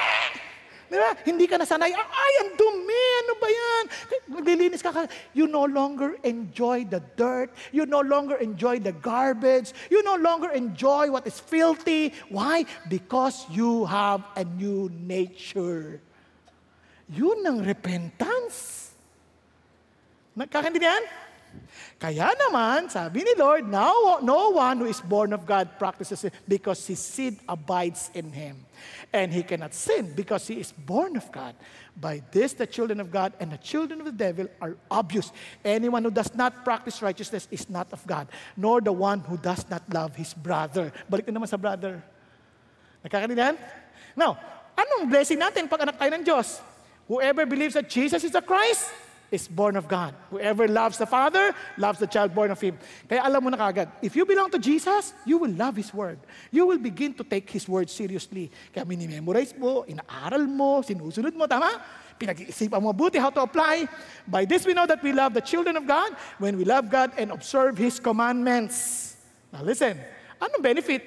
Di? 0.88 0.96
Hindi 1.28 1.52
ka 1.52 1.60
nasanay. 1.60 1.92
Ay, 1.92 2.34
ang 2.48 2.56
dumi! 2.56 3.06
Ano 3.28 3.34
ba 3.44 3.50
yan? 3.52 3.84
Maglilinis 4.32 4.80
ka, 4.80 5.04
you 5.36 5.52
no 5.52 5.68
longer 5.68 6.16
enjoy 6.24 6.88
the 6.88 7.04
dirt. 7.20 7.52
You 7.76 7.84
no 7.84 8.00
longer 8.00 8.40
enjoy 8.40 8.80
the 8.80 8.96
garbage. 8.96 9.76
You 9.92 10.00
no 10.08 10.16
longer 10.16 10.56
enjoy 10.56 11.12
what 11.12 11.28
is 11.28 11.44
filthy. 11.44 12.16
Why? 12.32 12.64
Because 12.88 13.44
you 13.52 13.84
have 13.84 14.24
a 14.40 14.48
new 14.48 14.88
nature. 14.88 16.00
Yun 17.12 17.44
ang 17.44 17.68
repentance. 17.68 18.92
Nagkakandihan? 20.40 21.27
Kaya 21.98 22.30
naman, 22.38 22.94
sabi 22.94 23.26
ni 23.26 23.34
Lord, 23.34 23.66
now, 23.66 24.22
no 24.22 24.54
one 24.54 24.78
who 24.78 24.86
is 24.86 25.02
born 25.02 25.34
of 25.34 25.50
God 25.50 25.82
practices 25.82 26.30
it 26.30 26.34
because 26.46 26.86
his 26.86 27.02
seed 27.02 27.42
abides 27.50 28.14
in 28.14 28.30
him. 28.30 28.62
And 29.10 29.34
he 29.34 29.42
cannot 29.42 29.74
sin 29.74 30.14
because 30.14 30.46
he 30.46 30.62
is 30.62 30.70
born 30.70 31.18
of 31.18 31.26
God. 31.34 31.58
By 31.98 32.22
this, 32.30 32.54
the 32.54 32.70
children 32.70 33.02
of 33.02 33.10
God 33.10 33.34
and 33.42 33.50
the 33.50 33.58
children 33.58 33.98
of 33.98 34.06
the 34.06 34.14
devil 34.14 34.46
are 34.62 34.78
obvious. 34.92 35.34
Anyone 35.66 36.06
who 36.06 36.14
does 36.14 36.30
not 36.38 36.62
practice 36.62 37.02
righteousness 37.02 37.48
is 37.50 37.66
not 37.66 37.90
of 37.90 38.06
God, 38.06 38.30
nor 38.54 38.78
the 38.78 38.94
one 38.94 39.26
who 39.26 39.38
does 39.38 39.66
not 39.66 39.82
love 39.90 40.14
his 40.14 40.38
brother. 40.38 40.94
Balik 41.10 41.26
na 41.26 41.42
naman 41.42 41.50
sa 41.50 41.58
brother. 41.58 42.04
Nakakanindihan? 43.02 43.58
Now, 44.14 44.38
anong 44.78 45.10
blessing 45.10 45.42
natin 45.42 45.66
pag 45.66 45.82
anak 45.82 45.98
tayo 45.98 46.14
ng 46.14 46.22
Diyos? 46.22 46.62
Whoever 47.10 47.50
believes 47.50 47.74
that 47.74 47.90
Jesus 47.90 48.22
is 48.22 48.36
the 48.36 48.44
Christ, 48.44 48.92
is 49.32 49.48
born 49.48 49.76
of 49.76 49.88
God. 49.88 50.16
Whoever 50.30 50.68
loves 50.68 50.98
the 50.98 51.06
Father, 51.06 51.54
loves 51.78 52.00
the 52.00 52.08
child 52.08 52.34
born 52.34 52.52
of 52.52 52.62
Him. 52.62 52.78
Kaya 53.10 53.22
alam 53.26 53.44
mo 53.44 53.50
na 53.50 53.58
kagad, 53.58 53.92
if 54.02 54.16
you 54.16 54.26
belong 54.26 54.50
to 54.52 54.60
Jesus, 54.60 55.14
you 55.26 55.38
will 55.38 55.52
love 55.52 55.76
His 55.76 55.94
Word. 55.94 56.20
You 56.52 56.66
will 56.66 56.78
begin 56.80 57.14
to 57.16 57.24
take 57.24 57.50
His 57.50 57.68
Word 57.68 57.90
seriously. 57.90 58.52
Kaya 58.74 58.86
minimemorize 58.86 59.58
mo, 59.58 59.84
inaaral 59.84 60.48
mo, 60.48 60.82
sinusunod 60.82 61.36
mo, 61.36 61.46
tama? 61.48 61.82
Pinag-iisipan 62.18 62.82
mo 62.82 62.94
buti 62.94 63.20
how 63.20 63.30
to 63.30 63.42
apply. 63.44 63.88
By 64.28 64.46
this 64.46 64.66
we 64.66 64.74
know 64.74 64.88
that 64.88 65.04
we 65.04 65.14
love 65.14 65.34
the 65.34 65.44
children 65.44 65.78
of 65.78 65.86
God 65.86 66.16
when 66.40 66.58
we 66.58 66.66
love 66.66 66.90
God 66.90 67.12
and 67.18 67.32
observe 67.32 67.78
His 67.78 68.00
commandments. 68.00 69.18
Now 69.52 69.62
listen, 69.62 70.00
anong 70.42 70.64
benefit? 70.64 71.04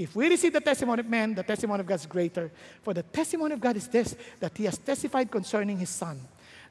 If 0.00 0.16
we 0.16 0.30
receive 0.30 0.54
the 0.54 0.64
testimony 0.64 1.00
of 1.00 1.08
man, 1.10 1.34
the 1.34 1.42
testimony 1.42 1.80
of 1.80 1.86
God 1.86 2.00
is 2.00 2.06
greater. 2.06 2.50
For 2.80 2.94
the 2.94 3.02
testimony 3.02 3.52
of 3.52 3.60
God 3.60 3.76
is 3.76 3.86
this, 3.88 4.16
that 4.40 4.56
He 4.56 4.64
has 4.64 4.78
testified 4.78 5.30
concerning 5.30 5.76
His 5.76 5.90
Son. 5.90 6.16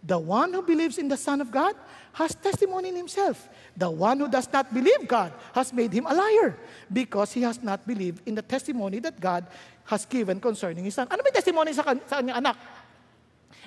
The 0.04 0.18
one 0.18 0.54
who 0.54 0.62
believes 0.62 0.98
in 0.98 1.08
the 1.08 1.18
Son 1.18 1.42
of 1.42 1.52
God 1.52 1.76
has 2.14 2.34
testimony 2.36 2.90
in 2.90 2.96
himself. 2.96 3.50
The 3.76 3.90
one 3.90 4.20
who 4.20 4.28
does 4.28 4.52
not 4.52 4.74
believe 4.74 5.08
God 5.08 5.34
has 5.54 5.74
made 5.74 5.92
him 5.92 6.06
a 6.06 6.14
liar 6.14 6.56
because 6.92 7.34
he 7.34 7.42
has 7.44 7.62
not 7.62 7.86
believed 7.86 8.26
in 8.26 8.36
the 8.36 8.42
testimony 8.42 9.00
that 9.00 9.20
God 9.20 9.46
has 9.86 10.06
given 10.06 10.40
concerning 10.40 10.84
his 10.84 10.96
Son. 10.96 11.08
Ano 11.12 11.24
may 11.24 11.32
testimony 11.32 11.74
sa, 11.74 11.84
sa 11.84 12.22
kanyang 12.22 12.38
anak? 12.38 12.58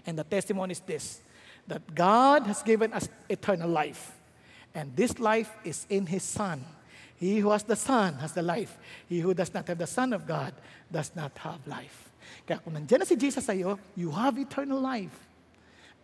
And 0.07 0.19
the 0.19 0.25
testimony 0.25 0.73
is 0.73 0.81
this, 0.81 1.21
that 1.69 1.83
God 1.95 2.47
has 2.47 2.63
given 2.63 2.93
us 2.93 3.09
eternal 3.29 3.69
life. 3.69 4.13
And 4.75 4.97
this 4.97 5.19
life 5.19 5.53
is 5.65 5.87
in 5.91 6.07
his 6.07 6.23
Son. 6.23 6.65
He 7.17 7.39
who 7.39 7.51
has 7.51 7.63
the 7.63 7.77
Son 7.77 8.15
has 8.15 8.33
the 8.33 8.43
life. 8.43 8.79
He 9.09 9.21
who 9.21 9.35
does 9.35 9.53
not 9.55 9.69
have 9.69 9.79
the 9.79 9.87
Son 9.87 10.13
of 10.13 10.27
God 10.27 10.55
does 10.91 11.13
not 11.15 11.37
have 11.39 11.61
life. 11.69 12.11
Kaya 12.49 12.59
kung 12.59 12.75
nandiyan 12.75 12.99
na 12.99 13.07
si 13.07 13.15
Jesus 13.15 13.45
sa 13.45 13.53
iyo, 13.53 13.79
you 13.95 14.11
have 14.11 14.35
eternal 14.39 14.81
life. 14.81 15.15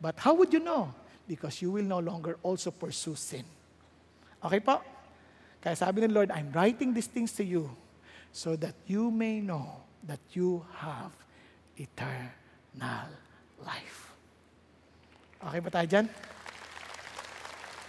But 0.01 0.19
how 0.19 0.35
would 0.35 0.55
you 0.55 0.63
know? 0.63 0.95
Because 1.27 1.61
you 1.61 1.71
will 1.71 1.85
no 1.85 1.99
longer 1.99 2.39
also 2.43 2.71
pursue 2.71 3.19
sin. 3.19 3.45
Okay 4.39 4.63
po? 4.63 4.81
Kaya 5.59 5.75
sabi 5.75 6.07
ng 6.07 6.15
Lord, 6.15 6.31
I'm 6.31 6.55
writing 6.55 6.95
these 6.95 7.11
things 7.11 7.35
to 7.37 7.45
you 7.45 7.69
so 8.31 8.55
that 8.57 8.79
you 8.87 9.11
may 9.11 9.43
know 9.43 9.83
that 10.07 10.23
you 10.33 10.63
have 10.79 11.11
eternal 11.75 13.11
life. 13.61 14.15
Okay 15.43 15.61
ba 15.61 15.71
tayo 15.71 15.87
dyan? 15.87 16.07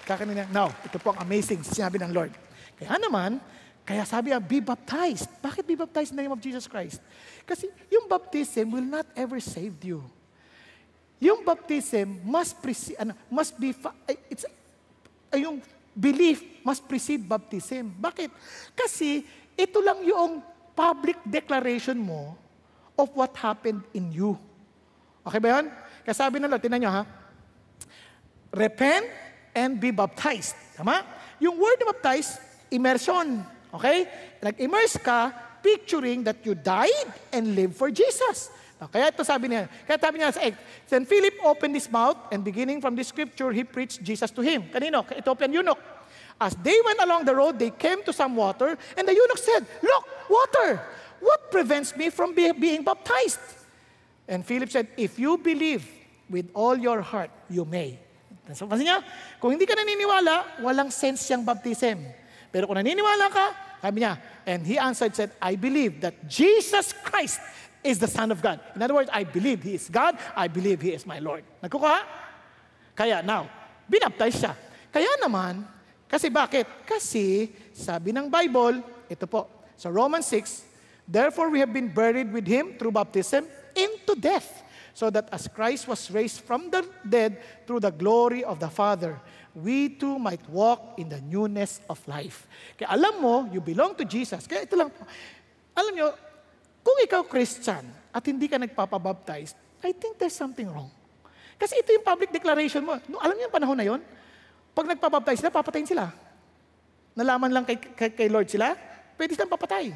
Kakanina, 0.10 0.50
now, 0.50 0.74
ito 0.82 0.98
po 0.98 1.14
ang 1.14 1.22
amazing 1.22 1.62
sinabi 1.62 2.02
ng 2.02 2.10
Lord. 2.10 2.34
Kaya 2.82 2.98
naman, 2.98 3.38
kaya 3.86 4.02
sabi 4.10 4.34
niya, 4.34 4.42
be 4.42 4.58
baptized. 4.62 5.30
Bakit 5.42 5.66
be 5.66 5.78
baptized 5.78 6.14
in 6.14 6.18
the 6.18 6.26
name 6.26 6.34
of 6.34 6.42
Jesus 6.42 6.66
Christ? 6.66 6.98
Kasi 7.46 7.70
yung 7.94 8.10
baptism 8.10 8.74
will 8.74 8.86
not 8.86 9.06
ever 9.14 9.38
save 9.38 9.78
you. 9.86 10.02
Yung 11.20 11.44
baptism 11.44 12.24
must, 12.24 12.56
preci- 12.64 12.96
ano, 12.96 13.12
must 13.28 13.60
be, 13.60 13.76
it's, 14.32 14.48
ay, 15.30 15.44
yung 15.44 15.60
belief 15.92 16.40
must 16.64 16.88
precede 16.88 17.28
baptism. 17.28 17.92
Bakit? 18.00 18.32
Kasi 18.72 19.28
ito 19.60 19.84
lang 19.84 20.00
yung 20.08 20.40
public 20.72 21.20
declaration 21.28 22.00
mo 22.00 22.40
of 22.96 23.12
what 23.12 23.36
happened 23.36 23.84
in 23.92 24.08
you. 24.16 24.40
Okay 25.28 25.44
ba 25.44 25.60
yun? 25.60 25.68
Kaya 26.08 26.16
sabi 26.16 26.40
ng 26.40 26.48
Lord, 26.48 26.64
tinan 26.64 26.80
nyo 26.80 26.92
ha, 26.92 27.04
repent 28.56 29.08
and 29.52 29.76
be 29.76 29.92
baptized. 29.92 30.56
Tama? 30.80 31.04
Yung 31.44 31.60
word 31.60 31.84
na 31.84 31.92
baptize, 31.92 32.40
immersion. 32.72 33.44
Okay? 33.76 34.08
Nag-immerse 34.40 34.96
ka, 35.04 35.36
picturing 35.60 36.24
that 36.24 36.40
you 36.48 36.56
died 36.56 37.12
and 37.36 37.56
lived 37.56 37.76
for 37.76 37.92
Jesus. 37.92 38.48
Kaya 38.88 39.12
ito 39.12 39.28
sabi 39.28 39.52
niya, 39.52 39.68
kaya 39.84 40.00
sabi 40.00 40.24
niya 40.24 40.32
sa 40.32 40.40
8, 40.40 40.56
Then 40.88 41.04
Philip 41.04 41.36
opened 41.44 41.76
his 41.76 41.92
mouth 41.92 42.16
and 42.32 42.48
beginning 42.48 42.80
from 42.80 42.96
this 42.96 43.12
scripture, 43.12 43.52
he 43.52 43.68
preached 43.68 44.00
Jesus 44.00 44.32
to 44.32 44.40
him. 44.40 44.72
Kanino? 44.72 45.04
Ka 45.04 45.20
Ethiopian 45.20 45.52
eunuch. 45.52 45.80
As 46.40 46.56
they 46.64 46.80
went 46.88 47.04
along 47.04 47.28
the 47.28 47.36
road, 47.36 47.60
they 47.60 47.76
came 47.76 48.00
to 48.08 48.16
some 48.16 48.40
water, 48.40 48.80
and 48.96 49.04
the 49.04 49.12
eunuch 49.12 49.44
said, 49.44 49.68
Look, 49.84 50.04
water! 50.32 50.80
What 51.20 51.52
prevents 51.52 51.92
me 52.00 52.08
from 52.08 52.32
be 52.32 52.56
being 52.56 52.88
baptized? 52.88 53.44
And 54.24 54.48
Philip 54.48 54.72
said, 54.72 54.88
If 54.96 55.20
you 55.20 55.36
believe 55.36 55.84
with 56.32 56.48
all 56.56 56.80
your 56.80 57.04
heart, 57.04 57.32
you 57.52 57.68
may. 57.68 58.00
So, 58.56 58.66
kasi 58.66 58.88
niya, 58.88 59.04
kung 59.44 59.54
hindi 59.54 59.68
ka 59.68 59.76
naniniwala, 59.76 60.64
walang 60.64 60.90
sense 60.90 61.28
yung 61.30 61.44
baptism. 61.44 62.02
Pero 62.50 62.66
kung 62.66 62.80
naniniwala 62.80 63.28
ka, 63.28 63.46
sabi 63.84 64.02
niya, 64.02 64.18
and 64.48 64.66
he 64.66 64.80
answered, 64.80 65.14
said, 65.14 65.36
I 65.38 65.54
believe 65.60 66.02
that 66.02 66.16
Jesus 66.26 66.96
Christ 67.04 67.44
is 67.84 68.00
the 68.00 68.08
Son 68.08 68.32
of 68.32 68.42
God. 68.42 68.60
In 68.76 68.82
other 68.82 68.94
words, 68.94 69.10
I 69.12 69.24
believe 69.24 69.64
He 69.64 69.76
is 69.76 69.90
God, 69.90 70.18
I 70.36 70.48
believe 70.48 70.82
He 70.82 70.92
is 70.92 71.06
my 71.06 71.20
Lord. 71.20 71.44
Nagkukuha? 71.64 72.04
Kaya, 72.96 73.24
now, 73.24 73.48
binaptize 73.88 74.36
siya. 74.36 74.54
Kaya 74.92 75.10
naman, 75.24 75.64
kasi 76.10 76.28
bakit? 76.28 76.68
Kasi, 76.84 77.54
sabi 77.72 78.12
ng 78.12 78.28
Bible, 78.28 78.84
ito 79.08 79.26
po, 79.30 79.48
sa 79.80 79.88
Romans 79.88 80.28
6, 80.28 80.70
Therefore 81.10 81.50
we 81.50 81.58
have 81.58 81.74
been 81.74 81.90
buried 81.90 82.30
with 82.30 82.46
Him 82.46 82.78
through 82.78 82.94
baptism 82.94 83.50
into 83.74 84.14
death, 84.14 84.62
so 84.94 85.10
that 85.10 85.26
as 85.34 85.50
Christ 85.50 85.90
was 85.90 86.12
raised 86.14 86.46
from 86.46 86.70
the 86.70 86.86
dead 87.02 87.42
through 87.66 87.82
the 87.82 87.90
glory 87.90 88.44
of 88.44 88.62
the 88.62 88.70
Father, 88.70 89.18
we 89.58 89.90
too 89.90 90.20
might 90.20 90.44
walk 90.50 91.02
in 91.02 91.10
the 91.10 91.22
newness 91.26 91.82
of 91.90 91.98
life. 92.06 92.46
Kaya 92.78 92.94
alam 92.94 93.22
mo, 93.22 93.50
you 93.50 93.58
belong 93.58 93.98
to 93.98 94.06
Jesus. 94.06 94.46
Kaya 94.46 94.70
ito 94.70 94.78
lang 94.78 94.94
po. 94.94 95.02
Alam 95.74 95.94
nyo, 95.98 96.08
kung 96.90 96.98
ikaw 97.06 97.22
Christian 97.22 97.86
at 98.10 98.26
hindi 98.26 98.50
ka 98.50 98.58
nagpapabaptize, 98.58 99.54
I 99.86 99.94
think 99.94 100.18
there's 100.18 100.34
something 100.34 100.66
wrong. 100.66 100.90
Kasi 101.62 101.78
ito 101.78 101.94
yung 101.94 102.02
public 102.02 102.34
declaration 102.34 102.82
mo. 102.82 102.98
No, 103.06 103.22
alam 103.22 103.38
niyo 103.38 103.46
yung 103.46 103.54
panahon 103.54 103.78
na 103.78 103.86
yon? 103.86 104.02
Pag 104.74 104.90
nagpapabaptize 104.90 105.38
sila, 105.46 105.54
papatayin 105.54 105.86
sila. 105.86 106.10
Nalaman 107.14 107.54
lang 107.54 107.62
kay, 107.70 107.78
kay, 107.78 108.10
kay 108.10 108.26
Lord 108.26 108.50
sila, 108.50 108.74
pwede 109.22 109.38
silang 109.38 109.54
papatay. 109.54 109.94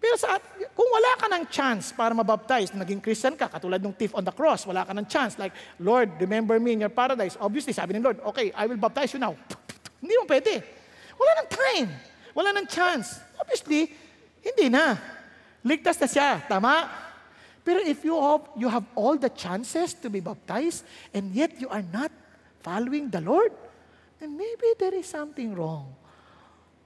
Pero 0.00 0.16
sa, 0.16 0.40
kung 0.72 0.88
wala 0.88 1.12
ka 1.20 1.26
ng 1.28 1.44
chance 1.52 1.92
para 1.92 2.16
mabaptize, 2.16 2.72
naging 2.72 3.04
Christian 3.04 3.36
ka, 3.36 3.52
katulad 3.52 3.76
ng 3.84 3.92
thief 3.92 4.16
on 4.16 4.24
the 4.24 4.32
cross, 4.32 4.64
wala 4.64 4.88
ka 4.88 4.96
ng 4.96 5.04
chance, 5.04 5.36
like, 5.36 5.52
Lord, 5.76 6.16
remember 6.16 6.56
me 6.56 6.72
in 6.72 6.80
your 6.80 6.92
paradise. 6.92 7.36
Obviously, 7.36 7.76
sabi 7.76 7.92
ng 7.92 8.04
Lord, 8.04 8.24
okay, 8.32 8.48
I 8.56 8.64
will 8.64 8.80
baptize 8.80 9.12
you 9.12 9.20
now. 9.20 9.36
hindi 10.00 10.16
mo 10.16 10.24
pwede. 10.24 10.64
Wala 11.20 11.44
ng 11.44 11.48
time. 11.52 11.88
Wala 12.32 12.50
ng 12.56 12.66
chance. 12.72 13.20
Obviously, 13.36 13.92
hindi 14.40 14.72
na. 14.72 14.96
Ligtas 15.64 15.96
na 15.96 16.06
siya. 16.06 16.44
Tama? 16.44 16.92
Pero 17.64 17.80
if 17.80 18.04
you 18.04 18.12
have, 18.20 18.44
you 18.60 18.68
have 18.68 18.84
all 18.92 19.16
the 19.16 19.32
chances 19.32 19.96
to 19.96 20.12
be 20.12 20.20
baptized, 20.20 20.84
and 21.16 21.32
yet 21.32 21.56
you 21.56 21.68
are 21.72 21.82
not 21.82 22.12
following 22.60 23.08
the 23.08 23.24
Lord, 23.24 23.52
then 24.20 24.36
maybe 24.36 24.76
there 24.78 24.92
is 24.94 25.08
something 25.08 25.56
wrong. 25.56 25.88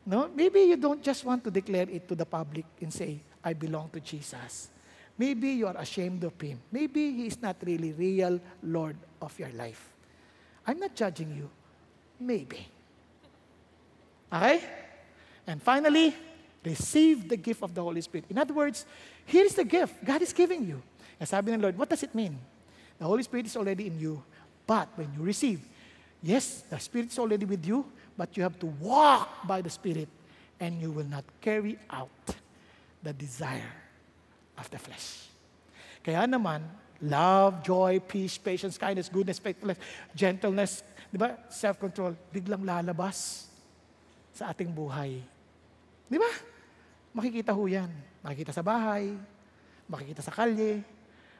No? 0.06 0.30
Maybe 0.30 0.60
you 0.70 0.76
don't 0.78 1.02
just 1.02 1.26
want 1.26 1.42
to 1.44 1.50
declare 1.50 1.90
it 1.90 2.06
to 2.08 2.14
the 2.14 2.24
public 2.24 2.64
and 2.80 2.94
say, 2.94 3.18
I 3.42 3.52
belong 3.52 3.90
to 3.90 4.00
Jesus. 4.00 4.70
Maybe 5.18 5.50
you 5.58 5.66
are 5.66 5.76
ashamed 5.76 6.22
of 6.22 6.40
Him. 6.40 6.62
Maybe 6.70 7.10
He 7.12 7.26
is 7.26 7.42
not 7.42 7.56
really 7.66 7.92
real 7.92 8.40
Lord 8.62 8.96
of 9.20 9.36
your 9.38 9.50
life. 9.50 9.82
I'm 10.64 10.78
not 10.78 10.94
judging 10.94 11.34
you. 11.34 11.50
Maybe. 12.20 12.66
Okay? 14.32 14.62
And 15.46 15.62
finally, 15.62 16.14
receive 16.68 17.28
the 17.28 17.36
gift 17.36 17.64
of 17.64 17.72
the 17.72 17.80
Holy 17.80 18.00
Spirit. 18.04 18.28
In 18.28 18.36
other 18.36 18.52
words, 18.52 18.84
here 19.24 19.44
is 19.44 19.56
the 19.56 19.64
gift 19.64 20.04
God 20.04 20.20
is 20.20 20.32
giving 20.36 20.68
you. 20.68 20.82
And 21.16 21.24
sabi 21.24 21.52
ng 21.52 21.64
Lord, 21.64 21.76
what 21.80 21.88
does 21.88 22.04
it 22.04 22.12
mean? 22.12 22.36
The 23.00 23.08
Holy 23.08 23.24
Spirit 23.24 23.46
is 23.48 23.56
already 23.56 23.88
in 23.88 23.96
you. 23.98 24.22
But 24.68 24.92
when 25.00 25.08
you 25.16 25.24
receive, 25.24 25.64
yes, 26.20 26.62
the 26.68 26.76
Spirit 26.78 27.08
is 27.08 27.18
already 27.18 27.48
with 27.48 27.64
you, 27.64 27.88
but 28.18 28.36
you 28.36 28.42
have 28.44 28.58
to 28.60 28.68
walk 28.78 29.48
by 29.48 29.64
the 29.64 29.70
Spirit 29.70 30.08
and 30.60 30.76
you 30.82 30.90
will 30.90 31.08
not 31.08 31.24
carry 31.40 31.78
out 31.88 32.10
the 33.02 33.14
desire 33.14 33.72
of 34.58 34.68
the 34.68 34.78
flesh. 34.78 35.30
Kaya 36.02 36.26
naman, 36.26 36.66
love, 37.00 37.62
joy, 37.62 38.02
peace, 38.02 38.36
patience, 38.36 38.76
kindness, 38.76 39.08
goodness, 39.08 39.38
faithfulness, 39.38 39.78
gentleness, 40.14 40.82
di 41.08 41.16
ba? 41.16 41.38
Self-control, 41.46 42.18
biglang 42.34 42.66
lalabas 42.66 43.46
sa 44.34 44.50
ating 44.50 44.70
buhay. 44.74 45.22
Di 46.10 46.18
ba? 46.18 46.57
Makikita 47.16 47.56
ho 47.56 47.62
yan. 47.64 47.88
Makikita 48.20 48.52
sa 48.52 48.66
bahay, 48.66 49.14
makikita 49.88 50.20
sa 50.20 50.34
kalye, 50.34 50.84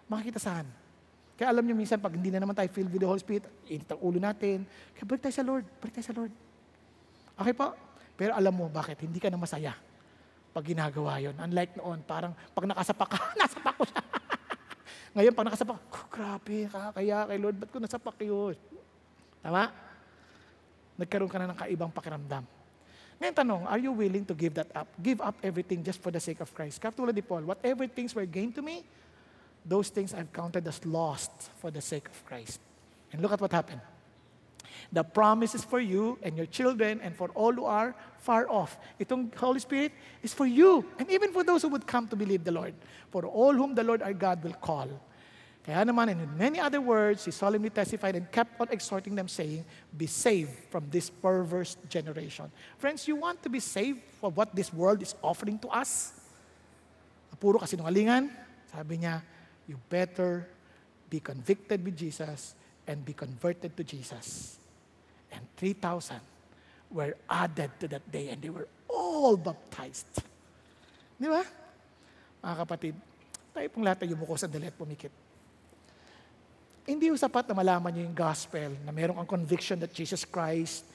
makikita 0.09 0.41
saan. 0.41 0.67
Kaya 1.39 1.55
alam 1.55 1.63
niyo 1.63 1.79
minsan, 1.79 2.03
pag 2.03 2.11
hindi 2.15 2.35
na 2.35 2.43
naman 2.43 2.57
tayo 2.57 2.67
filled 2.73 2.91
with 2.91 2.99
the 2.99 3.07
Holy 3.07 3.23
Spirit, 3.23 3.47
init 3.71 3.87
ang 3.87 4.03
ulo 4.03 4.19
natin, 4.19 4.67
kaya 4.97 5.05
balik 5.07 5.23
tayo 5.23 5.35
sa 5.39 5.45
Lord, 5.47 5.65
balik 5.79 5.95
tayo 5.95 6.07
sa 6.11 6.15
Lord. 6.17 6.33
Okay 7.39 7.55
po? 7.55 7.71
Pero 8.19 8.35
alam 8.35 8.51
mo, 8.51 8.67
bakit? 8.67 8.99
Hindi 8.99 9.23
ka 9.23 9.31
na 9.31 9.39
masaya 9.39 9.79
pag 10.51 10.65
ginagawa 10.67 11.23
yon. 11.23 11.39
Unlike 11.39 11.79
noon, 11.79 12.03
parang 12.03 12.35
pag 12.35 12.67
nakasapak 12.67 13.09
ka, 13.15 13.19
nasapak 13.43 13.75
ko 13.79 13.85
siya. 13.87 14.03
Ngayon, 15.15 15.33
pag 15.39 15.47
nakasapak, 15.47 15.79
oh, 15.79 16.07
grabe, 16.11 16.59
kaya 16.71 17.17
kay 17.31 17.39
Lord, 17.39 17.57
ba't 17.63 17.71
ko 17.71 17.79
nasapak 17.79 18.19
yun? 18.27 18.59
Tama? 19.39 19.71
Nagkaroon 20.99 21.31
ka 21.31 21.39
na 21.39 21.55
ng 21.55 21.59
kaibang 21.63 21.95
pakiramdam. 21.95 22.43
Ngayon 23.19 23.35
tanong, 23.35 23.63
are 23.67 23.83
you 23.83 23.91
willing 23.91 24.25
to 24.25 24.35
give 24.35 24.55
that 24.55 24.71
up? 24.75 24.87
Give 25.03 25.19
up 25.21 25.35
everything 25.43 25.83
just 25.83 25.99
for 25.99 26.15
the 26.15 26.23
sake 26.23 26.39
of 26.39 26.55
Christ. 26.55 26.79
Katulad 26.79 27.15
ni 27.15 27.23
Paul, 27.23 27.43
whatever 27.43 27.87
things 27.91 28.15
were 28.15 28.27
gained 28.27 28.55
to 28.55 28.63
me, 28.63 28.87
those 29.67 29.91
things 29.91 30.15
I've 30.15 30.33
counted 30.33 30.67
as 30.67 30.79
lost 30.87 31.33
for 31.59 31.71
the 31.71 31.83
sake 31.83 32.07
of 32.07 32.19
Christ. 32.25 32.61
And 33.13 33.21
look 33.21 33.33
at 33.33 33.41
what 33.41 33.51
happened. 33.51 33.81
The 34.93 35.03
promise 35.03 35.55
is 35.55 35.65
for 35.65 35.81
you 35.81 36.19
and 36.23 36.37
your 36.37 36.47
children 36.47 37.01
and 37.03 37.15
for 37.15 37.29
all 37.35 37.53
who 37.53 37.65
are 37.65 37.95
far 38.19 38.49
off. 38.49 38.79
Itong 39.01 39.35
Holy 39.35 39.59
Spirit 39.59 39.93
is 40.23 40.33
for 40.33 40.47
you 40.47 40.87
and 40.99 41.11
even 41.11 41.33
for 41.33 41.43
those 41.43 41.63
who 41.63 41.69
would 41.69 41.87
come 41.87 42.07
to 42.09 42.17
believe 42.17 42.45
the 42.45 42.53
Lord. 42.53 42.75
For 43.11 43.27
all 43.27 43.53
whom 43.53 43.75
the 43.75 43.83
Lord 43.83 44.01
our 44.01 44.15
God 44.15 44.43
will 44.45 44.55
call. 44.55 44.89
Kaya 45.69 45.85
naman, 45.85 46.17
in 46.17 46.25
many 46.33 46.57
other 46.57 46.81
words, 46.81 47.29
he 47.29 47.31
solemnly 47.31 47.69
testified 47.69 48.17
and 48.17 48.25
kept 48.33 48.57
on 48.57 48.73
exhorting 48.73 49.13
them, 49.13 49.29
saying, 49.29 49.69
Be 49.93 50.09
saved 50.09 50.73
from 50.73 50.89
this 50.89 51.13
perverse 51.13 51.77
generation. 51.93 52.49
Friends, 52.81 53.05
you 53.05 53.21
want 53.21 53.45
to 53.45 53.53
be 53.53 53.61
saved 53.61 54.01
from 54.17 54.33
what 54.33 54.57
this 54.57 54.73
world 54.73 55.05
is 55.05 55.13
offering 55.21 55.61
to 55.61 55.69
us? 55.69 56.17
Puro 57.37 57.61
kasinungalingan. 57.61 58.33
Sabi 58.73 59.05
niya, 59.05 59.21
you 59.69 59.77
better 59.93 60.49
be 61.13 61.21
convicted 61.21 61.85
with 61.85 62.01
Jesus 62.01 62.57
and 62.89 63.05
be 63.05 63.13
converted 63.13 63.77
to 63.77 63.85
Jesus. 63.85 64.57
And 65.29 65.45
3,000 65.61 66.17
were 66.89 67.13
added 67.29 67.77
to 67.85 67.87
that 67.93 68.09
day 68.09 68.33
and 68.33 68.41
they 68.41 68.49
were 68.49 68.67
all 68.89 69.37
baptized. 69.37 70.25
Di 71.21 71.29
ba? 71.29 71.45
Mga 72.41 72.55
kapatid, 72.57 72.95
tayo 73.53 73.69
pong 73.69 73.85
lahat 73.85 74.09
ay 74.09 74.17
yumuko 74.17 74.35
sandali 74.35 74.73
at 74.73 74.75
pumikit. 74.75 75.28
Hindi 76.89 77.13
yung 77.13 77.21
sapat 77.21 77.45
na 77.45 77.53
malaman 77.53 77.93
niyo 77.93 78.09
yung 78.09 78.17
gospel, 78.17 78.73
na 78.81 78.89
meron 78.89 79.21
kang 79.21 79.37
conviction 79.37 79.77
that 79.85 79.93
Jesus 79.93 80.25
Christ 80.25 80.89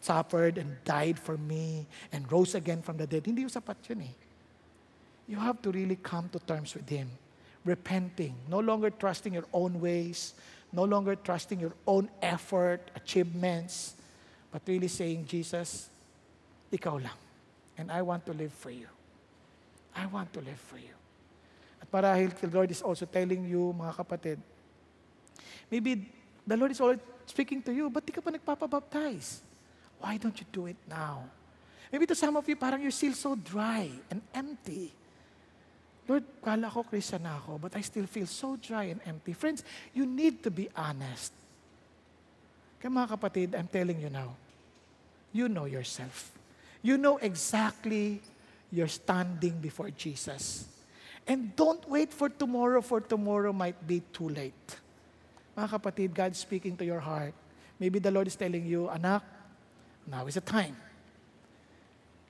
suffered 0.00 0.56
and 0.56 0.72
died 0.88 1.20
for 1.20 1.36
me 1.36 1.84
and 2.16 2.24
rose 2.32 2.56
again 2.56 2.80
from 2.80 2.96
the 2.96 3.04
dead. 3.04 3.20
Hindi 3.20 3.44
yung 3.44 3.52
sapat 3.52 3.76
yun 3.92 4.08
eh. 4.08 4.14
You 5.28 5.36
have 5.36 5.60
to 5.62 5.70
really 5.70 6.00
come 6.00 6.32
to 6.32 6.40
terms 6.40 6.72
with 6.72 6.88
Him. 6.88 7.12
Repenting, 7.62 8.34
no 8.48 8.58
longer 8.58 8.88
trusting 8.88 9.36
your 9.36 9.44
own 9.52 9.78
ways, 9.84 10.32
no 10.72 10.88
longer 10.88 11.14
trusting 11.14 11.60
your 11.60 11.76
own 11.86 12.08
effort, 12.24 12.90
achievements, 12.96 13.94
but 14.50 14.64
really 14.66 14.88
saying, 14.88 15.28
Jesus, 15.28 15.92
ikaw 16.72 16.96
lang. 16.96 17.14
And 17.76 17.92
I 17.92 18.00
want 18.00 18.24
to 18.26 18.32
live 18.32 18.52
for 18.52 18.72
you. 18.72 18.88
I 19.94 20.08
want 20.08 20.32
to 20.32 20.40
live 20.40 20.58
for 20.58 20.80
you. 20.80 20.96
At 21.78 21.92
marahil 21.92 22.32
the 22.32 22.48
Lord 22.48 22.72
is 22.72 22.80
also 22.80 23.04
telling 23.04 23.44
you, 23.44 23.76
mga 23.76 23.92
kapatid, 23.94 24.38
maybe 25.72 26.04
the 26.44 26.56
Lord 26.60 26.76
is 26.76 26.80
already 26.84 27.00
speaking 27.24 27.64
to 27.64 27.72
you, 27.72 27.88
but 27.88 28.04
di 28.04 28.12
ka 28.12 28.20
pa 28.20 28.28
nagpapabaptize? 28.28 29.40
Why 29.96 30.20
don't 30.20 30.36
you 30.36 30.44
do 30.52 30.68
it 30.68 30.76
now? 30.84 31.24
Maybe 31.88 32.04
to 32.04 32.14
some 32.14 32.36
of 32.36 32.44
you, 32.44 32.56
parang 32.56 32.84
you're 32.84 32.92
still 32.92 33.16
so 33.16 33.32
dry 33.32 33.88
and 34.12 34.20
empty. 34.36 34.92
Lord, 36.04 36.24
kala 36.44 36.68
ko 36.68 36.84
Christian 36.84 37.24
na 37.24 37.40
ako, 37.40 37.56
but 37.56 37.72
I 37.72 37.80
still 37.80 38.04
feel 38.04 38.28
so 38.28 38.60
dry 38.60 38.92
and 38.92 39.00
empty. 39.08 39.32
Friends, 39.32 39.64
you 39.96 40.04
need 40.04 40.44
to 40.44 40.50
be 40.50 40.68
honest. 40.76 41.32
Kaya 42.82 42.90
mga 42.90 43.08
kapatid, 43.14 43.48
I'm 43.54 43.70
telling 43.70 44.02
you 44.02 44.10
now, 44.10 44.34
you 45.32 45.48
know 45.48 45.64
yourself. 45.64 46.34
You 46.82 46.98
know 46.98 47.16
exactly 47.22 48.18
you're 48.74 48.90
standing 48.90 49.62
before 49.62 49.94
Jesus. 49.94 50.66
And 51.22 51.54
don't 51.54 51.86
wait 51.86 52.10
for 52.10 52.26
tomorrow, 52.28 52.82
for 52.82 52.98
tomorrow 52.98 53.54
might 53.54 53.78
be 53.86 54.02
too 54.10 54.28
late. 54.28 54.81
Mga 55.52 55.68
kapatid, 55.68 56.08
God's 56.14 56.40
speaking 56.40 56.76
to 56.76 56.84
your 56.84 57.00
heart. 57.00 57.34
Maybe 57.76 57.98
the 57.98 58.10
Lord 58.10 58.26
is 58.26 58.36
telling 58.36 58.64
you, 58.64 58.88
anak, 58.88 59.22
now 60.08 60.26
is 60.26 60.34
the 60.34 60.44
time. 60.44 60.76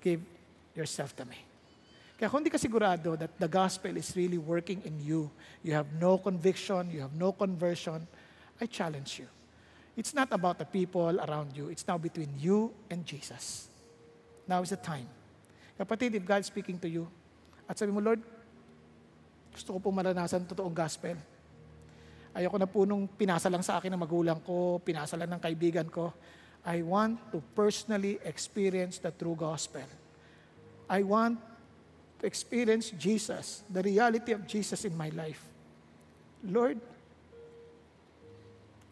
Give 0.03 0.21
yourself 0.75 1.15
to 1.17 1.25
me. 1.25 1.39
Kaya 2.19 2.31
kung 2.31 2.43
hindi 2.43 2.55
ka 2.55 2.59
sigurado 2.59 3.19
that 3.19 3.35
the 3.39 3.51
gospel 3.51 3.95
is 3.99 4.15
really 4.15 4.39
working 4.39 4.83
in 4.87 4.99
you, 5.03 5.31
you 5.63 5.75
have 5.75 5.91
no 5.99 6.19
conviction, 6.19 6.91
you 6.91 7.03
have 7.03 7.15
no 7.15 7.35
conversion, 7.35 8.07
I 8.63 8.67
challenge 8.67 9.19
you. 9.19 9.27
It's 9.99 10.15
not 10.15 10.31
about 10.33 10.59
the 10.59 10.65
people 10.65 11.21
around 11.21 11.53
you. 11.53 11.69
It's 11.69 11.87
now 11.87 11.99
between 11.99 12.31
you 12.39 12.73
and 12.89 13.05
Jesus. 13.05 13.69
Now 14.49 14.63
is 14.63 14.71
the 14.71 14.81
time. 14.81 15.07
Kapatid, 15.79 16.15
if 16.15 16.25
God's 16.25 16.47
speaking 16.47 16.79
to 16.79 16.89
you, 16.89 17.11
at 17.69 17.79
sabi 17.79 17.93
mo, 17.93 18.01
Lord, 18.01 18.23
gusto 19.53 19.77
ko 19.77 19.79
po 19.79 19.91
maranasan 19.93 20.49
totoong 20.49 20.73
gospel. 20.73 21.19
Ayoko 22.33 22.57
na 22.57 22.65
po 22.65 22.89
nung 22.89 23.05
pinasa 23.05 23.53
lang 23.53 23.61
sa 23.61 23.77
akin 23.77 23.93
ng 23.93 24.01
magulang 24.01 24.41
ko, 24.41 24.81
pinasa 24.81 25.21
lang 25.21 25.29
ng 25.37 25.41
kaibigan 25.41 25.85
ko. 25.93 26.13
I 26.65 26.81
want 26.81 27.21
to 27.35 27.45
personally 27.53 28.17
experience 28.25 28.97
the 28.97 29.13
true 29.13 29.37
gospel. 29.37 29.85
I 30.89 31.05
want 31.05 31.37
to 32.21 32.25
experience 32.25 32.95
Jesus, 32.97 33.67
the 33.69 33.83
reality 33.83 34.33
of 34.33 34.47
Jesus 34.47 34.87
in 34.89 34.97
my 34.97 35.11
life. 35.13 35.43
Lord, 36.47 36.81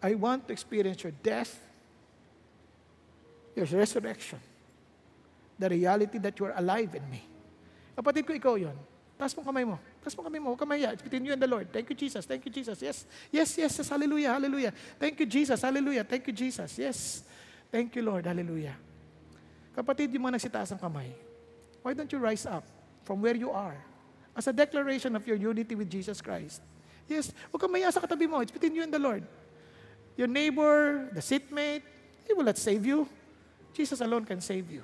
I 0.02 0.14
want 0.14 0.48
to 0.48 0.52
experience 0.52 1.02
your 1.02 1.12
death, 1.22 1.56
your 3.56 3.66
resurrection, 3.66 4.40
the 5.58 5.68
reality 5.68 6.18
that 6.18 6.36
you 6.38 6.46
are 6.46 6.56
alive 6.56 6.92
in 6.94 7.04
me. 7.08 7.22
Kapatid 7.96 8.24
ko, 8.24 8.32
ikaw 8.32 8.54
yon. 8.56 8.76
Taas 9.20 9.36
mo 9.36 9.44
kamay 9.44 9.64
mo. 9.68 9.76
Taas 10.00 10.16
mo 10.16 10.24
kamay 10.24 10.40
mo. 10.40 10.56
Huwag. 10.56 10.96
It's 10.96 11.04
between 11.04 11.28
you 11.28 11.32
and 11.36 11.42
the 11.42 11.46
Lord. 11.46 11.68
Thank 11.68 11.92
you, 11.92 11.96
Jesus. 11.96 12.24
Thank 12.24 12.44
you, 12.48 12.52
Jesus. 12.52 12.80
Yes. 12.80 13.04
Yes, 13.28 13.52
yes, 13.56 13.72
yes. 13.76 13.88
Hallelujah. 13.88 14.32
Hallelujah. 14.32 14.72
Thank 14.96 15.20
you, 15.20 15.26
Jesus. 15.28 15.60
Hallelujah. 15.60 16.04
Thank 16.04 16.26
you, 16.26 16.32
Jesus. 16.32 16.78
Yes. 16.78 17.22
Thank 17.68 17.94
you, 17.96 18.02
Lord. 18.02 18.24
Hallelujah. 18.24 18.74
Kapatid, 19.76 20.10
yung 20.16 20.24
mga 20.24 20.40
nagsitaas 20.40 20.72
ang 20.72 20.80
kamay, 20.80 21.12
why 21.84 21.92
don't 21.92 22.10
you 22.10 22.18
rise 22.18 22.48
up 22.48 22.64
from 23.04 23.20
where 23.20 23.36
you 23.36 23.52
are 23.52 23.76
as 24.34 24.48
a 24.48 24.52
declaration 24.52 25.14
of 25.14 25.22
your 25.28 25.36
unity 25.36 25.76
with 25.76 25.88
Jesus 25.92 26.24
Christ? 26.24 26.64
Yes. 27.04 27.30
Huwag 27.52 27.60
kang 27.60 27.72
maya 27.72 27.92
katabi 27.92 28.24
mo. 28.24 28.40
It's 28.40 28.50
between 28.50 28.74
you 28.74 28.82
and 28.82 28.92
the 28.92 28.98
Lord. 28.98 29.22
Your 30.16 30.28
neighbor, 30.28 31.08
the 31.12 31.22
seatmate, 31.22 31.84
he 32.26 32.32
will 32.32 32.44
not 32.44 32.58
save 32.58 32.84
you. 32.84 33.08
Jesus 33.76 34.00
alone 34.00 34.24
can 34.24 34.40
save 34.40 34.70
you. 34.70 34.82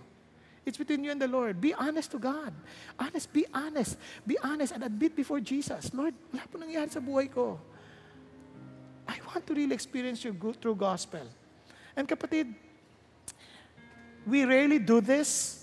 It's 0.66 0.76
between 0.76 1.04
you 1.06 1.12
and 1.14 1.22
the 1.22 1.30
Lord. 1.30 1.60
Be 1.60 1.72
honest 1.74 2.10
to 2.10 2.18
God. 2.18 2.52
Honest, 2.98 3.32
be 3.32 3.46
honest. 3.54 3.96
Be 4.26 4.36
honest 4.42 4.74
and 4.74 4.82
admit 4.82 5.14
before 5.14 5.38
Jesus, 5.38 5.94
Lord, 5.94 6.12
wala 6.34 6.42
po 6.50 6.58
nangyari 6.58 6.90
sa 6.90 6.98
buhay 6.98 7.30
ko. 7.30 7.62
I 9.06 9.22
want 9.30 9.46
to 9.46 9.54
really 9.54 9.78
experience 9.78 10.26
your 10.26 10.34
good, 10.34 10.58
true 10.58 10.74
gospel. 10.74 11.22
And 11.94 12.02
kapatid, 12.10 12.50
we 14.26 14.42
rarely 14.42 14.82
do 14.82 14.98
this. 14.98 15.62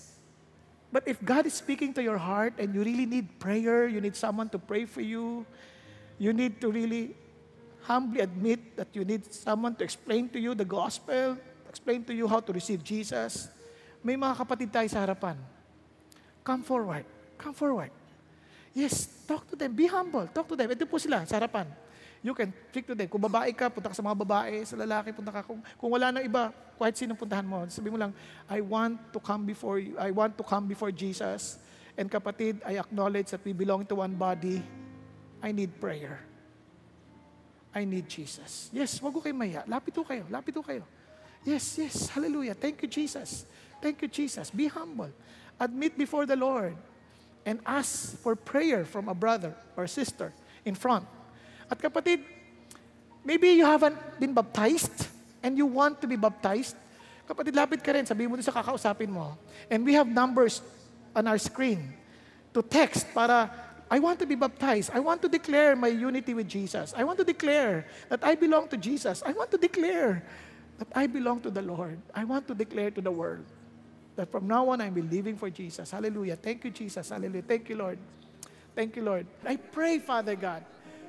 But 0.88 1.04
if 1.04 1.20
God 1.20 1.44
is 1.44 1.52
speaking 1.52 1.92
to 2.00 2.02
your 2.02 2.16
heart 2.16 2.56
and 2.56 2.72
you 2.72 2.80
really 2.80 3.04
need 3.04 3.28
prayer, 3.36 3.84
you 3.84 4.00
need 4.00 4.16
someone 4.16 4.48
to 4.56 4.58
pray 4.58 4.88
for 4.88 5.04
you, 5.04 5.44
you 6.16 6.32
need 6.32 6.64
to 6.64 6.72
really 6.72 7.12
humbly 7.84 8.24
admit 8.24 8.72
that 8.80 8.88
you 8.96 9.04
need 9.04 9.28
someone 9.28 9.76
to 9.76 9.84
explain 9.84 10.32
to 10.32 10.40
you 10.40 10.54
the 10.56 10.64
gospel, 10.64 11.36
explain 11.68 12.08
to 12.08 12.14
you 12.14 12.24
how 12.24 12.40
to 12.40 12.56
receive 12.56 12.80
Jesus, 12.80 13.52
may 14.04 14.20
mga 14.20 14.36
kapatid 14.36 14.68
tayo 14.68 14.84
sa 14.92 15.00
harapan. 15.00 15.40
Come 16.44 16.60
forward. 16.60 17.08
Come 17.40 17.56
forward. 17.56 17.88
Yes, 18.76 19.08
talk 19.24 19.48
to 19.48 19.56
them. 19.56 19.72
Be 19.72 19.88
humble. 19.88 20.28
Talk 20.28 20.44
to 20.52 20.56
them. 20.60 20.68
Ito 20.68 20.84
po 20.84 21.00
sila 21.00 21.24
sa 21.24 21.40
harapan. 21.40 21.64
You 22.20 22.36
can 22.36 22.52
speak 22.68 22.84
to 22.84 22.96
them. 22.96 23.08
Kung 23.08 23.24
babae 23.24 23.56
ka, 23.56 23.72
punta 23.72 23.88
ka 23.88 23.96
sa 23.96 24.04
mga 24.04 24.16
babae. 24.20 24.60
Sa 24.68 24.76
lalaki, 24.76 25.16
punta 25.16 25.32
ka. 25.32 25.40
Kung, 25.40 25.64
kung 25.80 25.88
wala 25.88 26.12
nang 26.12 26.24
iba, 26.24 26.52
kahit 26.76 26.96
sino 27.00 27.16
puntahan 27.16 27.48
mo, 27.48 27.64
sabi 27.72 27.88
mo 27.88 27.96
lang, 27.96 28.12
I 28.44 28.60
want 28.60 29.00
to 29.12 29.20
come 29.20 29.48
before 29.48 29.80
you. 29.80 29.96
I 29.96 30.12
want 30.12 30.36
to 30.36 30.44
come 30.44 30.68
before 30.68 30.92
Jesus. 30.92 31.56
And 31.96 32.12
kapatid, 32.12 32.60
I 32.66 32.76
acknowledge 32.76 33.32
that 33.32 33.40
we 33.40 33.56
belong 33.56 33.88
to 33.88 34.04
one 34.04 34.16
body. 34.16 34.60
I 35.40 35.52
need 35.52 35.80
prayer. 35.80 36.20
I 37.72 37.84
need 37.84 38.08
Jesus. 38.08 38.68
Yes, 38.72 39.00
wag 39.00 39.12
ko 39.12 39.20
kayo 39.20 39.36
maya. 39.36 39.64
Lapit 39.68 39.92
ko 39.96 40.02
kayo. 40.02 40.24
Lapit 40.28 40.52
ko 40.56 40.62
kayo. 40.64 40.84
Yes, 41.44 41.76
yes. 41.76 42.08
Hallelujah. 42.08 42.56
Thank 42.56 42.80
you, 42.82 42.88
Jesus. 42.88 43.44
Thank 43.84 44.00
you, 44.00 44.08
Jesus. 44.08 44.48
Be 44.48 44.64
humble. 44.64 45.12
Admit 45.60 46.00
before 46.00 46.24
the 46.24 46.40
Lord 46.40 46.72
and 47.44 47.60
ask 47.68 48.16
for 48.16 48.32
prayer 48.32 48.88
from 48.88 49.12
a 49.12 49.14
brother 49.14 49.52
or 49.76 49.84
sister 49.84 50.32
in 50.64 50.72
front. 50.72 51.04
At 51.68 51.76
kapatid, 51.76 52.24
maybe 53.20 53.52
you 53.52 53.68
haven't 53.68 54.00
been 54.16 54.32
baptized 54.32 55.12
and 55.44 55.60
you 55.60 55.68
want 55.68 56.00
to 56.00 56.08
be 56.08 56.16
baptized. 56.16 56.80
Kapatid, 57.28 57.52
lapit 57.52 57.84
ka 57.84 57.92
rin. 57.92 58.08
Sabihin 58.08 58.32
mo 58.32 58.40
din 58.40 58.48
sa 58.48 58.56
kakausapin 58.56 59.12
mo. 59.12 59.36
And 59.68 59.84
we 59.84 59.92
have 59.92 60.08
numbers 60.08 60.64
on 61.12 61.28
our 61.28 61.36
screen 61.36 61.92
to 62.56 62.64
text 62.64 63.12
para 63.12 63.52
I 63.92 64.00
want 64.00 64.16
to 64.24 64.26
be 64.26 64.32
baptized. 64.32 64.96
I 64.96 65.04
want 65.04 65.20
to 65.20 65.28
declare 65.28 65.76
my 65.76 65.92
unity 65.92 66.32
with 66.32 66.48
Jesus. 66.48 66.96
I 66.96 67.04
want 67.04 67.20
to 67.20 67.26
declare 67.28 67.84
that 68.08 68.24
I 68.24 68.32
belong 68.32 68.64
to 68.72 68.80
Jesus. 68.80 69.20
I 69.28 69.36
want 69.36 69.52
to 69.52 69.60
declare 69.60 70.24
that 70.80 70.88
I 70.96 71.04
belong 71.04 71.44
to 71.44 71.52
the 71.52 71.60
Lord. 71.60 72.00
I 72.16 72.24
want 72.24 72.48
to 72.48 72.56
declare 72.56 72.88
to 72.88 73.04
the 73.04 73.12
world 73.12 73.44
that 74.16 74.30
from 74.30 74.46
now 74.46 74.68
on 74.68 74.80
I'm 74.80 74.94
believing 74.94 75.36
for 75.36 75.50
Jesus. 75.50 75.90
Hallelujah. 75.90 76.36
Thank 76.36 76.64
you, 76.64 76.70
Jesus. 76.70 77.08
Hallelujah. 77.08 77.42
Thank 77.42 77.68
you, 77.68 77.76
Lord. 77.76 77.98
Thank 78.74 78.96
you, 78.96 79.02
Lord. 79.02 79.26
I 79.44 79.56
pray, 79.56 79.98
Father 79.98 80.36
God, 80.36 80.64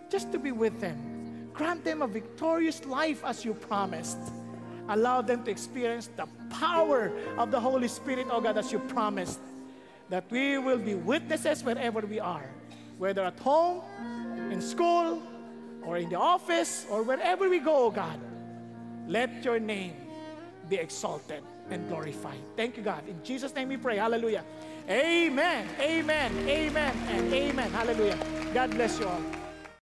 just 0.09 0.31
to 0.31 0.39
be 0.39 0.51
with 0.51 0.79
them. 0.79 1.49
Grant 1.53 1.83
them 1.83 2.01
a 2.01 2.07
victorious 2.07 2.85
life 2.85 3.23
as 3.23 3.45
you 3.45 3.53
promised. 3.53 4.17
Allow 4.89 5.21
them 5.21 5.43
to 5.45 5.51
experience 5.51 6.09
the 6.15 6.27
power 6.49 7.11
of 7.37 7.49
the 7.49 7.59
Holy 7.59 7.87
Spirit, 7.87 8.27
oh 8.29 8.41
God, 8.41 8.57
as 8.57 8.71
you 8.71 8.79
promised. 8.79 9.39
That 10.09 10.25
we 10.29 10.57
will 10.59 10.77
be 10.77 10.93
witnesses 10.93 11.63
wherever 11.63 12.01
we 12.01 12.19
are, 12.19 12.49
whether 12.99 13.23
at 13.23 13.39
home, 13.39 13.81
in 14.51 14.61
school, 14.61 15.23
or 15.83 15.97
in 15.97 16.09
the 16.09 16.19
office, 16.19 16.85
or 16.91 17.01
wherever 17.01 17.49
we 17.49 17.59
go, 17.59 17.87
oh 17.87 17.91
God. 17.91 18.19
Let 19.07 19.43
your 19.43 19.59
name 19.59 19.95
be 20.69 20.75
exalted 20.75 21.43
and 21.70 21.88
glorified. 21.88 22.39
Thank 22.55 22.78
you, 22.78 22.84
God. 22.84 23.07
In 23.07 23.22
Jesus' 23.24 23.53
name 23.55 23.70
we 23.70 23.78
pray. 23.78 23.97
Hallelujah. 23.97 24.43
Amen. 24.89 25.68
Amen. 25.80 26.32
Amen. 26.47 26.97
And 27.08 27.33
amen. 27.33 27.71
Hallelujah. 27.71 28.17
God 28.54 28.71
bless 28.71 29.00
you 29.00 29.08
all. 29.08 29.45